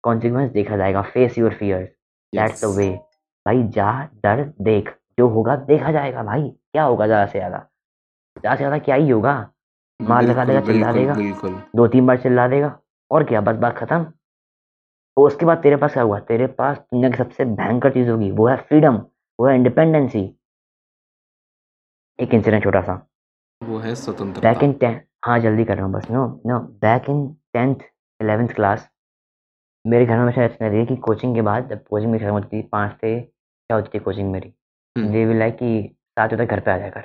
कॉन्सिक्वेंस 0.03 0.51
देखा 0.51 0.77
जाएगा। 0.77 1.01
Face 1.01 1.37
your 1.37 1.53
fears 1.53 1.94
that's 2.35 2.63
the 2.63 2.75
way 2.77 2.89
भाई 3.45 3.63
जा 3.69 3.91
डर 4.23 4.43
देख। 4.61 4.89
जो 5.19 5.27
होगा 5.29 5.55
देखा 5.65 5.91
जाएगा 5.91 6.23
भाई। 6.23 6.41
क्या 6.41 6.83
होगा 6.83 7.05
ज़्यादा 7.07 7.25
से 7.25 7.39
ज़्यादा? 7.39 7.57
ज़्यादा 8.37 8.55
से 8.55 8.57
ज़्यादा 8.57 8.77
क्या 8.79 8.95
ही 8.95 9.09
होगा? 9.09 9.33
मार 9.99 10.23
लगा 10.23 10.45
देगा 10.45 10.61
चिल्ला 10.61 10.91
देगा। 10.93 11.13
दो 11.75 11.87
तीन 11.87 12.05
बार 12.07 12.17
चिल्ला 12.21 12.47
देगा। 12.47 12.77
और 13.11 13.23
क्या? 13.23 13.41
बस 13.41 13.55
बात 13.57 13.77
खत्म। 13.77 14.03
तो 14.03 15.25
उसके 15.27 15.45
बाद 15.45 15.61
तेरे 15.63 15.75
पास 15.75 15.93
क्या 15.93 16.03
हुआ? 16.03 16.19
तेरे 16.21 16.47
पास 16.53 16.77
दुनिया 16.77 17.09
की 17.09 17.17
सबसे 17.17 17.45
भयंकर 17.45 17.91
चीज़ 17.91 18.09
होगी। 18.09 18.31
वो 18.31 18.47
है 18.47 18.55
फ्रीडम 18.57 18.95
वो 19.39 19.47
है 19.47 19.55
इंडिपेंडेंसी 19.55 20.23
एक 22.19 22.33
इंसिडेंट 22.33 22.63
छोटा 22.63 22.81
सा 22.81 22.93
वो 23.61 23.77
है 23.79 23.93
बैक 24.41 24.63
इन 24.63 24.73
टेंथ 24.73 24.99
हाँ 25.25 25.39
जल्दी 25.39 25.63
कर 25.65 25.75
रहा 25.75 25.85
हूँ 25.85 25.93
बस। 25.93 26.09
No 26.11 26.25
no 26.47 26.59
back 26.81 27.09
in 27.09 27.27
tenth 27.53 27.75
eleventh 28.19 28.49
class 28.49 28.87
मेरे 29.87 30.05
घर 30.05 30.15
में 30.15 30.23
हमेशा 30.23 30.43
ऐसा 30.43 30.67
रही 30.67 30.85
कि 30.85 30.95
कोचिंग 30.95 31.35
के 31.35 31.41
बाद 31.41 31.69
जब 31.69 31.83
कोचिंग 31.83 32.11
मेरी 32.11 32.23
खत्म 32.23 32.33
होती 32.33 32.57
थी 32.57 32.67
पाँच 32.71 32.91
से 33.01 33.21
छः 33.21 33.75
होती 33.75 33.89
थी 33.93 33.99
कोचिंग 33.99 34.31
मेरी। 34.31 34.53
हम्म। 34.97 35.11
दे 35.11 35.25
विल 35.25 35.37
लाइक 35.37 35.55
कि 35.55 35.95
सात 36.19 36.33
बजे 36.33 36.45
तक 36.45 36.51
घर 36.51 36.59
पे 36.59 36.71
आ 36.71 36.77
जाकर 36.77 36.99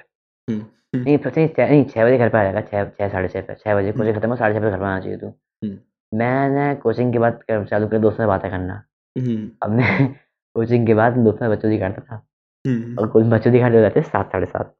हम्म, 0.51 0.61
हम्म, 0.61 1.03
नहीं 1.05 1.19
नहीं 1.27 1.49
छः- 1.49 1.71
नहीं 1.71 1.85
छः 1.85 2.05
बजे 2.05 2.19
घर 2.19 2.29
पे 2.29 2.39
आ 2.39 2.43
जाएगा 2.43 2.61
छः 2.61 2.85
छः 2.89 3.09
साढ़े 3.09 3.29
छः 3.29 3.43
पे 3.43 3.55
छः 3.55 3.75
बजे 3.75 3.93
कोचिंग 3.93 4.17
खत्म 4.17 4.29
हो 4.31 4.37
साढ़े 4.37 4.55
छः 4.55 4.61
बजे 4.61 4.71
घर 4.71 4.79
पे 4.79 4.85
आना 4.85 5.01
चाहिए 5.01 5.19
तू। 5.19 5.27
हम्म। 5.29 5.79
मैंने 6.19 6.75
कोचिंग 6.75 7.13
के 7.13 7.19
बाद 7.19 7.41
चालू 7.51 7.89
कर 7.89 7.99
दोस्तों 7.99 8.25
से 8.25 8.27
बातें 8.27 8.51
करना। 8.51 8.75
हम्म, 9.19 9.51
अब 9.63 9.71
मैं 9.71 10.15
कोचिंग 10.55 10.87
के 10.87 10.95
बाद 10.95 11.17
दोस्तों 11.19 11.47
में 11.49 11.57
बच्चों 11.57 11.71
दिखाता 11.71 12.03
था। 12.03 12.27
हम्म, 12.67 12.97
और 12.99 13.09
कुछ 13.09 13.25
बच्चों 13.27 13.53
दिखाते 13.53 13.75
हो 13.77 13.81
जाते 13.81 14.03
सात 14.03 14.33
साढ़े 14.33 14.47
सात 14.47 14.75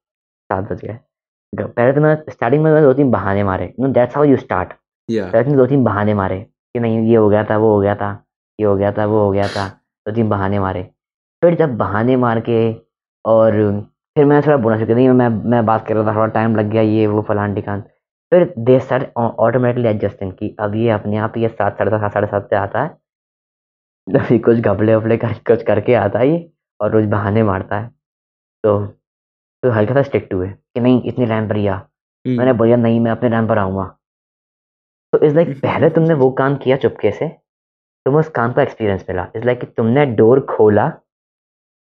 सात 0.53 0.73
बज 0.73 0.81
गए। 0.85 0.99
पहले 1.61 1.93
तो 1.93 2.01
मैं 2.01 2.17
स्टार्टिंग 2.29 2.63
में 2.65 2.83
दो 2.83 2.93
तीन 2.93 3.11
बहाने 3.11 3.45
मारे। 3.45 3.75
No 3.81 3.89
that's 3.89 4.17
how 4.17 4.25
you 4.25 4.37
start 4.37 4.73
पहले 5.33 5.51
तो 5.51 5.57
दो 5.57 5.67
तीन 5.67 5.85
बहाने 5.85 6.15
मारे। 6.15 6.47
कि 6.75 6.81
नहीं 6.81 7.07
ये 7.09 7.17
हो 7.17 7.29
गया 7.29 7.45
था 7.45 7.57
वो 7.59 7.75
हो 7.75 7.81
गया 7.81 7.95
था 7.95 8.11
ये 8.59 8.67
हो 8.67 8.77
गया 8.77 8.93
था 8.93 9.07
वो 9.07 9.25
हो 9.25 9.31
गया 9.31 9.47
था 9.49 9.69
दो 10.07 10.15
तीन 10.15 10.29
बहाने 10.29 10.59
मारे। 10.61 10.83
फिर 11.43 11.55
जब 11.57 11.77
बहाने 11.77 12.17
मार 12.17 12.41
के 12.49 12.61
और 13.25 13.53
फिर 14.17 14.25
मैं 14.25 14.41
थोड़ा 14.43 14.57
बोलना 14.57 14.79
शुरू 14.79 14.95
दिया 14.95 15.13
मैं 15.13 15.29
मैं 15.51 15.65
बात 15.67 15.87
कर 15.89 15.95
रहा 15.97 16.07
था 16.07 16.15
थोड़ा 16.17 16.27
टाइम 16.35 16.57
लग 16.57 16.71
गया 16.71 16.83
ये 16.83 17.07
वो 17.07 17.23
फलान 17.29 17.55
टिकान 17.55 17.81
फिर 18.33 18.53
दे 18.59 18.79
सर 18.81 19.07
ऑटोमेटिकली 19.19 19.89
एडजस्टिंग 19.89 20.33
की 20.33 20.55
अब 20.61 20.75
ये 20.77 20.91
अपने 20.91 21.17
आप 21.19 21.37
ये 21.37 21.49
सात 21.49 21.79
साढ़े 21.79 21.91
सात 21.91 22.13
साढ़े 22.13 22.27
सात 22.27 22.47
पे 22.51 22.57
आता 22.57 22.83
है। 22.83 22.89
अभी 24.07 24.39
कुछ 24.39 24.59
घबले 24.59 24.95
वबले 24.97 25.17
कर 25.17 25.33
कुछ 25.47 25.63
करके 25.63 25.95
आता 25.95 26.19
है 26.19 26.29
ये 26.29 26.51
और 26.81 26.91
रोज 26.93 27.07
बहाने 27.11 27.43
मारता 27.43 27.79
है। 27.81 27.89
तो 28.65 28.79
तो 29.63 29.71
हल्का 29.71 29.95
सा 29.95 30.03
स्ट्रिक्ट 30.03 30.35
हुए 30.35 30.49
कि 30.49 30.81
नहीं 30.81 31.03
इतने 31.09 31.27
टाइम 31.27 31.49
पर 31.49 31.57
ही 31.57 31.67
हम्म, 31.67 32.37
मैंने 32.39 32.53
बोला 32.53 32.77
नहीं 32.77 33.01
मैं 33.01 33.11
अपने 33.11 33.31
टाइम 33.31 33.49
पर 33.49 33.59
आऊँगा। 33.59 33.85
तो 35.13 35.19
इस 35.27 35.33
लाइक 35.35 35.49
पहले 35.61 35.89
तुमने 35.91 36.15
वो 36.15 36.31
काम 36.31 36.57
किया 36.57 36.77
चुपके 36.77 37.11
से 37.11 37.29
तुम्हें 38.07 38.21
उस 38.21 38.29
काम 38.29 38.53
का 38.53 38.63
एक्सपीरियंस 38.63 39.05
मिला 39.09 39.27
इस 39.37 39.45
लाइक 39.45 39.61
कि 39.61 39.67
तुमने 39.67 40.05
डोर 40.17 40.41
खोला 40.51 40.89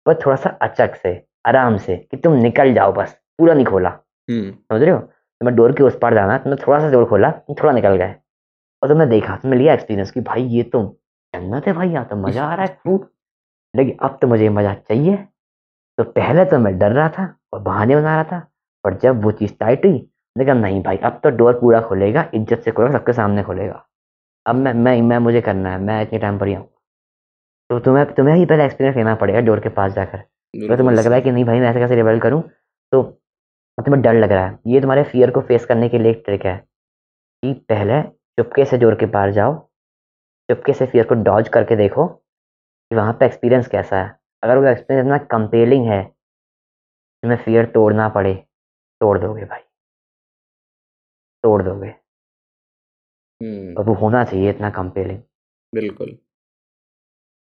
पर 0.06 0.14
थोड़ा 0.26 0.36
सा 0.36 0.50
अचक 0.62 0.94
से 0.96 1.20
आराम 1.46 1.76
से 1.78 1.96
कि 1.96 2.16
तुम 2.16 2.32
निकल 2.34 2.72
जाओ 2.74 2.92
बस 2.92 3.16
पूरा 3.38 3.54
नहीं 3.54 3.64
खोला। 3.66 3.88
हम्म, 3.88 4.50
समझ 4.50 4.82
रहे 4.82 4.90
हो? 4.90 4.98
तुम्हें 4.98 5.56
डोर 5.56 5.72
के 5.72 5.82
उस 5.82 5.98
पार 6.02 6.14
जाना 6.14 6.38
तुमने 6.38 6.56
थोड़ा 6.66 6.78
सा 6.80 6.90
डोर 6.90 7.04
खोला 7.08 7.30
तुम 7.30 7.56
थोड़ा 7.62 7.72
निकल 7.72 7.96
गए। 7.96 8.14
और 8.82 8.88
तुमने 8.88 9.06
देखा 9.06 9.36
तुमने 9.36 9.56
लिया 9.56 9.74
एक्सपीरियंस 9.74 10.10
कि 10.10 10.20
भाई 10.20 10.44
ये 10.46 10.62
तुम 10.72 10.86
जन्नत 11.34 11.66
है 11.66 11.72
भाई 11.72 11.88
यहाँ 11.90 12.04
तो 12.06 12.16
मज़ा 12.16 12.44
आ 12.44 12.54
रहा 12.54 12.66
है 12.66 12.78
खूब 12.82 13.08
लेकिन 13.74 13.96
अब 14.02 14.18
तो 14.22 14.26
मुझे 14.26 14.48
मज़ा 14.48 14.74
चाहिए। 14.74 15.16
तो 15.98 16.04
पहले 16.04 16.44
तो 16.44 16.58
मैं 16.58 16.78
डर 16.78 16.92
रहा 16.92 17.08
था 17.08 17.34
और 17.52 17.60
बहाने 17.62 17.96
बना 17.96 18.14
रहा 18.14 18.24
था 18.32 18.38
पर 18.84 18.98
जब 18.98 19.22
वो 19.24 19.30
चीज़ 19.32 19.52
टाइट 19.60 19.84
हुई 19.86 19.98
मैंने 20.36 20.44
कहा 20.44 20.54
नहीं 20.54 20.82
भाई 20.82 20.96
अब 20.98 21.20
तो 21.22 21.30
डोर 21.32 21.58
पूरा 21.60 21.80
खुलेगा 21.82 22.28
इज़्ज़त 22.34 22.62
से 22.62 22.70
खुलेगा 22.70 22.98
सबके 22.98 23.12
सामने 23.12 23.42
खुलेगा। 23.42 23.84
अब 24.46 24.54
मैं 24.56 24.72
मैं 24.74 25.00
मैं 25.02 25.18
मुझे 25.18 25.40
करना 25.40 25.70
है 25.70 25.78
मैं 25.82 26.00
इतने 26.02 26.18
टाइम 26.18 26.38
पर 26.38 26.46
ही 26.46 26.54
हूँ 26.54 26.68
तो 27.70 27.78
तुम्हें 27.80 28.04
तुम्हें 28.14 28.34
ही 28.36 28.44
पहले 28.46 28.64
एक्सपीरियंस 28.64 28.96
लेना 28.96 29.14
पड़ेगा 29.16 29.40
डोर 29.42 29.60
के 29.60 29.68
पास 29.70 29.92
जाकर। 29.92 30.18
अगर 30.54 30.76
तुम्हें 30.78 30.96
लग 30.96 31.06
रहा 31.06 31.14
है 31.14 31.20
कि 31.22 31.30
नहीं 31.30 31.44
भाई 31.44 31.60
मैं 31.60 31.68
ऐसे 31.70 31.80
कैसे 31.80 31.94
रिवेल 31.94 32.20
करूँ? 32.20 32.42
तो 32.42 33.02
तुम्हें 33.78 34.02
डर 34.02 34.14
लग 34.14 34.32
रहा 34.32 34.46
है। 34.46 34.58
ये 34.66 34.80
तुम्हारे 34.80 35.02
फियर 35.04 35.30
को 35.30 35.40
फेस 35.42 35.64
करने 35.66 35.88
के 35.88 35.98
लिए 35.98 36.10
एक 36.10 36.22
ट्रिक 36.26 36.44
है 36.46 36.56
कि 37.42 37.52
पहले 37.68 38.02
चुपके 38.38 38.64
से 38.64 38.78
डोर 38.78 38.94
के 38.94 39.06
पार 39.08 39.30
जाओ 39.32 39.54
चुपके 40.48 40.72
से 40.72 40.86
फियर 40.86 41.06
को 41.06 41.14
डॉज 41.24 41.48
करके 41.48 41.76
देखो 41.76 42.06
कि 42.06 42.96
वहाँ 42.96 43.12
पे 43.12 43.26
एक्सपीरियंस 43.26 43.68
कैसा 43.68 43.96
है। 43.98 44.14
अगर 44.42 44.58
वो 44.58 44.66
एक्सपीरियंस 44.66 45.06
इतना 45.06 45.18
कंपेलिंग 45.28 45.86
है 45.88 46.02
तुम्हें 47.22 47.38
फियर 47.38 47.66
तोड़ना 47.74 48.08
पड़े 48.10 48.34
तोड़ 49.00 49.18
दोगे 49.18 49.44
भाई। 49.44 49.60
तोड़ 51.46 51.62
दोगे। 51.62 51.94
हम्म। 53.40 53.74
और 53.74 53.84
वो 53.84 53.94
होना 53.96 54.24
चाहिए 54.24 54.50
इतना 54.50 54.70
कंपेलिंग 54.72 55.18
बिल्कुल। 55.72 56.16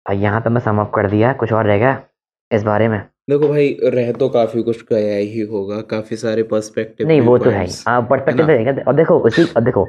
और 0.06 0.14
यहाँ 0.16 0.40
पे 0.40 0.50
मैं 0.50 0.60
सम 0.60 0.80
अप 0.80 0.92
कर 0.94 1.10
दिया। 1.10 1.32
कुछ 1.34 1.52
और 1.52 1.66
रह 1.66 1.78
गया 1.78 2.02
इस 2.50 2.62
बारे 2.64 2.88
में? 2.88 3.00
देखो 3.30 3.48
भाई 3.48 3.66
रह 3.94 4.12
तो 4.14 4.28
काफ़ी 4.28 4.62
कुछ 4.62 4.84
गया 4.84 5.16
ही 5.16 5.40
होगा। 5.46 5.80
काफ़ी 5.90 6.16
सारे 6.16 6.42
पर्सपेक्टिव 6.52 7.08
नहीं 7.08 7.20
वो 7.22 7.36
तो 7.38 7.50
है 7.50 7.64
ही। 7.64 7.72
पर्सपेक्टिव 8.08 8.46
रहेगा 8.46 8.72
और 8.82 8.94
देखो 8.94 9.18
उसी 9.28 9.44
और 9.46 9.62
देखो 9.62 9.86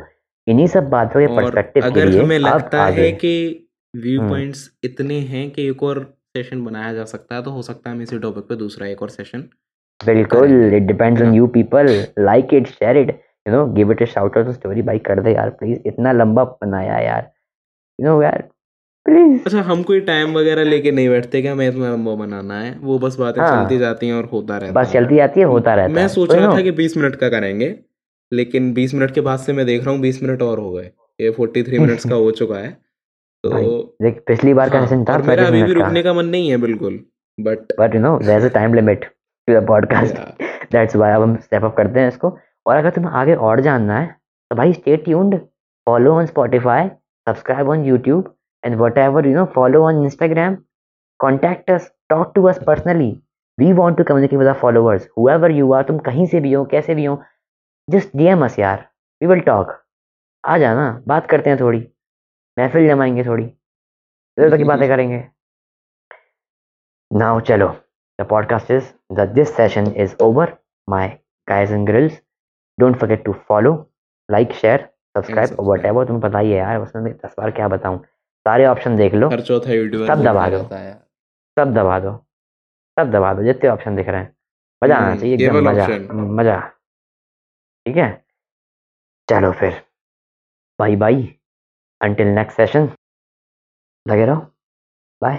इन्हीं 0.48 0.68
सब 0.68 0.90
बातों 0.90 1.20
के 1.20 1.28
पर्सपेक्टिव 1.36 1.90
के 1.94 2.06
लिए 2.06 2.22
हमें 2.22 2.38
लगता 2.40 2.86
है 2.88 3.12
कि 3.14 3.34
व्यू 3.94 4.20
हम्म। 4.20 4.30
पॉइंट्स 4.30 4.70
इतने 4.84 5.20
हैं 5.32 5.50
कि 5.52 5.68
एक 5.70 5.84
और 5.84 6.04
सेशन 6.38 6.64
बनाया 6.66 6.94
जा 6.94 7.06
सकता 7.06 7.36
है 7.36 7.44
तो 7.44 7.52
हो 7.52 7.62
सकता 7.62 7.90
है 7.90 7.96
हम 7.96 8.02
इसी 8.02 8.20
टॉपिक 8.20 8.44
पे 8.44 8.56
दूसरा 8.56 8.88
एक 8.88 9.02
और 9.02 9.10
सेशन 9.10 9.50
बिल्कुल 10.00 10.74
it 10.74 10.84
depends 10.84 11.22
on 11.22 11.34
you 11.34 11.48
people 11.56 11.88
like 12.20 12.54
it 12.54 12.68
share 12.70 12.98
it 12.98 13.20
you 13.46 13.54
know 13.54 13.66
give 13.74 13.92
it 13.92 14.02
a 14.02 14.06
shout 14.06 14.38
out 14.38 14.50
story 14.52 14.82
भाई 14.82 15.00
कर 15.00 15.22
दे 15.22 15.34
यार 15.34 15.50
प्लीज़ 15.60 15.80
इतना 15.86 16.12
लंबा 16.12 16.44
बनाया 16.44 16.98
यार 17.00 17.30
यू 18.00 18.06
नो 18.08 18.22
यार 18.22 18.42
प्लीज़ 19.06 19.40
अच्छा 19.46 19.62
हम 19.62 19.82
कोई 19.84 20.00
टाइम 20.02 20.34
वगैरह 20.34 20.64
लेके 20.64 20.92
नहीं 20.92 21.10
बैठते 21.10 21.42
कि 21.42 21.48
हमें 21.48 21.68
इतना 21.68 21.92
लंबा 21.92 22.14
बनाना 22.16 22.60
है। 22.60 22.76
वो 22.80 22.98
बस 23.00 23.16
बातें 23.20 23.42
हाँ, 23.42 23.50
चलती 23.52 23.76
हाँ 23.76 23.80
जाती 23.80 24.08
हैं 24.08 24.14
और 24.14 24.26
होता 24.26 24.58
रहता 24.58 24.74
बस 24.74 24.88
है। 24.88 24.94
चलती 24.94 25.16
जाती 25.16 25.40
है 25.40 25.46
होता 25.46 25.74
रहता 25.76 25.94
मैं 25.94 26.02
है। 26.02 26.08
सोच 26.08 26.30
तो 26.30 26.36
रहा 26.36 26.54
था 26.56 26.62
कि 26.62 26.72
20 26.72 26.98
मिनट 26.98 27.16
का 27.16 27.30
करेंगे 27.30 27.74
लेकिन 28.32 28.74
20 28.74 28.94
मिनट 28.94 29.12
के 29.12 29.22
बाद 29.22 29.40
से 29.40 29.54
मैं 29.54 29.66
देख 29.66 29.84
रहा 29.84 29.94
हूँ 29.94 30.02
20 30.02 30.22
मिनट 30.24 30.42
और 30.42 30.60
हो 30.60 30.72
गए। 30.72 30.92
ये 31.20 31.32
43 31.32 31.80
मिनट्स 31.80 32.06
का 32.10 32.16
हो 32.16 32.30
चुका 32.32 32.58
है। 32.58 32.70
तो 33.44 33.50
देख 34.02 34.22
पिछली 34.28 34.54
बार 34.54 34.70
का 34.70 34.80
हाँ 34.80 34.88
सेशन 34.88 35.04
था 35.06 35.18
मेरा 35.20 35.48
अभी 35.48 35.64
भी 35.64 35.74
रुकने 35.74 36.04
का 36.04 36.14
मन 36.14 36.26
नहीं 36.28 36.50
है 36.50 36.58
बिल्कुल 36.58 37.00
but 37.38 37.74
but 37.80 37.96
you 37.96 38.02
know 38.02 38.18
there 38.20 38.38
is 38.38 38.46
a 38.46 38.54
time 38.54 38.74
limit 38.74 39.06
to 39.48 39.60
the 39.60 39.66
podcast 39.68 40.16
that's 40.72 40.96
why 40.96 41.12
अब 41.12 41.22
हम 41.22 41.36
स्टेप 41.38 41.64
अप 41.64 41.76
करते 41.78 42.00
हैं 42.00 42.08
इसको। 42.08 42.38
और 42.66 42.76
अगर 42.76 42.90
तुम्हें 42.96 43.12
आगे 43.22 43.36
और 43.50 43.60
जानना 43.62 44.00
है 44.00 44.08
तो 44.50 44.56
भाई 44.56 44.74
stay 44.74 44.98
tuned 45.06 45.38
follow 45.88 46.14
on 46.16 46.26
Spotify 46.26 46.88
subscribe 47.28 47.70
on 47.70 47.86
YouTube 47.86 48.34
and 48.64 48.76
whatever 48.98 49.28
you 49.28 49.36
know 49.36 49.46
follow 49.56 49.84
on 49.86 50.04
Instagram 50.04 50.56
contact 51.20 51.72
us 51.72 51.92
talk 52.10 52.32
to 52.36 52.44
us 52.48 52.64
personally 52.68 53.12
we 53.58 53.72
want 53.74 53.98
to 53.98 54.04
communicate 54.04 54.40
with 54.40 54.54
followers 54.62 55.08
whoever 55.18 55.52
you 55.52 55.72
are 55.74 55.84
तुम 55.84 55.98
कहीं 56.10 56.26
से 56.28 56.40
भी 56.40 56.54
हो 56.54 56.64
कैसे 56.72 56.96
भी 56.96 57.06
हो 57.06 57.22
जस्ट 57.90 58.16
डीएम 58.18 58.46
अस 58.46 58.60
यार. 58.60 58.88
We 59.22 59.28
will 59.28 59.40
talk 59.42 59.78
आ 60.44 60.58
जाना 60.58 60.92
बात 61.08 61.28
करते 61.30 61.50
हैं 61.50 61.60
थोड़ी. 61.60 61.80
महफिल 62.58 62.88
जमाएँगे 62.88 63.24
थोड़ी. 63.26 63.44
इधर 63.44 64.48
उधर 64.48 64.58
की 64.58 64.64
बातें 64.64 64.88
करेंगे. 64.88 65.24
नाउ 67.12 67.40
चलो 67.50 67.68
the 68.22 68.26
podcast 68.30 68.72
is 68.72 68.92
that 69.12 69.34
this 69.36 69.54
session 69.56 69.88
is 70.04 70.16
over. 70.20 70.46
My 70.88 71.06
guys 71.48 71.72
and 71.72 71.88
girls, 71.88 72.14
don't 72.82 73.04
forget 73.04 73.26
to 73.26 73.34
follow 73.48 73.74
like 74.30 74.54
share 74.54 74.80
and 74.80 74.90
subscribe, 75.18 75.38
or 75.38 75.52
subscribe 75.52 75.70
whatever 75.70 76.08
तुम्हें 76.08 76.22
पता 76.22 76.40
ही 76.40 76.52
है 76.52 76.58
यार 76.58 76.78
उसमें 76.82 77.02
मैं 77.04 77.14
दस 77.26 77.36
बार 77.40 77.52
क्या 77.52 77.68
बताऊँ। 77.68 77.98
सारे 78.46 78.66
ऑप्शन 78.66 78.96
देख 78.98 79.14
लो 79.14 79.30
हर 79.30 79.42
चौथा 79.42 79.74
यूट्यूबर 79.74 80.08
सब 80.08 80.24
दबा 80.24 80.50
दो। 80.50 80.60
सब 81.58 81.74
दबा 81.74 82.00
दो 82.00 82.16
सब 82.98 83.12
दबा 83.12 83.34
दो 83.34 83.44
जितने 83.44 83.70
ऑप्शन 83.70 83.96
दिख 83.96 84.08
रहे 84.08 84.22
हैं। 84.22 84.36
मज़ा 84.82 84.96
आना 84.98 85.08
हम्म 85.08 85.20
चाहिए 85.20 85.36
एकदम 85.36 85.68
मज़ा 85.68 85.88
मज़ा। 86.38 86.60
ठीक 87.86 87.98
है? 87.98 88.10
चलो 89.28 89.52
फिर। 89.60 89.82
Bye 90.80 90.96
bye 90.96 91.22
until 92.02 92.28
next 92.36 92.58
session 92.58 92.90
लगे 94.06 94.26
रहो। 94.26 94.42
बाय 95.22 95.38